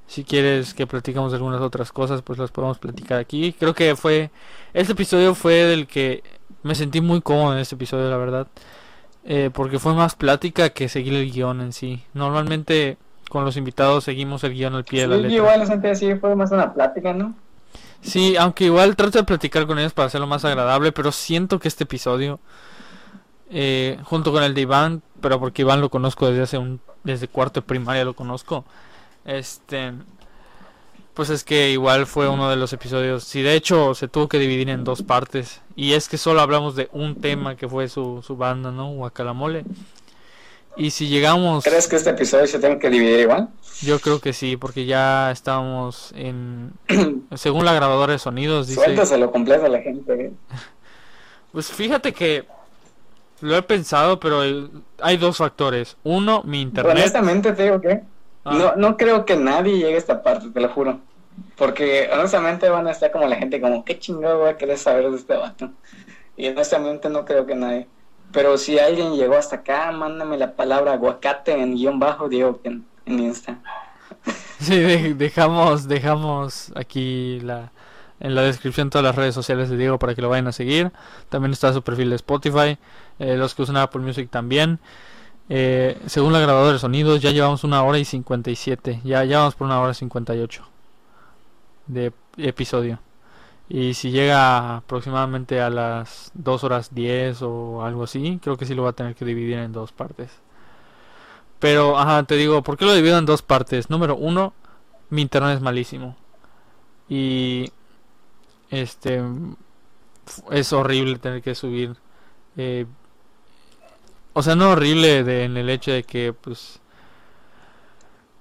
si 0.07 0.25
quieres 0.25 0.75
que 0.75 0.87
platicamos 0.87 1.33
de 1.33 1.37
algunas 1.37 1.61
otras 1.61 1.93
cosas, 1.93 2.23
pues 2.23 2.39
las 2.39 2.51
podemos 2.51 2.79
platicar 2.79 3.19
aquí. 3.19 3.53
Creo 3.59 3.75
que 3.75 3.97
fue, 3.97 4.31
este 4.73 4.93
episodio 4.93 5.35
fue 5.35 5.55
del 5.55 5.87
que 5.87 6.23
me 6.63 6.75
sentí 6.75 7.01
muy 7.01 7.21
cómodo 7.21 7.55
en 7.55 7.59
este 7.59 7.75
episodio, 7.75 8.09
la 8.11 8.17
verdad. 8.17 8.47
Eh, 9.29 9.51
porque 9.53 9.81
fue 9.81 9.93
más 9.93 10.15
plática 10.15 10.71
que 10.71 10.89
seguir 10.89 11.15
el 11.15 11.31
guion 11.31 11.61
en 11.61 11.73
sí. 11.73 12.05
Normalmente 12.15 12.97
con 13.29 13.45
los 13.45 13.57
invitados 13.57 14.05
seguimos 14.05 14.45
el 14.45 14.55
guion 14.55 14.75
al 14.77 14.85
pie 14.85 15.03
de 15.03 15.09
la 15.09 15.17
letra. 15.17 15.33
igual 15.33 15.61
lo 15.61 15.67
sentí 15.67 15.89
así, 15.89 16.15
fue 16.15 16.37
más 16.37 16.53
una 16.53 16.73
plática, 16.73 17.13
¿no? 17.13 17.35
Sí, 18.01 18.37
aunque 18.37 18.67
igual 18.67 18.95
trato 18.95 19.19
de 19.19 19.25
platicar 19.25 19.67
con 19.67 19.81
ellos 19.81 19.93
para 19.93 20.07
hacerlo 20.07 20.29
más 20.29 20.45
agradable, 20.45 20.93
pero 20.93 21.11
siento 21.11 21.59
que 21.59 21.67
este 21.67 21.85
episodio, 21.85 22.39
eh, 23.51 23.99
junto 24.05 24.31
con 24.31 24.45
el 24.45 24.55
de 24.55 24.61
Iván, 24.61 25.03
pero 25.21 25.41
porque 25.41 25.63
Iván 25.63 25.81
lo 25.81 25.91
conozco 25.91 26.29
desde 26.29 26.43
hace 26.43 26.59
un, 26.59 26.81
desde 27.03 27.27
cuarto 27.27 27.61
de 27.61 27.67
primaria 27.67 28.05
lo 28.05 28.15
conozco, 28.15 28.65
este, 29.27 29.93
pues 31.15 31.31
es 31.31 31.45
que 31.45 31.71
igual 31.71 32.07
fue 32.07 32.29
uno 32.29 32.49
de 32.49 32.57
los 32.57 32.73
episodios, 32.73 33.25
sí, 33.25 33.43
de 33.43 33.55
hecho 33.55 33.95
se 33.95 34.09
tuvo 34.09 34.29
que 34.29 34.39
dividir 34.39 34.69
en 34.71 34.85
dos 34.85 35.03
partes, 35.03 35.61
y 35.75 35.93
es 35.93 36.09
que 36.09 36.19
solo 36.19 36.41
hablamos 36.41 36.77
de 36.77 36.89
un 36.93 37.21
tema 37.21 37.57
que 37.57 37.69
fue 37.69 37.89
su, 37.89 38.23
su 38.27 38.37
banda, 38.37 38.71
¿no? 38.71 38.91
Guacalamole. 38.93 39.65
Y 40.79 40.91
si 40.91 41.09
llegamos... 41.09 41.65
¿Crees 41.65 41.89
que 41.89 41.97
este 41.97 42.11
episodio 42.11 42.47
se 42.47 42.59
tenga 42.59 42.79
que 42.79 42.91
dividir 42.91 43.21
igual? 43.21 43.49
Yo 43.81 43.99
creo 43.99 44.21
que 44.21 44.35
sí, 44.35 44.59
porque 44.59 44.85
ya 44.85 45.31
estamos 45.31 46.13
en... 46.15 46.73
Según 47.35 47.65
la 47.65 47.73
grabadora 47.73 48.13
de 48.13 48.19
sonidos, 48.19 48.67
dice... 48.69 48.85
Suéltaselo 48.85 49.33
completo 49.33 49.65
a 49.65 49.69
la 49.71 49.81
gente. 49.81 50.33
Pues 51.53 51.69
fíjate 51.73 52.13
que 52.13 52.45
lo 53.41 53.57
he 53.57 53.63
pensado, 53.63 54.21
pero 54.21 54.43
el- 54.43 54.71
hay 55.01 55.17
dos 55.17 55.39
factores. 55.39 55.97
Uno, 56.05 56.43
mi 56.45 56.61
internet. 56.61 56.95
Honestamente 56.97 57.53
te 57.55 57.63
digo 57.63 57.81
que 57.81 58.03
Ah, 58.47 58.57
no, 58.59 58.77
no 58.77 58.97
creo 58.97 59.25
que 59.25 59.37
nadie 59.37 59.79
llegue 59.79 59.95
a 59.95 59.99
esta 59.99 60.23
parte, 60.23 60.51
te 60.51 60.61
lo 60.61 60.69
juro. 60.71 61.01
Porque 61.57 62.09
honestamente 62.13 62.69
van 62.69 62.87
a 62.87 62.93
estar 62.93 63.11
como 63.13 63.27
la 63.27 63.37
gente 63.37 63.61
como, 63.61 63.85
¿qué 63.85 63.99
chingado 63.99 64.47
a 64.47 64.57
querer 64.57 64.79
saber 64.79 65.11
de 65.11 65.17
este 65.17 65.37
vato? 65.37 65.73
Y 66.37 66.49
honestamente 66.49 67.09
no 67.11 67.25
creo 67.25 67.47
que 67.47 67.55
nadie. 67.57 67.89
Pero 68.33 68.59
si 68.59 68.79
alguien 68.79 69.17
llegó 69.17 69.37
hasta 69.37 69.57
acá, 69.57 69.93
mándame 69.93 70.39
la 70.39 70.57
palabra 70.57 70.93
aguacate 70.95 71.53
en 71.53 71.75
guion 71.77 71.99
bajo, 71.99 72.29
Diego, 72.29 72.61
en, 72.65 72.87
en 73.07 73.21
Insta. 73.21 73.61
Sí, 74.59 74.79
de- 74.81 75.15
dejamos, 75.15 75.87
dejamos 75.89 76.73
aquí 76.77 77.41
la, 77.41 77.73
en 78.21 78.35
la 78.35 78.43
descripción 78.43 78.91
todas 78.91 79.05
las 79.05 79.15
redes 79.17 79.35
sociales 79.35 79.69
de 79.69 79.77
Diego 79.77 79.99
para 79.99 80.15
que 80.15 80.23
lo 80.23 80.29
vayan 80.31 80.47
a 80.47 80.53
seguir. 80.53 80.93
También 81.29 81.53
está 81.53 81.73
su 81.73 81.83
perfil 81.83 82.11
de 82.11 82.17
Spotify. 82.17 82.79
eh, 83.19 83.37
los 83.37 83.55
que 83.55 83.63
usan 83.63 83.77
Apple 83.77 84.01
Music 84.03 84.31
también. 84.31 84.79
Eh, 85.49 86.01
según 86.07 86.33
la 86.33 86.41
grabadora 86.41 86.75
de 86.75 86.79
sonidos, 86.79 87.21
ya 87.23 87.31
llevamos 87.31 87.65
una 87.65 87.83
hora 87.85 87.99
y 87.99 88.05
57. 88.05 89.01
Ya, 89.05 89.25
ya 89.25 89.39
vamos 89.39 89.55
por 89.55 89.67
una 89.67 89.81
hora 89.81 89.93
y 89.93 89.95
58 89.95 90.65
de 91.87 92.13
episodio. 92.39 93.01
Y 93.69 93.95
si 93.95 94.11
llega 94.13 94.77
aproximadamente 94.79 95.61
a 95.61 95.71
las 95.71 96.31
2 96.35 96.65
horas 96.65 96.95
10 96.95 97.43
o 97.43 97.83
algo 97.85 98.05
así, 98.05 98.39
creo 98.43 98.57
que 98.57 98.67
sí 98.67 98.75
lo 98.75 98.85
va 98.85 98.91
a 98.91 98.93
tener 98.95 99.15
que 99.15 99.25
dividir 99.25 99.59
en 99.59 99.73
dos 99.73 99.93
partes. 99.93 100.31
Pero, 101.59 101.99
ajá, 101.99 102.23
te 102.25 102.37
digo, 102.37 102.63
¿por 102.63 102.77
qué 102.77 102.85
lo 102.85 102.95
divido 102.95 103.19
en 103.19 103.27
dos 103.27 103.43
partes? 103.43 103.91
Número 103.91 104.17
uno, 104.17 104.53
mi 105.11 105.23
internet 105.23 105.57
es 105.57 105.63
malísimo. 105.63 106.17
Y, 107.09 107.73
este, 108.71 109.23
es 110.51 110.73
horrible 110.73 111.19
tener 111.19 111.43
que 111.43 111.55
subir. 111.55 111.97
eh, 112.57 112.87
o 114.39 114.43
sea, 114.43 114.55
no 114.55 114.73
horrible 114.73 115.25
de, 115.25 115.45
en 115.45 115.57
el 115.57 115.71
hecho 115.71 115.93
de 115.93 116.03
que, 116.05 116.35
pues, 116.35 116.81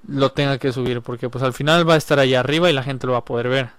lo 0.05 0.31
tenga 0.33 0.57
que 0.57 0.73
subir, 0.73 1.01
porque, 1.01 1.29
pues, 1.29 1.41
al 1.41 1.53
final 1.53 1.89
va 1.89 1.93
a 1.93 1.97
estar 1.97 2.19
ahí 2.19 2.35
arriba 2.35 2.69
y 2.69 2.73
la 2.73 2.83
gente 2.83 3.07
lo 3.07 3.13
va 3.13 3.19
a 3.19 3.25
poder 3.25 3.47
ver. 3.47 3.69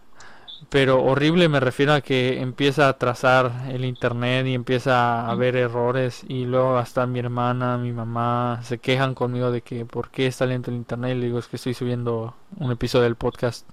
Pero 0.71 1.03
horrible 1.05 1.51
me 1.51 1.61
refiero 1.61 1.93
a 1.93 2.01
que 2.01 2.41
empieza 2.41 2.89
a 2.89 2.97
trazar 2.97 3.67
el 3.69 3.85
internet 3.85 4.47
y 4.47 4.55
empieza 4.55 5.27
a 5.27 5.31
haber 5.31 5.57
errores 5.57 6.25
y 6.27 6.47
luego 6.47 6.79
hasta 6.79 7.07
mi 7.07 7.19
hermana, 7.19 7.77
mi 7.77 7.93
mamá 7.93 8.61
se 8.63 8.79
quejan 8.79 9.15
conmigo 9.15 9.51
de 9.51 9.61
que 9.61 9.85
por 9.85 10.09
qué 10.11 10.27
está 10.27 10.47
lento 10.47 10.71
el 10.71 10.79
internet 10.79 11.17
y 11.17 11.21
le 11.21 11.27
digo 11.27 11.39
es 11.39 11.49
que 11.49 11.57
estoy 11.57 11.75
subiendo 11.75 12.35
un 12.59 12.73
episodio 12.73 13.05
del 13.05 13.17
podcast. 13.17 13.69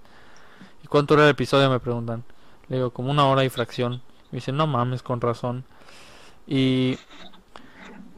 ¿Y 0.84 0.88
cuánto 0.88 1.14
era 1.14 1.24
el 1.24 1.30
episodio? 1.30 1.70
Me 1.70 1.80
preguntan. 1.80 2.26
Le 2.68 2.76
digo 2.76 2.92
como 2.92 3.10
una 3.10 3.26
hora 3.26 3.46
y 3.46 3.50
fracción. 3.50 4.02
Me 4.32 4.38
dicen 4.40 4.58
no 4.58 4.68
mames 4.68 5.02
con 5.02 5.22
razón. 5.22 5.64
Y 6.46 6.98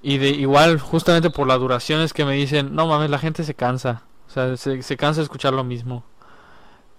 y 0.05 0.19
de 0.19 0.29
igual 0.29 0.79
justamente 0.79 1.31
por 1.31 1.47
la 1.47 1.57
duración 1.57 2.01
es 2.01 2.13
que 2.13 2.25
me 2.25 2.33
dicen 2.33 2.75
no 2.75 2.85
mames 2.85 3.09
la 3.09 3.17
gente 3.17 3.43
se 3.43 3.55
cansa. 3.55 4.03
O 4.27 4.29
sea, 4.29 4.55
se, 4.55 4.83
se 4.83 4.97
cansa 4.97 5.21
de 5.21 5.23
escuchar 5.23 5.53
lo 5.53 5.63
mismo. 5.63 6.03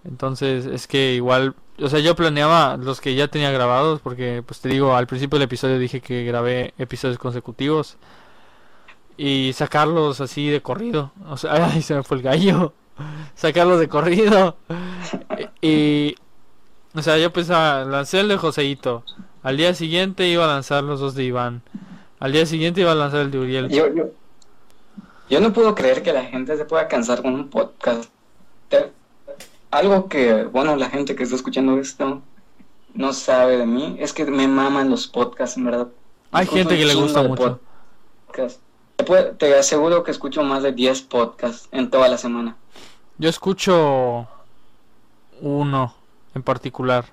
Entonces 0.03 0.67
es 0.67 0.89
que 0.89 1.15
igual, 1.15 1.55
o 1.81 1.89
sea, 1.89 2.01
yo 2.01 2.17
planeaba 2.17 2.77
los 2.77 3.01
que 3.01 3.15
ya 3.15 3.29
tenía 3.29 3.53
grabados 3.53 4.01
porque 4.01 4.43
pues 4.45 4.61
te 4.61 4.71
digo, 4.71 4.97
al 4.97 5.07
principio 5.07 5.39
del 5.39 5.45
episodio 5.47 5.79
dije 5.79 6.01
que 6.01 6.25
grabé 6.25 6.75
episodios 6.79 7.19
consecutivos 7.19 7.97
y 9.17 9.53
sacarlos 9.55 10.21
así 10.21 10.49
de 10.49 10.61
corrido. 10.61 11.13
O 11.29 11.37
sea, 11.37 11.53
ay, 11.73 11.83
se 11.83 11.95
me 11.95 12.03
fue 12.03 12.17
el 12.17 12.25
gallo. 12.25 12.73
Sacarlos 13.37 13.79
de 13.79 13.89
corrido. 13.89 14.57
Y 15.63 16.17
o 16.93 17.03
sea, 17.03 17.19
yo 17.19 17.33
pensaba, 17.33 17.85
lancé 17.85 18.19
el 18.19 18.29
de 18.29 18.37
Joseito. 18.37 19.05
Al 19.45 19.57
día 19.59 19.75
siguiente 19.75 20.27
iba 20.27 20.45
a 20.45 20.49
lanzar 20.49 20.83
los 20.83 20.99
dos 20.99 21.15
de 21.15 21.23
Iván. 21.23 21.63
Al 22.19 22.33
día 22.33 22.47
siguiente 22.47 22.81
iba 22.81 22.93
a 22.93 22.95
lanzar 22.95 23.21
el 23.21 23.31
de 23.31 23.39
Uriel. 23.39 23.69
Yo, 23.69 23.93
yo, 23.93 24.11
yo 25.29 25.41
no 25.41 25.53
puedo 25.53 25.75
creer 25.75 26.03
que 26.03 26.13
la 26.13 26.25
gente 26.25 26.57
se 26.57 26.65
pueda 26.65 26.89
cansar 26.89 27.23
con 27.23 27.35
un 27.35 27.51
podcast. 27.51 28.11
Algo 29.71 30.09
que, 30.09 30.45
bueno, 30.45 30.77
la 30.77 30.89
gente 30.89 31.15
que 31.17 31.25
está 31.25 31.37
escuchando 31.37 31.79
esto 31.79 32.23
no 32.95 33.13
sabe 33.13 33.59
de 33.59 33.67
mí 33.67 33.97
es 33.99 34.13
que 34.13 34.25
me 34.25 34.49
maman 34.49 34.89
los 34.89 35.07
podcasts, 35.07 35.57
en 35.57 35.65
verdad. 35.65 35.89
Hay 36.33 36.45
Escucho 36.45 36.61
gente 36.61 36.79
que 36.79 36.87
le 36.87 36.95
gusta 36.95 37.23
mucho. 37.23 37.61
podcasts. 38.27 38.61
Te, 39.39 39.55
aseguro 39.55 40.03
que 40.03 40.11
escucho 40.11 40.43
más 40.43 40.63
de 40.63 40.73
10 40.73 41.03
podcasts 41.03 41.69
en 41.73 41.91
toda 41.91 42.09
la 42.09 42.17
semana. 42.17 42.57
Yo 43.19 43.29
escucho 43.29 44.27
uno 45.41 45.95
en 46.35 46.43
particular. 46.43 47.05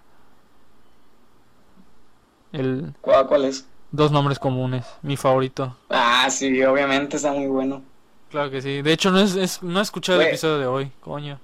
El 2.53 2.93
¿Cuál, 3.01 3.27
cuál 3.27 3.45
es? 3.45 3.67
Dos 3.93 4.11
nombres 4.11 4.39
comunes, 4.39 4.85
mi 5.03 5.15
favorito. 5.15 5.77
Ah, 5.89 6.27
sí, 6.29 6.61
obviamente 6.63 7.15
está 7.15 7.31
muy 7.31 7.47
bueno. 7.47 7.81
Claro 8.29 8.49
que 8.51 8.61
sí. 8.61 8.81
De 8.81 8.91
hecho 8.91 9.11
no 9.11 9.19
es, 9.19 9.35
es- 9.35 9.61
no 9.63 9.79
he 9.79 9.83
escuchado 9.83 10.19
el 10.19 10.27
episodio 10.27 10.57
de 10.57 10.65
hoy, 10.67 10.91
coño. 10.99 11.39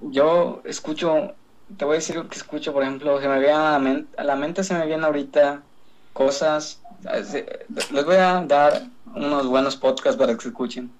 Yo 0.00 0.60
escucho, 0.64 1.34
te 1.76 1.84
voy 1.84 1.94
a 1.94 1.98
decir 1.98 2.16
lo 2.16 2.28
que 2.28 2.36
escucho, 2.36 2.72
por 2.72 2.82
ejemplo, 2.82 3.20
se 3.20 3.28
me 3.28 3.38
viene 3.38 3.54
a 3.54 3.70
la, 3.72 3.78
men- 3.78 4.08
a 4.16 4.24
la 4.24 4.34
mente, 4.36 4.64
se 4.64 4.74
me 4.74 4.84
vienen 4.86 5.04
ahorita 5.04 5.62
cosas, 6.12 6.82
les 7.92 8.04
voy 8.04 8.16
a 8.16 8.42
dar 8.46 8.82
unos 9.14 9.46
buenos 9.46 9.76
podcasts 9.76 10.18
para 10.18 10.34
que 10.34 10.40
se 10.42 10.48
escuchen. 10.48 10.90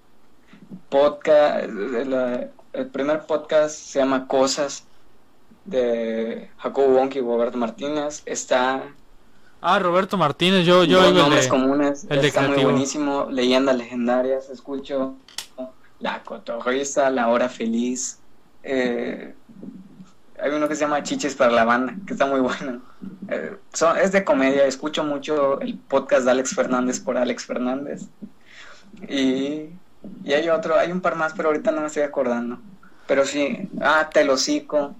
Podcast, 0.88 1.64
el, 1.64 2.48
el 2.72 2.86
primer 2.88 3.22
podcast 3.26 3.74
se 3.76 3.98
llama 3.98 4.26
Cosas 4.28 4.84
de 5.64 6.48
Jacobo 6.58 6.88
Wonky 6.96 7.18
y 7.18 7.22
Roberto 7.22 7.58
Martínez, 7.58 8.22
está 8.26 8.82
Ah, 9.60 9.78
Roberto 9.78 10.16
Martínez, 10.16 10.64
yo, 10.66 10.84
yo 10.84 11.04
el 11.04 11.14
de... 11.14 11.48
comunes, 11.48 12.06
el 12.08 12.20
de 12.20 12.28
está 12.28 12.42
muy 12.42 12.62
buenísimo, 12.64 13.28
leyendas 13.30 13.76
legendarias, 13.76 14.48
escucho 14.50 15.14
La 15.98 16.22
Cotorrisa, 16.22 17.10
La 17.10 17.28
Hora 17.28 17.48
Feliz, 17.48 18.18
eh, 18.62 19.34
hay 20.38 20.50
uno 20.50 20.68
que 20.68 20.74
se 20.74 20.82
llama 20.82 21.02
Chiches 21.02 21.34
para 21.34 21.50
la 21.52 21.64
Banda, 21.64 21.94
que 22.06 22.12
está 22.12 22.26
muy 22.26 22.40
bueno. 22.40 22.82
Eh, 23.28 23.56
son- 23.72 23.96
es 23.96 24.12
de 24.12 24.22
comedia, 24.24 24.66
escucho 24.66 25.02
mucho 25.02 25.60
el 25.60 25.78
podcast 25.78 26.24
de 26.26 26.32
Alex 26.32 26.54
Fernández 26.54 27.00
por 27.00 27.16
Alex 27.16 27.46
Fernández. 27.46 28.02
Y, 29.08 29.70
y 30.24 30.32
hay 30.32 30.48
otro, 30.50 30.76
hay 30.78 30.92
un 30.92 31.00
par 31.00 31.16
más, 31.16 31.32
pero 31.34 31.48
ahorita 31.48 31.70
no 31.70 31.80
me 31.80 31.86
estoy 31.86 32.02
acordando. 32.02 32.58
Pero 33.06 33.24
sí, 33.24 33.68
ah, 33.80 34.10
Telocico. 34.12 34.94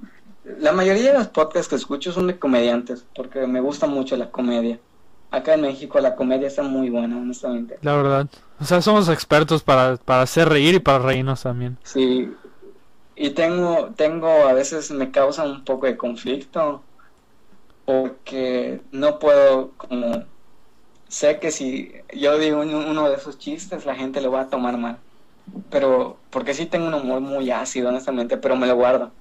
La 0.47 0.72
mayoría 0.72 1.12
de 1.12 1.18
los 1.18 1.28
podcasts 1.28 1.68
que 1.68 1.76
escucho 1.76 2.11
son 2.12 2.28
de 2.28 2.38
comediantes, 2.38 3.07
porque 3.14 3.47
me 3.47 3.61
gusta 3.61 3.86
mucho 3.86 4.16
la 4.16 4.30
comedia. 4.30 4.80
Acá 5.30 5.55
en 5.55 5.62
México 5.62 5.99
la 6.01 6.16
comedia 6.16 6.47
está 6.47 6.62
muy 6.62 6.88
buena, 6.88 7.18
honestamente. 7.18 7.78
La 7.82 7.94
verdad. 7.97 8.28
O 8.61 8.64
sea, 8.64 8.80
somos 8.80 9.09
expertos 9.09 9.62
para, 9.62 9.97
para 9.97 10.22
hacer 10.22 10.49
reír 10.49 10.74
y 10.74 10.80
para 10.80 10.99
reírnos 11.01 11.42
también. 11.42 11.78
Sí, 11.84 12.30
y 13.16 13.30
tengo, 13.30 13.94
tengo, 13.94 14.28
a 14.28 14.53
veces 14.55 14.90
me 14.92 15.11
causa 15.12 15.44
un 15.44 15.64
poco 15.64 15.86
de 15.86 15.97
conflicto, 15.97 16.88
porque 17.84 18.82
no 18.92 19.18
puedo, 19.18 19.76
como, 19.76 20.24
sé 21.09 21.40
que 21.40 21.51
si 21.53 21.92
yo 22.14 22.38
digo 22.38 22.61
un- 22.61 22.74
uno 22.74 23.09
de 23.11 23.16
esos 23.16 23.38
chistes, 23.38 23.86
la 23.86 23.97
gente 23.97 24.20
lo 24.20 24.30
va 24.32 24.42
a 24.42 24.51
tomar 24.51 24.78
mal. 24.78 25.05
Pero, 25.70 26.26
porque 26.30 26.55
sí 26.55 26.66
tengo 26.66 26.88
un 26.88 26.94
humor 26.94 27.20
muy 27.20 27.51
ácido, 27.51 27.90
honestamente, 27.90 28.38
pero 28.38 28.57
me 28.57 28.66
lo 28.68 28.76
guardo. 28.76 29.16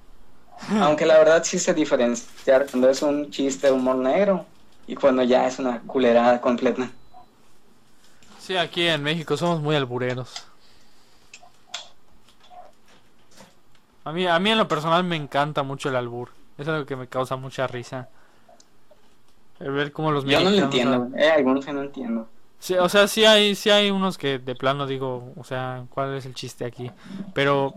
Aunque 0.80 1.06
la 1.06 1.18
verdad 1.18 1.44
sí 1.44 1.58
sé 1.58 1.74
diferenciar 1.74 2.66
cuando 2.70 2.88
es 2.88 3.02
un 3.02 3.30
chiste 3.30 3.68
de 3.68 3.72
humor 3.72 3.96
negro 3.96 4.46
y 4.86 4.94
cuando 4.94 5.22
ya 5.22 5.46
es 5.46 5.58
una 5.58 5.80
culerada 5.80 6.40
completa. 6.40 6.90
Sí, 8.40 8.56
aquí 8.56 8.86
en 8.86 9.02
México 9.02 9.36
somos 9.36 9.60
muy 9.60 9.76
albureros. 9.76 10.46
A 14.04 14.12
mí, 14.12 14.26
a 14.26 14.38
mí 14.38 14.50
en 14.50 14.58
lo 14.58 14.68
personal 14.68 15.02
me 15.02 15.16
encanta 15.16 15.64
mucho 15.64 15.88
el 15.88 15.96
albur. 15.96 16.30
Es 16.58 16.68
algo 16.68 16.86
que 16.86 16.94
me 16.94 17.08
causa 17.08 17.36
mucha 17.36 17.66
risa. 17.66 18.08
El 19.58 19.72
ver 19.72 19.90
cómo 19.90 20.12
los 20.12 20.24
Yo 20.24 20.40
no 20.40 20.50
lo 20.50 20.56
entiendo, 20.56 21.08
eh, 21.16 21.30
algunos 21.30 21.64
que 21.64 21.72
no 21.72 21.82
entiendo. 21.82 22.28
Sí, 22.58 22.74
o 22.74 22.88
sea, 22.88 23.08
sí 23.08 23.24
hay, 23.24 23.54
sí 23.54 23.70
hay 23.70 23.90
unos 23.90 24.16
que 24.16 24.38
de 24.38 24.54
plano 24.54 24.86
digo, 24.86 25.32
o 25.36 25.44
sea, 25.44 25.84
¿cuál 25.90 26.14
es 26.14 26.26
el 26.26 26.34
chiste 26.34 26.64
aquí? 26.64 26.90
Pero 27.34 27.74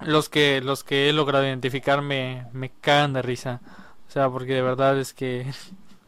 los 0.00 0.28
que, 0.28 0.60
los 0.60 0.84
que 0.84 1.08
he 1.08 1.12
logrado 1.12 1.44
identificar 1.46 2.02
me, 2.02 2.46
me 2.52 2.70
cagan 2.70 3.12
de 3.12 3.22
risa. 3.22 3.60
O 4.08 4.10
sea, 4.10 4.30
porque 4.30 4.54
de 4.54 4.62
verdad 4.62 4.98
es 4.98 5.12
que 5.14 5.52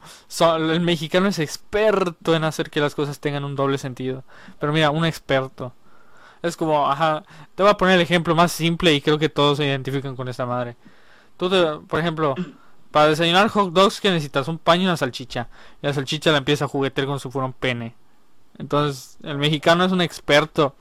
el 0.59 0.81
mexicano 0.81 1.29
es 1.29 1.39
experto 1.39 2.35
en 2.35 2.45
hacer 2.45 2.71
que 2.71 2.81
las 2.81 2.95
cosas 2.95 3.21
tengan 3.21 3.45
un 3.45 3.57
doble 3.57 3.79
sentido. 3.79 4.25
Pero 4.59 4.73
mira, 4.73 4.91
un 4.91 5.05
experto. 5.05 5.75
Es 6.43 6.57
como, 6.57 6.91
ajá, 6.91 7.25
te 7.55 7.63
voy 7.63 7.71
a 7.73 7.77
poner 7.77 7.97
el 7.97 8.03
ejemplo 8.03 8.35
más 8.35 8.53
simple 8.53 8.95
y 8.95 9.01
creo 9.01 9.19
que 9.19 9.29
todos 9.29 9.59
se 9.59 9.67
identifican 9.67 10.17
con 10.17 10.29
esta 10.29 10.47
madre. 10.47 10.77
Tú, 11.37 11.51
te- 11.51 11.87
por 11.89 12.01
ejemplo, 12.01 12.35
para 12.93 13.09
desayunar 13.09 13.49
hot 13.51 13.73
dogs 13.73 14.01
que 14.01 14.11
necesitas 14.11 14.49
un 14.49 14.59
paño 14.59 14.85
y 14.85 14.87
una 14.87 14.97
salchicha. 14.99 15.49
Y 15.83 15.87
la 15.87 15.95
salchicha 15.95 16.33
la 16.33 16.39
empieza 16.39 16.67
a 16.67 16.69
juguetear 16.69 17.07
como 17.07 17.19
si 17.19 17.31
fuera 17.31 17.47
un 17.47 17.53
pene. 17.55 17.95
Entonces, 18.59 19.19
el 19.23 19.39
mexicano 19.39 19.85
es 19.85 19.93
un 19.93 20.01
experto 20.03 20.75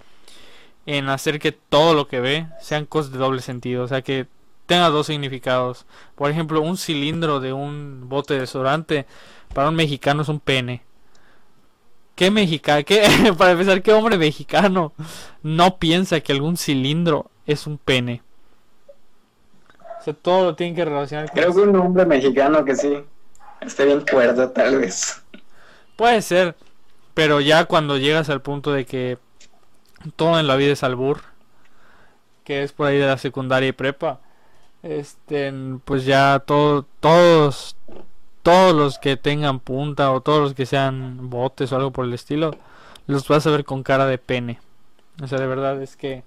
en 0.86 1.10
hacer 1.10 1.40
que 1.40 1.52
todo 1.52 1.94
lo 1.94 2.08
que 2.08 2.20
ve 2.20 2.48
sean 2.60 2.86
cosas 2.86 3.12
de 3.12 3.20
doble 3.20 3.42
sentido. 3.42 3.84
O 3.84 3.88
sea, 3.88 4.02
que 4.02 4.28
tenga 4.66 4.90
dos 4.90 5.08
significados. 5.08 5.86
Por 6.16 6.30
ejemplo, 6.30 6.62
un 6.62 6.78
cilindro 6.78 7.40
de 7.40 7.54
un 7.54 8.08
bote 8.08 8.36
de 8.36 8.42
desodorante 8.42 9.06
para 9.54 9.70
un 9.70 9.76
mexicano 9.76 10.22
es 10.22 10.30
un 10.30 10.40
pene. 10.40 10.84
¿Qué 12.16 12.32
mexicano? 12.32 12.84
¿Qué? 12.86 13.34
para 13.38 13.52
empezar, 13.52 13.82
¿qué 13.82 13.94
hombre 13.94 14.18
mexicano 14.18 14.94
no 15.42 15.78
piensa 15.78 16.20
que 16.20 16.34
algún 16.34 16.58
cilindro 16.58 17.32
es 17.46 17.66
un 17.66 17.78
pene? 17.78 18.22
O 20.00 20.04
sea, 20.04 20.14
todo 20.14 20.46
lo 20.46 20.56
tienen 20.56 20.76
que 20.76 20.86
relacionar 20.86 21.30
con 21.30 21.36
Creo 21.36 21.54
que 21.54 21.62
un 21.62 21.76
hombre 21.76 22.06
mexicano 22.06 22.64
que 22.64 22.76
sí 22.76 23.04
esté 23.62 23.86
bien 23.86 24.04
cuerdo, 24.10 24.50
tal 24.52 24.78
vez. 24.78 25.22
Puede 25.96 26.22
ser, 26.22 26.56
pero 27.14 27.42
ya 27.42 27.66
cuando 27.66 27.98
llegas 27.98 28.30
al 28.30 28.42
punto 28.42 28.72
de 28.72 28.86
que 28.86 29.18
todo 30.16 30.40
en 30.40 30.48
la 30.48 30.56
vida 30.56 30.74
es 30.74 30.84
albur, 30.84 31.22
que 32.44 32.64
es 32.64 32.72
por 32.74 32.88
ahí 32.88 32.98
de 32.98 33.08
la 33.08 33.18
secundaria 33.18 33.70
y 33.70 33.74
prepa, 33.74 34.20
este, 34.84 35.54
pues 35.86 36.06
ya 36.06 36.40
todo, 36.40 36.86
todos, 37.00 37.76
todos 38.44 38.76
los 38.76 38.98
que 38.98 39.18
tengan 39.18 39.60
punta 39.60 40.12
o 40.12 40.22
todos 40.22 40.42
los 40.42 40.54
que 40.54 40.66
sean 40.66 41.30
botes 41.30 41.72
o 41.72 41.76
algo 41.76 41.92
por 41.92 42.06
el 42.06 42.14
estilo, 42.14 42.56
los 43.08 43.28
vas 43.28 43.46
a 43.46 43.52
ver 43.52 43.66
con 43.66 43.84
cara 43.84 44.06
de 44.06 44.18
pene. 44.18 44.60
O 45.22 45.28
sea, 45.28 45.40
de 45.40 45.48
verdad 45.48 45.82
es 45.82 45.96
que 45.96 46.24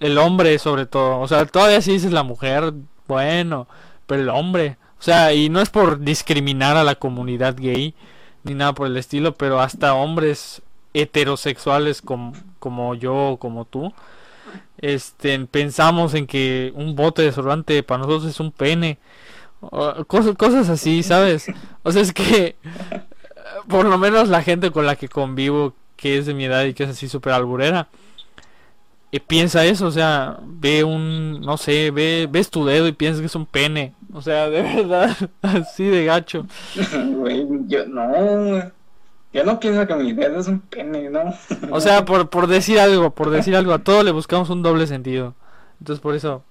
el 0.00 0.18
hombre 0.18 0.58
sobre 0.58 0.86
todo, 0.86 1.20
o 1.20 1.28
sea, 1.28 1.44
todavía 1.46 1.82
si 1.82 1.92
dices 1.92 2.12
la 2.12 2.22
mujer, 2.22 2.72
bueno, 3.06 3.68
pero 4.06 4.22
el 4.22 4.28
hombre, 4.30 4.78
o 4.98 5.02
sea, 5.02 5.34
y 5.34 5.48
no 5.48 5.60
es 5.60 5.70
por 5.70 6.00
discriminar 6.00 6.76
a 6.76 6.84
la 6.84 6.94
comunidad 6.94 7.56
gay, 7.58 7.94
ni 8.42 8.54
nada 8.54 8.74
por 8.74 8.86
el 8.86 8.96
estilo, 8.96 9.34
pero 9.34 9.60
hasta 9.60 9.94
hombres 9.94 10.62
heterosexuales 10.94 12.00
como, 12.00 12.32
como 12.58 12.94
yo 12.94 13.32
o 13.32 13.36
como 13.38 13.64
tú, 13.64 13.92
este, 14.78 15.38
pensamos 15.46 16.14
en 16.14 16.26
que 16.26 16.72
un 16.74 16.96
bote 16.96 17.22
de 17.22 17.28
desodorante 17.28 17.82
para 17.82 17.98
nosotros 17.98 18.30
es 18.30 18.40
un 18.40 18.52
pene, 18.52 18.98
o 19.60 20.04
cosas, 20.04 20.36
cosas 20.36 20.68
así, 20.68 21.02
¿sabes? 21.02 21.46
O 21.82 21.92
sea, 21.92 22.02
es 22.02 22.12
que 22.12 22.56
por 23.68 23.86
lo 23.86 23.98
menos 23.98 24.28
la 24.28 24.42
gente 24.42 24.70
con 24.70 24.86
la 24.86 24.96
que 24.96 25.08
convivo, 25.08 25.74
que 25.96 26.18
es 26.18 26.26
de 26.26 26.34
mi 26.34 26.44
edad 26.44 26.64
y 26.64 26.74
que 26.74 26.84
es 26.84 26.90
así 26.90 27.08
súper 27.08 27.32
alburera, 27.32 27.88
eh, 29.12 29.20
piensa 29.20 29.64
eso, 29.64 29.86
o 29.86 29.90
sea, 29.92 30.38
ve 30.42 30.82
un, 30.82 31.40
no 31.40 31.56
sé, 31.56 31.90
ve, 31.92 32.28
ves 32.30 32.50
tu 32.50 32.64
dedo 32.66 32.88
y 32.88 32.92
piensas 32.92 33.20
que 33.20 33.26
es 33.26 33.34
un 33.36 33.46
pene, 33.46 33.94
o 34.12 34.20
sea, 34.20 34.50
de 34.50 34.62
verdad, 34.76 35.16
así 35.42 35.84
de 35.84 36.04
gacho. 36.04 36.46
Güey, 37.16 37.46
yo 37.66 37.86
no. 37.86 38.72
Yo 39.34 39.42
no 39.42 39.58
pienso 39.58 39.84
que 39.84 39.96
mi 39.96 40.12
dedo 40.12 40.38
es 40.38 40.46
un 40.46 40.60
pene, 40.60 41.10
¿no? 41.10 41.34
O 41.72 41.80
sea, 41.80 42.04
por, 42.04 42.30
por 42.30 42.46
decir 42.46 42.78
algo, 42.78 43.10
por 43.10 43.30
decir 43.30 43.56
algo, 43.56 43.72
a 43.72 43.80
todo 43.80 44.04
le 44.04 44.12
buscamos 44.12 44.48
un 44.48 44.62
doble 44.62 44.86
sentido. 44.86 45.34
Entonces 45.80 46.00
por 46.00 46.14
eso. 46.14 46.44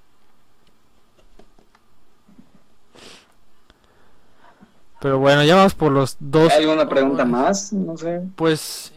Pero 4.99 5.17
bueno, 5.17 5.45
ya 5.45 5.55
vamos 5.55 5.73
por 5.75 5.93
los 5.93 6.17
dos. 6.19 6.51
¿Hay 6.51 6.63
alguna 6.65 6.89
pregunta 6.89 7.23
más? 7.23 7.71
No 7.71 7.97
sé. 7.97 8.21
Pues 8.35 8.93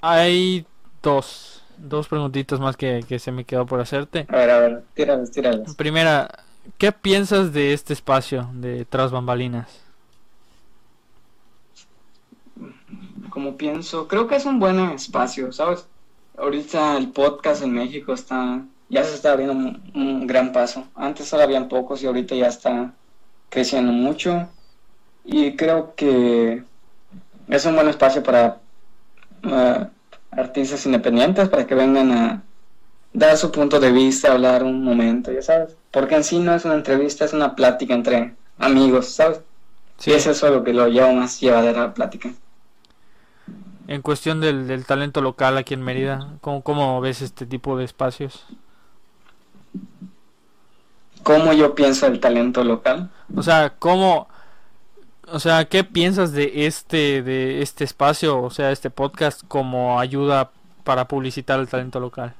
hay 0.00 0.66
dos, 1.02 1.62
dos 1.76 2.08
preguntitas 2.08 2.58
más 2.60 2.78
que, 2.78 3.04
que 3.06 3.18
se 3.18 3.30
me 3.30 3.44
quedó 3.44 3.66
por 3.66 3.80
hacerte. 3.80 4.26
A 4.30 4.36
ver, 4.36 4.50
a 4.50 4.58
ver, 4.58 4.84
tíralas, 4.94 5.30
tíralas. 5.30 5.74
Primera, 5.74 6.30
¿qué 6.78 6.92
piensas 6.92 7.52
de 7.52 7.74
este 7.74 7.92
espacio 7.92 8.48
de 8.54 8.86
Tras 8.86 9.10
Bambalinas? 9.12 9.87
Como 13.38 13.56
pienso, 13.56 14.08
creo 14.08 14.26
que 14.26 14.34
es 14.34 14.46
un 14.46 14.58
buen 14.58 14.80
espacio, 14.80 15.52
¿sabes? 15.52 15.86
Ahorita 16.36 16.96
el 16.96 17.10
podcast 17.12 17.62
en 17.62 17.70
México 17.70 18.12
está, 18.12 18.64
ya 18.88 19.04
se 19.04 19.14
está 19.14 19.30
abriendo 19.30 19.54
un, 19.54 19.92
un 19.94 20.26
gran 20.26 20.52
paso. 20.52 20.88
Antes 20.96 21.28
solo 21.28 21.44
habían 21.44 21.68
pocos 21.68 22.02
y 22.02 22.06
ahorita 22.06 22.34
ya 22.34 22.48
está 22.48 22.92
creciendo 23.48 23.92
mucho. 23.92 24.48
Y 25.24 25.54
creo 25.54 25.94
que 25.94 26.64
es 27.46 27.64
un 27.64 27.76
buen 27.76 27.86
espacio 27.86 28.24
para 28.24 28.58
uh, 29.44 29.86
artistas 30.32 30.84
independientes, 30.86 31.48
para 31.48 31.64
que 31.64 31.76
vengan 31.76 32.10
a 32.10 32.42
dar 33.12 33.36
su 33.36 33.52
punto 33.52 33.78
de 33.78 33.92
vista, 33.92 34.32
hablar 34.32 34.64
un 34.64 34.82
momento, 34.82 35.30
ya 35.30 35.42
sabes. 35.42 35.76
Porque 35.92 36.16
en 36.16 36.24
sí 36.24 36.40
no 36.40 36.56
es 36.56 36.64
una 36.64 36.74
entrevista, 36.74 37.24
es 37.24 37.32
una 37.32 37.54
plática 37.54 37.94
entre 37.94 38.34
amigos, 38.58 39.10
¿sabes? 39.10 39.42
Sí, 39.96 40.10
Y 40.10 40.14
es 40.14 40.26
eso 40.26 40.50
lo 40.50 40.64
que 40.64 40.72
lo 40.72 40.88
lleva 40.88 41.12
más 41.12 41.40
llevadera 41.40 41.84
a 41.84 41.86
la 41.86 41.94
plática. 41.94 42.32
En 43.88 44.02
cuestión 44.02 44.40
del, 44.40 44.68
del 44.68 44.84
talento 44.84 45.22
local 45.22 45.56
aquí 45.56 45.72
en 45.72 45.82
Mérida, 45.82 46.34
¿cómo, 46.42 46.62
cómo 46.62 47.00
ves 47.00 47.22
este 47.22 47.46
tipo 47.46 47.76
de 47.78 47.84
espacios? 47.84 48.44
¿Cómo 51.22 51.54
yo 51.54 51.74
pienso 51.74 52.06
el 52.06 52.20
talento 52.20 52.62
local? 52.62 53.10
O 53.34 53.42
sea, 53.42 53.74
¿cómo, 53.78 54.28
o 55.26 55.40
sea, 55.40 55.64
qué 55.64 55.84
piensas 55.84 56.32
de 56.32 56.66
este, 56.66 57.22
de 57.22 57.62
este 57.62 57.84
espacio, 57.84 58.42
o 58.42 58.50
sea, 58.50 58.70
este 58.72 58.90
podcast 58.90 59.42
como 59.48 59.98
ayuda 59.98 60.50
para 60.84 61.08
publicitar 61.08 61.58
el 61.58 61.68
talento 61.68 61.98
local? 61.98 62.34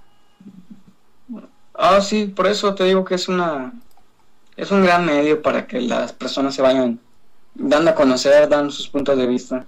Ah, 1.73 2.03
sí, 2.03 2.27
por 2.27 2.47
eso 2.47 2.75
te 2.75 2.85
digo 2.85 3.07
que 3.07 3.15
es 3.15 3.27
una 3.27 3.73
es 4.57 4.71
un 4.71 4.83
gran 4.83 5.07
medio 5.07 5.41
para 5.41 5.67
que 5.67 5.81
las 5.81 6.13
personas 6.13 6.55
se 6.55 6.61
vayan 6.61 6.99
dando 7.55 7.91
a 7.91 7.95
conocer, 7.95 8.49
dando 8.49 8.71
sus 8.71 8.89
puntos 8.89 9.17
de 9.17 9.27
vista. 9.27 9.67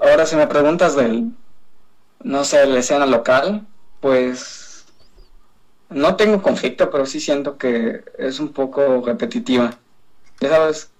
Ahora, 0.00 0.24
si 0.26 0.34
me 0.36 0.46
preguntas 0.46 0.96
del, 0.96 1.32
no 2.22 2.44
sé, 2.44 2.66
la 2.66 2.78
escena 2.78 3.06
local, 3.06 3.66
pues 4.00 4.86
no 5.90 6.16
tengo 6.16 6.40
conflicto, 6.42 6.90
pero 6.90 7.04
sí 7.04 7.20
siento 7.20 7.58
que 7.58 8.04
es 8.18 8.40
un 8.40 8.52
poco 8.52 9.02
repetitiva. 9.04 9.74
Ya 10.40 10.48
sabes, 10.48 10.90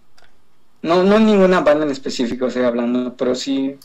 no, 0.82 1.03
no 1.03 1.18
ninguna 1.18 1.61
banda 1.61 1.84
en 1.84 1.92
específico 1.92 2.46
estoy 2.46 2.64
hablando, 2.64 3.14
pero 3.16 3.34
sí 3.34 3.78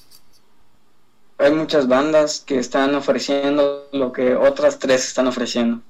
hay 1.38 1.52
muchas 1.52 1.88
bandas 1.88 2.42
que 2.42 2.58
están 2.58 2.96
ofreciendo 2.96 3.88
lo 3.92 4.12
que 4.12 4.36
otras 4.36 4.80
tres 4.80 5.06
están 5.08 5.28
ofreciendo. 5.28 5.82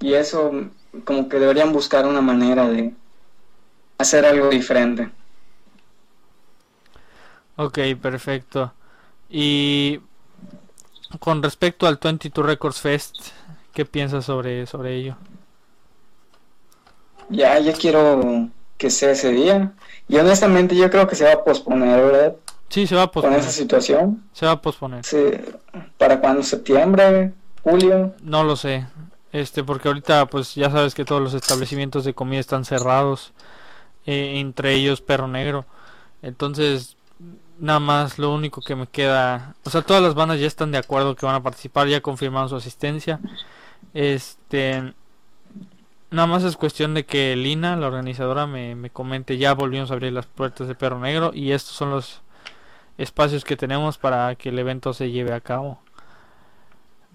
Y 0.00 0.14
eso 0.14 0.52
como 1.04 1.28
que 1.28 1.38
deberían 1.38 1.72
buscar 1.72 2.06
una 2.06 2.20
manera 2.20 2.68
de 2.68 2.94
hacer 3.98 4.24
algo 4.24 4.48
diferente. 4.48 5.10
Ok, 7.60 7.78
perfecto. 8.00 8.72
Y 9.28 10.00
con 11.18 11.42
respecto 11.42 11.86
al 11.86 11.98
22 12.02 12.46
Records 12.46 12.80
Fest, 12.80 13.16
¿qué 13.74 13.84
piensas 13.84 14.24
sobre, 14.24 14.66
sobre 14.66 14.96
ello? 14.96 15.16
Ya, 17.28 17.58
ya 17.58 17.72
quiero 17.72 18.48
que 18.76 18.90
sea 18.90 19.12
ese 19.12 19.30
día. 19.30 19.72
Y 20.08 20.16
honestamente 20.16 20.74
yo 20.76 20.90
creo 20.90 21.06
que 21.06 21.14
se 21.16 21.24
va 21.24 21.32
a 21.34 21.44
posponer, 21.44 22.04
¿verdad? 22.04 22.36
Sí, 22.68 22.86
se 22.86 22.94
va 22.96 23.02
a 23.04 23.10
Con 23.12 23.12
posponer. 23.12 23.40
esa 23.40 23.50
situación. 23.50 24.24
Se 24.32 24.46
va 24.46 24.52
a 24.52 24.62
posponer. 24.62 25.04
Sí, 25.04 25.18
¿Para 25.98 26.20
cuándo? 26.20 26.42
¿Septiembre? 26.42 27.32
¿Julio? 27.62 28.14
No 28.22 28.44
lo 28.44 28.56
sé. 28.56 28.86
Este, 29.32 29.62
porque 29.62 29.88
ahorita 29.88 30.26
pues 30.26 30.54
ya 30.54 30.70
sabes 30.70 30.94
que 30.94 31.04
todos 31.04 31.22
los 31.22 31.34
establecimientos 31.34 32.04
de 32.04 32.14
comida 32.14 32.40
están 32.40 32.64
cerrados, 32.64 33.32
eh, 34.06 34.40
entre 34.40 34.74
ellos 34.74 35.00
Perro 35.02 35.28
Negro. 35.28 35.66
Entonces, 36.22 36.96
nada 37.60 37.80
más 37.80 38.18
lo 38.18 38.34
único 38.34 38.60
que 38.62 38.76
me 38.76 38.86
queda, 38.86 39.54
o 39.64 39.70
sea, 39.70 39.82
todas 39.82 40.02
las 40.02 40.14
bandas 40.14 40.40
ya 40.40 40.46
están 40.46 40.72
de 40.72 40.78
acuerdo 40.78 41.16
que 41.16 41.26
van 41.26 41.34
a 41.36 41.42
participar, 41.42 41.88
ya 41.88 42.00
confirmaron 42.00 42.48
su 42.48 42.56
asistencia. 42.56 43.20
Este, 43.94 44.92
nada 46.10 46.26
más 46.26 46.44
es 46.44 46.56
cuestión 46.56 46.94
de 46.94 47.04
que 47.06 47.36
Lina, 47.36 47.76
la 47.76 47.86
organizadora, 47.88 48.46
me, 48.46 48.74
me 48.74 48.90
comente, 48.90 49.38
ya 49.38 49.54
volvimos 49.54 49.90
a 49.90 49.94
abrir 49.94 50.12
las 50.12 50.26
puertas 50.26 50.68
de 50.68 50.74
Perro 50.74 50.98
Negro 51.00 51.32
y 51.34 51.52
estos 51.52 51.74
son 51.76 51.90
los 51.90 52.22
espacios 52.98 53.44
que 53.44 53.56
tenemos 53.56 53.98
para 53.98 54.34
que 54.34 54.50
el 54.50 54.58
evento 54.58 54.92
se 54.92 55.10
lleve 55.10 55.32
a 55.32 55.40
cabo 55.40 55.80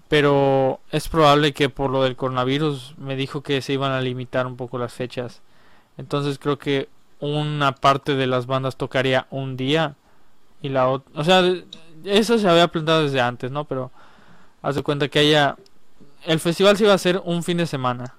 pero 0.08 0.80
es 0.92 1.08
probable 1.08 1.52
que 1.52 1.68
por 1.68 1.90
lo 1.90 2.02
del 2.02 2.16
coronavirus 2.16 2.94
me 2.98 3.16
dijo 3.16 3.42
que 3.42 3.60
se 3.60 3.72
iban 3.72 3.92
a 3.92 4.00
limitar 4.00 4.46
un 4.46 4.56
poco 4.56 4.78
las 4.78 4.92
fechas. 4.92 5.42
Entonces 5.98 6.38
creo 6.38 6.58
que 6.58 6.88
una 7.18 7.74
parte 7.74 8.14
de 8.14 8.26
las 8.26 8.46
bandas 8.46 8.76
tocaría 8.76 9.26
un 9.30 9.56
día 9.56 9.96
y 10.66 10.68
la 10.68 10.88
otra, 10.88 11.10
o 11.14 11.24
sea, 11.24 11.42
eso 12.04 12.38
se 12.38 12.48
había 12.48 12.68
planteado 12.68 13.04
desde 13.04 13.20
antes, 13.20 13.50
¿no? 13.50 13.64
Pero 13.64 13.90
haz 14.62 14.74
de 14.74 14.82
cuenta 14.82 15.08
que 15.08 15.20
haya 15.20 15.56
el 16.24 16.40
festival 16.40 16.76
se 16.76 16.84
iba 16.84 16.92
a 16.92 16.96
hacer 16.96 17.22
un 17.24 17.42
fin 17.42 17.58
de 17.58 17.66
semana, 17.66 18.14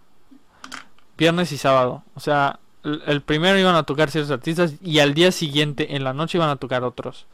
viernes 1.18 1.52
y 1.52 1.58
sábado, 1.58 2.04
o 2.16 2.20
sea, 2.20 2.60
el 3.06 3.22
primero 3.22 3.60
iban 3.60 3.76
a 3.76 3.84
tocar 3.84 4.10
ciertos 4.12 4.32
artistas 4.32 4.76
y 4.82 5.00
al 5.00 5.14
día 5.14 5.32
siguiente 5.32 5.96
en 5.96 6.04
la 6.04 6.14
noche 6.14 6.38
iban 6.38 6.50
a 6.50 6.56
tocar 6.56 6.84
otros. 6.84 7.26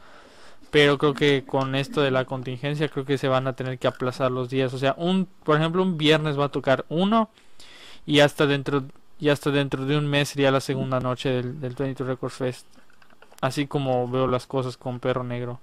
Pero 0.70 0.98
creo 0.98 1.14
que 1.14 1.44
con 1.46 1.76
esto 1.76 2.00
de 2.00 2.10
la 2.10 2.24
contingencia 2.24 2.88
creo 2.88 3.04
que 3.04 3.18
se 3.18 3.28
van 3.28 3.46
a 3.46 3.52
tener 3.52 3.78
que 3.78 3.86
aplazar 3.86 4.32
los 4.32 4.50
días. 4.50 4.74
O 4.74 4.78
sea, 4.78 4.94
un 4.98 5.28
por 5.44 5.56
ejemplo 5.56 5.82
un 5.82 5.96
viernes 5.96 6.38
va 6.38 6.46
a 6.46 6.48
tocar 6.48 6.84
uno 6.88 7.30
y 8.06 8.20
hasta 8.20 8.46
dentro 8.46 8.82
y 9.20 9.28
hasta 9.28 9.50
dentro 9.50 9.86
de 9.86 9.96
un 9.96 10.08
mes 10.08 10.30
sería 10.30 10.50
la 10.50 10.60
segunda 10.60 10.98
noche 10.98 11.28
del, 11.28 11.60
del 11.60 11.74
22 11.74 12.08
Records 12.08 12.34
Fest. 12.34 12.66
Así 13.40 13.66
como 13.66 14.08
veo 14.08 14.26
las 14.26 14.46
cosas 14.46 14.76
con 14.76 15.00
Perro 15.00 15.24
Negro, 15.24 15.60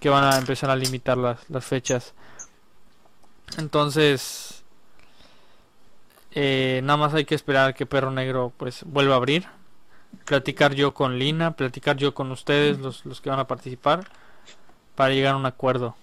que 0.00 0.08
van 0.08 0.24
a 0.24 0.36
empezar 0.36 0.70
a 0.70 0.76
limitar 0.76 1.16
las, 1.16 1.48
las 1.48 1.64
fechas. 1.64 2.14
Entonces, 3.58 4.64
eh, 6.32 6.80
nada 6.82 6.96
más 6.96 7.14
hay 7.14 7.24
que 7.24 7.34
esperar 7.34 7.74
que 7.74 7.86
Perro 7.86 8.10
Negro 8.10 8.52
pues 8.56 8.82
vuelva 8.84 9.14
a 9.14 9.18
abrir. 9.18 9.46
Platicar 10.24 10.74
yo 10.74 10.94
con 10.94 11.18
Lina, 11.18 11.52
platicar 11.52 11.96
yo 11.96 12.14
con 12.14 12.30
ustedes, 12.30 12.78
los, 12.78 13.04
los 13.04 13.20
que 13.20 13.30
van 13.30 13.40
a 13.40 13.46
participar, 13.46 14.06
para 14.94 15.14
llegar 15.14 15.34
a 15.34 15.38
un 15.38 15.46
acuerdo. 15.46 15.96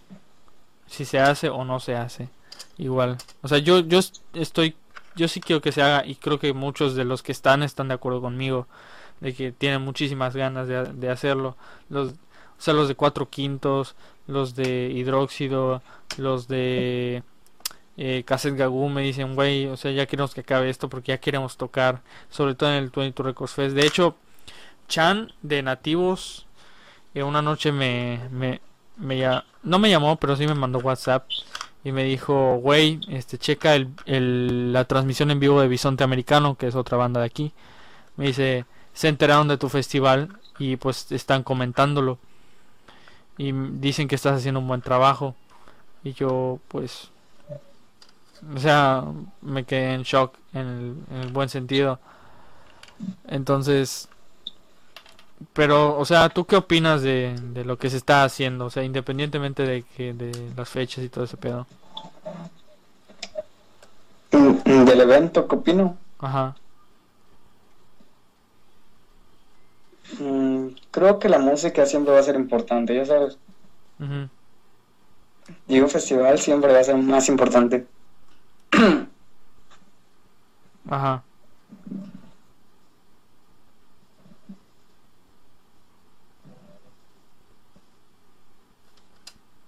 Si 0.88 1.06
se 1.06 1.20
hace 1.20 1.50
o 1.50 1.64
no 1.64 1.80
se 1.80 1.96
hace. 1.96 2.30
Igual. 2.78 3.18
O 3.42 3.48
sea, 3.48 3.58
yo, 3.58 3.80
yo 3.80 4.00
estoy, 4.34 4.76
yo 5.16 5.28
sí 5.28 5.40
quiero 5.42 5.62
que 5.62 5.72
se 5.72 5.82
haga 5.82 6.06
y 6.06 6.16
creo 6.16 6.40
que 6.40 6.54
muchos 6.54 6.96
de 6.96 7.06
los 7.06 7.24
que 7.24 7.32
están 7.32 7.64
están 7.64 7.88
de 7.90 7.94
acuerdo 7.94 8.22
conmigo. 8.22 8.68
De 9.22 9.34
que 9.34 9.52
tienen 9.52 9.82
muchísimas 9.82 10.36
ganas 10.36 10.68
de, 10.68 10.84
de 10.84 11.10
hacerlo. 11.10 11.56
Los, 11.90 12.10
o 12.10 12.64
sea, 12.64 12.74
los 12.74 12.88
de 12.88 12.96
cuatro 12.96 13.30
quintos, 13.30 13.96
los 14.28 14.56
de 14.56 14.92
hidróxido, 14.94 15.82
los 16.18 16.48
de 16.48 17.24
eh, 17.98 18.24
Cassette 18.26 18.56
Gagú 18.56 18.90
me 18.90 19.02
dicen, 19.02 19.36
güey, 19.36 19.68
o 19.68 19.78
sea, 19.78 19.92
ya 19.92 20.06
queremos 20.06 20.34
que 20.34 20.42
acabe 20.42 20.70
esto 20.70 20.90
porque 20.90 21.12
ya 21.12 21.20
queremos 21.20 21.58
tocar, 21.58 22.02
sobre 22.30 22.56
todo 22.56 22.70
en 22.70 22.76
el 22.76 22.90
22 22.90 23.26
Records 23.26 23.54
Fest. 23.54 23.76
De 23.76 23.86
hecho, 23.86 24.16
Chan 24.88 25.32
de 25.42 25.62
Nativos, 25.64 26.48
eh, 27.14 27.24
una 27.24 27.42
noche 27.42 27.72
me, 27.72 28.20
me, 28.32 28.62
me 28.98 29.18
ya, 29.18 29.46
no 29.64 29.80
me 29.80 29.90
llamó, 29.90 30.18
pero 30.18 30.36
sí 30.36 30.48
me 30.48 30.56
mandó 30.56 30.80
WhatsApp 30.80 31.28
y 31.84 31.92
me 31.92 32.04
dijo, 32.04 32.58
güey, 32.58 33.00
este, 33.10 33.38
checa 33.38 33.76
el, 33.76 33.90
el, 34.06 34.74
la 34.74 34.86
transmisión 34.86 35.32
en 35.32 35.40
vivo 35.40 35.62
de 35.62 35.68
Bisonte 35.68 36.04
Americano, 36.04 36.56
que 36.56 36.68
es 36.68 36.76
otra 36.76 36.98
banda 36.98 37.22
de 37.22 37.26
aquí. 37.28 37.54
Me 38.18 38.28
dice, 38.28 38.66
se 38.94 39.08
enteraron 39.08 39.48
de 39.48 39.58
tu 39.58 39.70
festival 39.70 40.30
y 40.60 40.76
pues 40.76 41.12
están 41.12 41.44
comentándolo. 41.44 42.18
Y 43.38 43.52
dicen 43.52 44.08
que 44.08 44.16
estás 44.16 44.38
haciendo 44.38 44.60
un 44.60 44.68
buen 44.68 44.82
trabajo. 44.82 45.36
Y 46.04 46.14
yo, 46.14 46.60
pues, 46.68 47.10
o 48.56 48.60
sea, 48.60 49.04
me 49.42 49.64
quedé 49.64 49.94
en 49.94 50.04
shock 50.04 50.36
en 50.54 51.06
el, 51.12 51.28
buen 51.32 51.50
sentido. 51.50 52.00
Entonces, 53.28 54.10
pero, 55.54 55.98
o 55.98 56.06
sea, 56.06 56.30
¿tú 56.30 56.46
qué 56.46 56.56
opinas 56.56 57.02
de, 57.02 57.36
de, 57.54 57.66
lo 57.66 57.78
que 57.78 57.90
se 57.90 57.98
está 57.98 58.24
haciendo? 58.24 58.66
O 58.66 58.70
sea, 58.70 58.84
independientemente 58.84 59.64
de 59.64 59.84
que 59.96 60.14
de 60.14 60.52
las 60.56 60.70
fechas 60.70 61.04
y 61.04 61.10
todo 61.10 61.24
ese 61.24 61.38
pedo. 61.38 61.66
Mm, 64.32 64.86
¿Del 64.86 65.02
evento 65.02 65.48
qué 65.48 65.56
opino? 65.56 65.98
Ajá. 66.20 66.56
Mm, 70.20 70.68
creo 70.92 71.20
que 71.20 71.30
la 71.30 71.40
música 71.40 71.86
siempre 71.86 72.14
va 72.14 72.20
a 72.20 72.24
ser 72.24 72.36
importante, 72.36 72.96
ya 72.96 73.06
sabes. 73.06 73.38
Digo, 75.68 75.88
festival 75.88 76.40
siempre 76.40 76.74
va 76.74 76.80
a 76.80 76.84
ser 76.84 76.98
más 76.98 77.30
importante. 77.30 77.86
Ajá. 80.90 81.24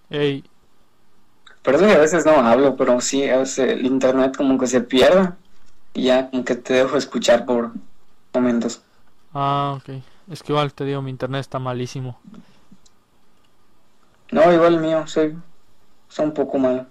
Ey. 0.10 0.44
Perdón 1.64 1.88
que 1.88 1.96
a 1.96 2.00
veces 2.00 2.26
no 2.26 2.34
hablo, 2.34 2.76
pero 2.76 3.00
sí, 3.02 3.28
a 3.30 3.38
veces 3.38 3.70
el 3.70 3.86
internet 3.86 4.36
como 4.36 4.58
que 4.60 4.68
se 4.68 4.82
pierde 4.82 5.32
y 5.94 6.04
ya 6.04 6.30
como 6.30 6.44
que 6.44 6.56
te 6.56 6.74
dejo 6.74 6.98
escuchar 6.98 7.46
por 7.46 7.72
momentos. 8.34 8.82
Ah, 9.34 9.78
ok. 9.78 10.04
Es 10.30 10.42
que 10.42 10.54
igual 10.54 10.74
te 10.74 10.86
digo, 10.86 11.02
mi 11.02 11.12
internet 11.12 11.42
está 11.42 11.60
malísimo. 11.60 12.20
No, 14.32 14.52
igual 14.52 14.76
el 14.76 14.80
mío, 14.80 15.06
soy, 15.08 15.36
soy 16.08 16.26
un 16.26 16.34
poco 16.34 16.58
malo. 16.58 16.88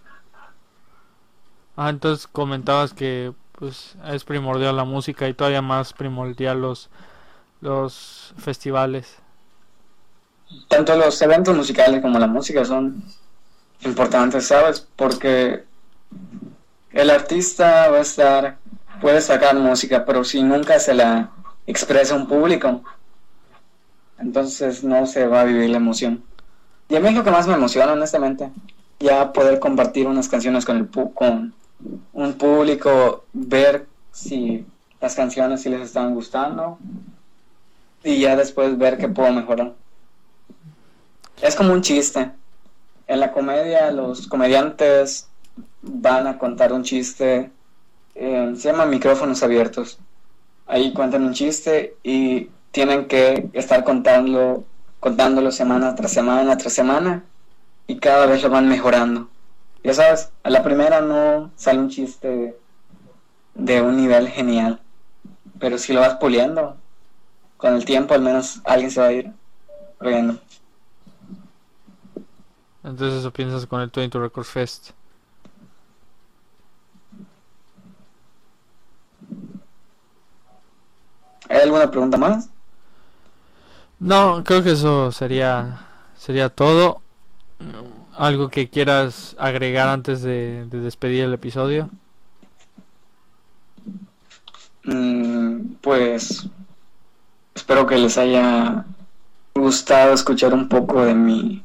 Ah, 1.76 1.90
entonces 1.90 2.26
comentabas 2.26 2.92
que 2.92 3.32
pues 3.52 3.96
es 4.06 4.24
primordial 4.24 4.76
la 4.76 4.84
música 4.84 5.28
y 5.28 5.34
todavía 5.34 5.62
más 5.62 5.92
primordial 5.92 6.60
los 6.60 6.90
los 7.60 8.34
festivales. 8.36 9.18
Tanto 10.68 10.94
los 10.96 11.20
eventos 11.22 11.56
musicales 11.56 12.02
como 12.02 12.18
la 12.18 12.26
música 12.26 12.64
son 12.64 13.02
importantes, 13.80 14.46
¿sabes? 14.46 14.86
Porque 14.96 15.64
el 16.90 17.10
artista 17.10 17.88
va 17.88 17.98
a 17.98 18.02
estar 18.02 18.58
puede 19.00 19.20
sacar 19.20 19.56
música, 19.56 20.04
pero 20.06 20.24
si 20.24 20.42
nunca 20.42 20.78
se 20.78 20.94
la 20.94 21.30
expresa 21.66 22.14
a 22.14 22.16
un 22.18 22.28
público, 22.28 22.82
entonces 24.18 24.84
no 24.84 25.06
se 25.06 25.26
va 25.26 25.42
a 25.42 25.44
vivir 25.44 25.70
la 25.70 25.78
emoción. 25.78 26.22
Y 26.88 26.96
a 26.96 27.00
mí 27.00 27.08
es 27.08 27.14
lo 27.14 27.24
que 27.24 27.30
más 27.30 27.46
me 27.46 27.54
emociona, 27.54 27.92
honestamente, 27.92 28.50
ya 29.00 29.32
poder 29.32 29.58
compartir 29.58 30.06
unas 30.06 30.28
canciones 30.28 30.64
con 30.64 30.76
el 30.76 30.88
con 31.14 31.54
un 32.12 32.32
público, 32.34 33.24
ver 33.32 33.86
si 34.12 34.64
las 35.00 35.14
canciones 35.14 35.62
si 35.62 35.68
les 35.68 35.80
están 35.80 36.14
gustando 36.14 36.78
y 38.04 38.20
ya 38.20 38.36
después 38.36 38.78
ver 38.78 38.98
qué 38.98 39.08
puedo 39.08 39.32
mejorar. 39.32 39.74
Es 41.40 41.56
como 41.56 41.72
un 41.72 41.82
chiste. 41.82 42.30
En 43.06 43.20
la 43.20 43.32
comedia 43.32 43.90
los 43.90 44.28
comediantes 44.28 45.28
van 45.82 46.26
a 46.26 46.38
contar 46.38 46.72
un 46.72 46.84
chiste, 46.84 47.50
eh, 48.14 48.52
se 48.56 48.70
llama 48.70 48.86
micrófonos 48.86 49.42
abiertos. 49.42 49.98
Ahí 50.66 50.92
cuentan 50.92 51.24
un 51.24 51.34
chiste 51.34 51.96
y 52.02 52.48
tienen 52.72 53.06
que 53.06 53.48
estar 53.52 53.84
contándolo, 53.84 54.64
contándolo 55.00 55.52
semana 55.52 55.94
tras 55.94 56.12
semana 56.12 56.56
tras 56.56 56.72
semana 56.72 57.24
y 57.86 57.98
cada 57.98 58.26
vez 58.26 58.42
lo 58.42 58.50
van 58.50 58.68
mejorando 58.68 59.28
ya 59.84 59.94
sabes, 59.94 60.30
a 60.44 60.50
la 60.50 60.62
primera 60.62 61.00
no 61.00 61.50
sale 61.56 61.80
un 61.80 61.88
chiste 61.88 62.56
de 63.54 63.82
un 63.82 63.96
nivel 63.96 64.28
genial, 64.28 64.80
pero 65.58 65.76
si 65.76 65.92
lo 65.92 66.00
vas 66.00 66.16
puliendo, 66.16 66.76
con 67.56 67.74
el 67.74 67.84
tiempo 67.84 68.14
al 68.14 68.22
menos 68.22 68.60
alguien 68.64 68.90
se 68.90 69.00
va 69.00 69.06
a 69.08 69.12
ir 69.12 69.32
riendo. 70.00 70.38
Entonces 72.84 73.20
eso 73.20 73.32
piensas 73.32 73.66
con 73.66 73.80
el 73.80 73.90
20 73.90 74.18
Record 74.18 74.44
Fest. 74.44 74.90
¿Hay 81.48 81.60
alguna 81.60 81.90
pregunta 81.90 82.16
más? 82.16 82.48
No, 84.02 84.42
creo 84.42 84.64
que 84.64 84.72
eso 84.72 85.12
sería 85.12 85.86
sería 86.16 86.48
todo. 86.48 87.00
¿Algo 88.16 88.48
que 88.48 88.68
quieras 88.68 89.36
agregar 89.38 89.88
antes 89.88 90.22
de, 90.22 90.66
despedir 90.66 91.22
el 91.22 91.34
episodio? 91.34 91.88
Mm, 94.84 95.74
pues 95.80 96.48
espero 97.54 97.86
que 97.86 97.96
les 97.96 98.18
haya 98.18 98.84
gustado 99.54 100.14
escuchar 100.14 100.52
un 100.52 100.68
poco 100.68 101.04
de 101.04 101.14
mi 101.14 101.62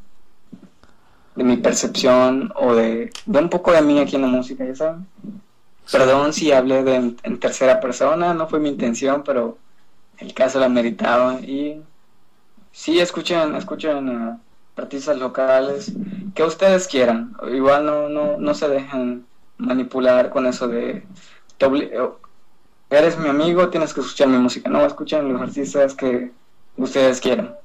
de 1.35 1.43
mi 1.43 1.57
percepción 1.57 2.51
o 2.55 2.75
de, 2.75 3.09
de 3.25 3.39
un 3.39 3.49
poco 3.49 3.71
de 3.71 3.81
mí 3.81 3.99
aquí 3.99 4.15
en 4.15 4.21
la 4.21 4.27
música, 4.27 4.63
ya 4.63 4.75
saben. 4.75 5.07
Perdón 5.91 6.33
si 6.33 6.51
hablé 6.51 6.83
de, 6.83 6.95
en, 6.95 7.39
tercera 7.39 7.79
persona, 7.79 8.35
no 8.35 8.47
fue 8.47 8.59
mi 8.59 8.69
intención, 8.69 9.23
pero 9.25 9.57
el 10.19 10.35
caso 10.35 10.59
la 10.59 10.69
meritaba. 10.69 11.39
Y 11.41 11.81
sí, 12.77 12.99
escuchen, 12.99 13.55
escuchen 13.55 14.39
artistas 14.75 15.17
locales, 15.17 15.91
que 16.35 16.43
ustedes 16.43 16.87
quieran. 16.87 17.35
Igual 17.51 17.85
no, 17.85 18.07
no, 18.07 18.37
no 18.37 18.53
se 18.53 18.69
dejen 18.69 19.25
manipular 19.57 20.29
con 20.29 20.45
eso 20.45 20.67
de 20.67 21.03
eres 22.89 23.17
mi 23.17 23.27
amigo, 23.27 23.69
tienes 23.69 23.93
que 23.93 24.01
escuchar 24.01 24.27
mi 24.27 24.37
música. 24.37 24.69
No, 24.69 24.85
escuchen 24.85 25.33
los 25.33 25.41
artistas 25.41 25.95
que 25.95 26.31
ustedes 26.77 27.19
quieran. 27.19 27.55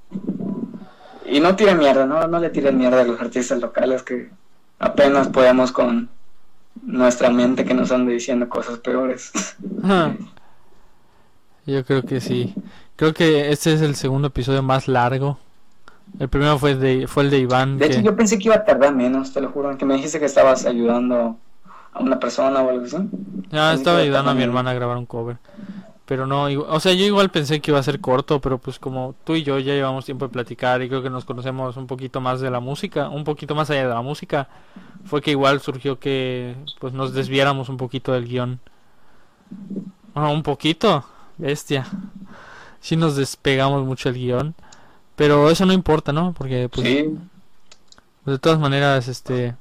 Y 1.27 1.41
no 1.41 1.55
tiren 1.57 1.79
mierda, 1.79 2.07
no, 2.07 2.27
no 2.27 2.41
le 2.41 2.49
tiren 2.49 2.79
mierda 2.79 3.03
a 3.03 3.05
los 3.05 3.21
artistas 3.21 3.61
locales 3.61 4.03
que 4.03 4.31
apenas 4.79 5.29
podemos 5.29 5.73
con 5.73 6.09
nuestra 6.83 7.29
mente 7.29 7.67
que 7.67 7.75
nos 7.75 7.93
ande 7.93 8.15
diciendo 8.15 8.49
cosas 8.49 8.79
peores. 8.79 9.31
Yo 11.67 11.85
creo 11.85 12.03
que 12.03 12.21
sí 12.21 12.55
Creo 13.03 13.15
que 13.15 13.51
este 13.51 13.73
es 13.73 13.83
el 13.83 13.97
segundo 13.97 14.29
episodio 14.29 14.63
más 14.63 14.87
largo. 14.87 15.37
El 16.21 16.29
primero 16.29 16.57
fue 16.57 16.77
de 16.77 17.09
fue 17.09 17.25
el 17.25 17.31
de 17.31 17.41
Iván. 17.41 17.77
De 17.77 17.89
que- 17.89 17.95
hecho, 17.95 18.03
yo 18.03 18.15
pensé 18.15 18.39
que 18.39 18.45
iba 18.45 18.55
a 18.55 18.65
tardar 18.65 18.95
menos, 18.95 19.33
te 19.33 19.41
lo 19.41 19.49
juro. 19.51 19.77
Que 19.77 19.85
me 19.85 19.95
dijiste 19.95 20.21
que 20.21 20.27
estabas 20.27 20.67
ayudando 20.67 21.37
a 21.93 22.01
una 22.01 22.21
persona 22.21 22.63
o 22.63 22.71
algo 22.71 22.85
así. 22.85 22.99
Ah, 23.51 23.73
estaba 23.75 23.99
ayudando 23.99 24.31
a 24.31 24.35
mi 24.35 24.45
hermana 24.45 24.71
a 24.71 24.75
grabar 24.75 24.97
un 24.99 25.07
cover. 25.07 25.39
Pero 26.07 26.29
no, 26.29 26.45
o 26.45 26.79
sea, 26.79 26.93
yo 26.93 27.05
igual 27.05 27.31
pensé 27.31 27.61
que 27.61 27.73
iba 27.73 27.81
a 27.81 27.83
ser 27.83 28.01
corto, 28.01 28.41
pero 28.41 28.59
pues 28.59 28.79
como 28.79 29.17
tú 29.25 29.35
y 29.35 29.43
yo 29.43 29.59
ya 29.59 29.75
llevamos 29.75 30.05
tiempo 30.05 30.29
de 30.29 30.33
platicar 30.33 30.81
y 30.81 30.89
creo 30.89 31.03
que 31.03 31.11
nos 31.11 31.25
conocemos 31.25 31.77
un 31.77 31.89
poquito 31.89 32.21
más 32.21 32.41
de 32.41 32.53
la 32.53 32.61
música, 32.61 33.09
un 33.09 33.25
poquito 33.25 33.57
más 33.57 33.69
allá 33.71 33.89
de 33.89 33.95
la 33.95 34.03
música, 34.03 34.47
fue 35.07 35.21
que 35.21 35.33
igual 35.33 35.61
surgió 35.61 35.99
que 35.99 36.55
pues 36.79 36.93
nos 36.93 37.15
desviáramos 37.15 37.69
un 37.69 37.79
poquito 37.79 38.13
del 38.13 38.29
guion. 38.29 38.61
Un 40.15 40.43
poquito, 40.45 41.05
bestia. 41.37 41.85
Sí 42.83 42.97
nos 42.97 43.17
despegamos 43.17 43.87
mucho 43.87 44.11
el 44.11 44.17
guion, 44.17 44.55
pero 45.17 45.49
eso 45.51 45.65
no 45.65 45.73
importa, 45.73 46.13
¿no? 46.13 46.35
Porque 46.37 46.69
pues 46.69 46.87
Sí, 46.87 47.17
de 48.27 48.39
todas 48.39 48.59
maneras, 48.59 49.09
este. 49.09 49.55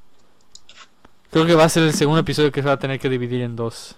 Creo 1.30 1.46
que 1.46 1.54
va 1.54 1.64
a 1.64 1.68
ser 1.68 1.84
el 1.84 1.94
segundo 1.94 2.20
episodio 2.20 2.52
que 2.52 2.60
se 2.62 2.68
va 2.68 2.74
a 2.74 2.78
tener 2.78 3.00
que 3.00 3.08
dividir 3.08 3.42
en 3.42 3.56
dos. 3.56 3.96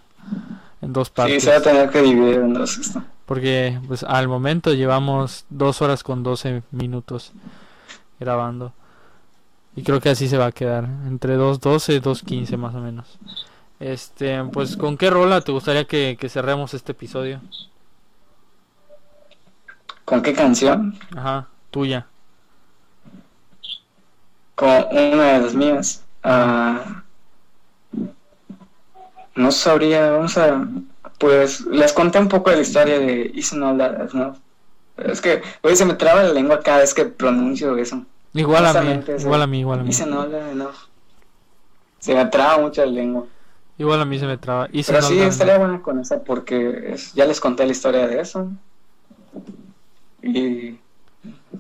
En 0.81 0.93
dos 0.93 1.09
sí, 1.09 1.14
partes. 1.14 1.43
se 1.43 1.51
va 1.51 1.57
a 1.57 1.62
tener 1.62 1.91
que 1.91 2.01
dividir 2.03 2.37
en 2.37 2.55
dos. 2.55 2.93
Porque, 3.27 3.79
pues, 3.89 4.03
al 4.05 4.29
momento 4.29 4.72
llevamos 4.72 5.45
dos 5.51 5.83
horas 5.83 6.03
con 6.03 6.22
12 6.22 6.62
minutos 6.70 7.33
grabando. 8.20 8.72
Y 9.77 9.83
creo 9.83 10.01
que 10.01 10.11
así 10.11 10.29
se 10.29 10.39
va 10.39 10.47
a 10.47 10.53
quedar. 10.53 10.85
Entre 10.85 11.37
2.12 11.37 11.97
y 11.97 12.01
2.15 12.01 12.57
más 12.57 12.75
o 12.75 12.81
menos. 12.81 13.18
Este, 13.81 14.45
pues, 14.45 14.77
¿con 14.77 14.97
qué 14.97 15.11
rola 15.11 15.41
te 15.41 15.53
gustaría 15.53 15.85
que, 15.87 16.16
que 16.18 16.29
cerremos 16.29 16.75
este 16.75 16.93
episodio? 16.93 17.41
¿Con 20.05 20.23
qué 20.23 20.33
canción? 20.35 20.99
Ajá, 21.17 21.47
tuya. 21.71 22.07
Con 24.55 24.69
una 24.69 25.33
de 25.33 25.41
las 25.41 25.55
mías. 25.55 26.05
Ah, 26.23 27.03
no 29.35 29.51
sabría, 29.51 30.11
vamos 30.11 30.37
a... 30.39 30.67
Pues 31.19 31.61
les 31.67 31.93
conté 31.93 32.19
un 32.19 32.29
poco 32.29 32.51
de 32.51 32.57
la 32.57 32.63
historia 32.63 32.99
de 32.99 33.31
Isn't 33.35 33.63
All 33.63 33.79
That 33.79 34.15
Enough. 34.15 34.37
Es 34.97 35.21
que, 35.21 35.43
oye, 35.63 35.77
se 35.77 35.85
me 35.85 35.95
traba 35.95 36.23
la 36.23 36.33
lengua 36.33 36.61
cada 36.61 36.79
vez 36.79 36.93
que 36.93 37.05
pronuncio 37.05 37.77
eso. 37.79 38.05
Igual 38.35 38.67
a 38.67 38.73
mí, 38.83 39.01
igual 39.19 39.43
a 39.43 39.47
mí, 39.47 39.61
igual 39.61 39.81
a 39.81 39.83
mí. 39.85 39.91
Isn't 39.91 40.13
All 40.13 40.31
That 40.31 40.51
Enough. 40.53 40.75
Se 41.99 42.15
me 42.15 42.27
traba 42.27 42.59
mucho 42.59 42.85
la 42.85 42.91
lengua. 42.91 43.25
Igual 43.79 44.01
a 44.01 44.05
mí 44.05 44.19
se 44.19 44.27
me 44.27 44.37
traba. 44.37 44.69
Pero 44.69 45.03
sí, 45.03 45.19
estaría 45.21 45.59
buena 45.59 45.81
con 45.83 45.99
esa 45.99 46.23
porque 46.23 46.93
es- 46.93 47.13
ya 47.15 47.25
les 47.25 47.41
conté 47.41 47.65
la 47.65 47.73
historia 47.73 48.07
de 48.07 48.21
eso. 48.21 48.51
Y 50.27 50.79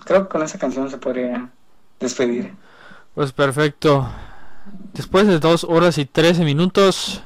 creo 0.04 0.24
que 0.24 0.28
con 0.32 0.42
esa 0.42 0.58
canción 0.58 0.90
se 0.90 0.98
podría 0.98 1.50
despedir. 2.00 2.52
Pues 3.14 3.32
perfecto. 3.32 4.08
Después 4.92 5.26
de 5.26 5.38
dos 5.38 5.64
horas 5.64 5.98
y 5.98 6.06
13 6.06 6.44
minutos, 6.44 7.22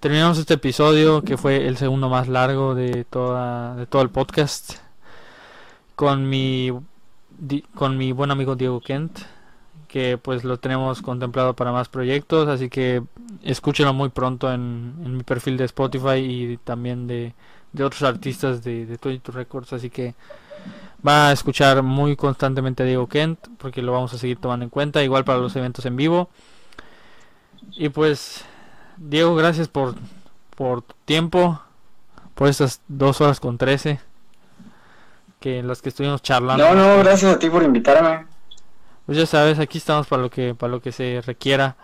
terminamos 0.00 0.38
este 0.38 0.54
episodio 0.54 1.22
que 1.22 1.36
fue 1.36 1.66
el 1.66 1.76
segundo 1.76 2.08
más 2.08 2.28
largo 2.28 2.74
de 2.74 3.04
toda 3.04 3.76
de 3.76 3.86
todo 3.86 4.02
el 4.02 4.10
podcast 4.10 4.74
con 5.94 6.28
mi 6.28 6.72
di- 7.38 7.64
con 7.74 7.96
mi 7.96 8.12
buen 8.12 8.30
amigo 8.30 8.56
Diego 8.56 8.80
Kent, 8.80 9.20
que 9.88 10.18
pues 10.18 10.44
lo 10.44 10.58
tenemos 10.58 11.00
contemplado 11.02 11.54
para 11.54 11.72
más 11.72 11.88
proyectos, 11.88 12.48
así 12.48 12.68
que 12.68 13.02
escúchenlo 13.42 13.94
muy 13.94 14.08
pronto 14.10 14.52
en, 14.52 14.94
en 15.04 15.16
mi 15.16 15.22
perfil 15.22 15.56
de 15.56 15.64
Spotify 15.64 16.16
y 16.18 16.56
también 16.58 17.06
de, 17.06 17.34
de 17.72 17.84
otros 17.84 18.02
artistas 18.02 18.62
de, 18.64 18.86
de 18.86 18.98
22 19.02 19.34
Records, 19.34 19.72
así 19.72 19.88
que 19.90 20.14
va 21.06 21.28
a 21.28 21.32
escuchar 21.32 21.82
muy 21.82 22.16
constantemente 22.16 22.82
a 22.82 22.86
Diego 22.86 23.06
Kent 23.08 23.38
porque 23.58 23.82
lo 23.82 23.92
vamos 23.92 24.12
a 24.14 24.18
seguir 24.18 24.38
tomando 24.38 24.64
en 24.64 24.70
cuenta 24.70 25.02
igual 25.02 25.24
para 25.24 25.38
los 25.38 25.54
eventos 25.56 25.86
en 25.86 25.96
vivo 25.96 26.28
y 27.72 27.88
pues 27.88 28.44
Diego 28.96 29.34
gracias 29.34 29.68
por 29.68 29.94
por 30.56 30.82
tu 30.82 30.94
tiempo 31.04 31.60
por 32.34 32.48
estas 32.48 32.80
dos 32.88 33.20
horas 33.20 33.40
con 33.40 33.58
13 33.58 34.00
que 35.40 35.58
en 35.58 35.68
las 35.68 35.82
que 35.82 35.90
estuvimos 35.90 36.22
charlando 36.22 36.64
No, 36.64 36.74
no, 36.74 36.98
gracias 37.02 37.34
a 37.34 37.38
ti 37.38 37.48
por 37.50 37.62
invitarme. 37.62 38.26
pues 39.04 39.18
ya 39.18 39.26
sabes 39.26 39.58
aquí 39.58 39.78
estamos 39.78 40.06
para 40.06 40.22
lo 40.22 40.30
que 40.30 40.54
para 40.54 40.70
lo 40.72 40.80
que 40.80 40.92
se 40.92 41.22
requiera 41.24 41.76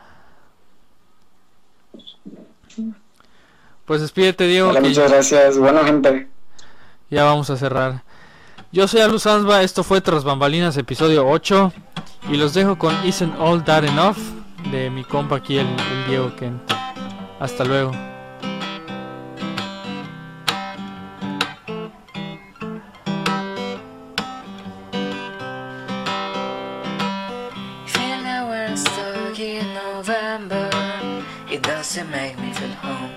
pues 3.85 4.01
despídete 4.01 4.47
Diego 4.47 4.73
que 4.73 4.81
muchas 4.81 5.11
gracias. 5.11 5.59
Bueno, 5.59 5.85
gente. 5.85 6.29
Ya 7.11 7.25
vamos 7.25 7.51
a 7.51 7.57
cerrar. 7.57 8.03
Yo 8.73 8.89
soy 8.89 9.03
Aluz 9.03 9.27
Ansba, 9.27 9.63
esto 9.63 9.85
fue 9.85 10.01
Tras 10.01 10.25
Bambalinas, 10.25 10.79
episodio 10.79 11.29
8. 11.29 11.73
Y 12.31 12.39
los 12.39 12.55
dejo 12.55 12.79
con 12.79 12.95
Isn't 13.07 13.39
All 13.39 13.63
That 13.65 13.85
Enough 13.85 14.17
de 14.71 14.89
mi 14.89 15.05
compa 15.05 15.37
aquí, 15.37 15.59
el, 15.59 15.67
el 15.67 16.07
Diego 16.09 16.35
Kent. 16.37 16.63
Hasta 17.39 17.65
luego. 17.65 17.93
Doesn't 31.63 32.11
make 32.11 32.39
me 32.39 32.53
feel 32.55 32.71
home. 32.71 33.11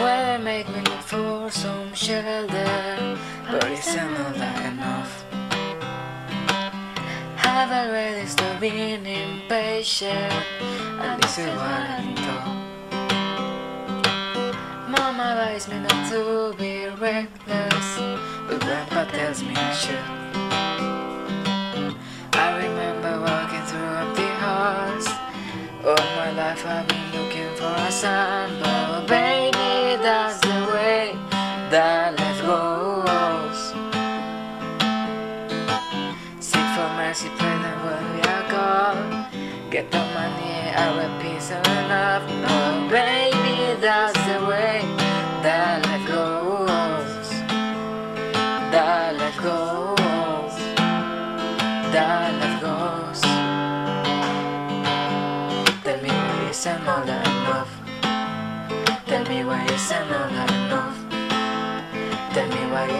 Weather 0.00 0.38
make 0.38 0.68
me 0.68 0.80
look 0.82 1.00
for 1.00 1.50
some 1.50 1.94
shelter, 1.94 2.95
not 3.94 4.34
that 4.34 4.72
enough. 4.72 5.24
Have 7.36 7.70
already 7.70 8.26
stopped 8.26 8.60
being 8.60 9.06
impatient, 9.06 10.32
and 11.00 11.22
this 11.22 11.38
is 11.38 11.46
what 11.46 11.84
I 11.94 12.14
thought. 12.24 12.56
Mama 14.88 15.22
advised 15.22 15.68
me 15.68 15.78
not 15.78 16.10
to 16.10 16.54
be 16.58 16.86
reckless, 17.00 17.98
but 18.48 18.60
Grandpa 18.60 19.04
tells 19.04 19.42
me 19.42 19.54
I 19.54 19.72
should. 19.72 20.04
I 22.34 22.56
remember 22.58 23.20
walking 23.20 23.64
through 23.68 23.94
empty 24.02 24.28
halls. 24.42 25.06
All 25.86 26.06
my 26.16 26.30
life 26.32 26.66
I've 26.66 26.88
been 26.88 27.06
looking 27.12 27.54
for 27.54 27.72
a 27.72 27.90
sign, 27.92 28.50
but 28.60 28.95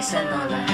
personal 0.08 0.65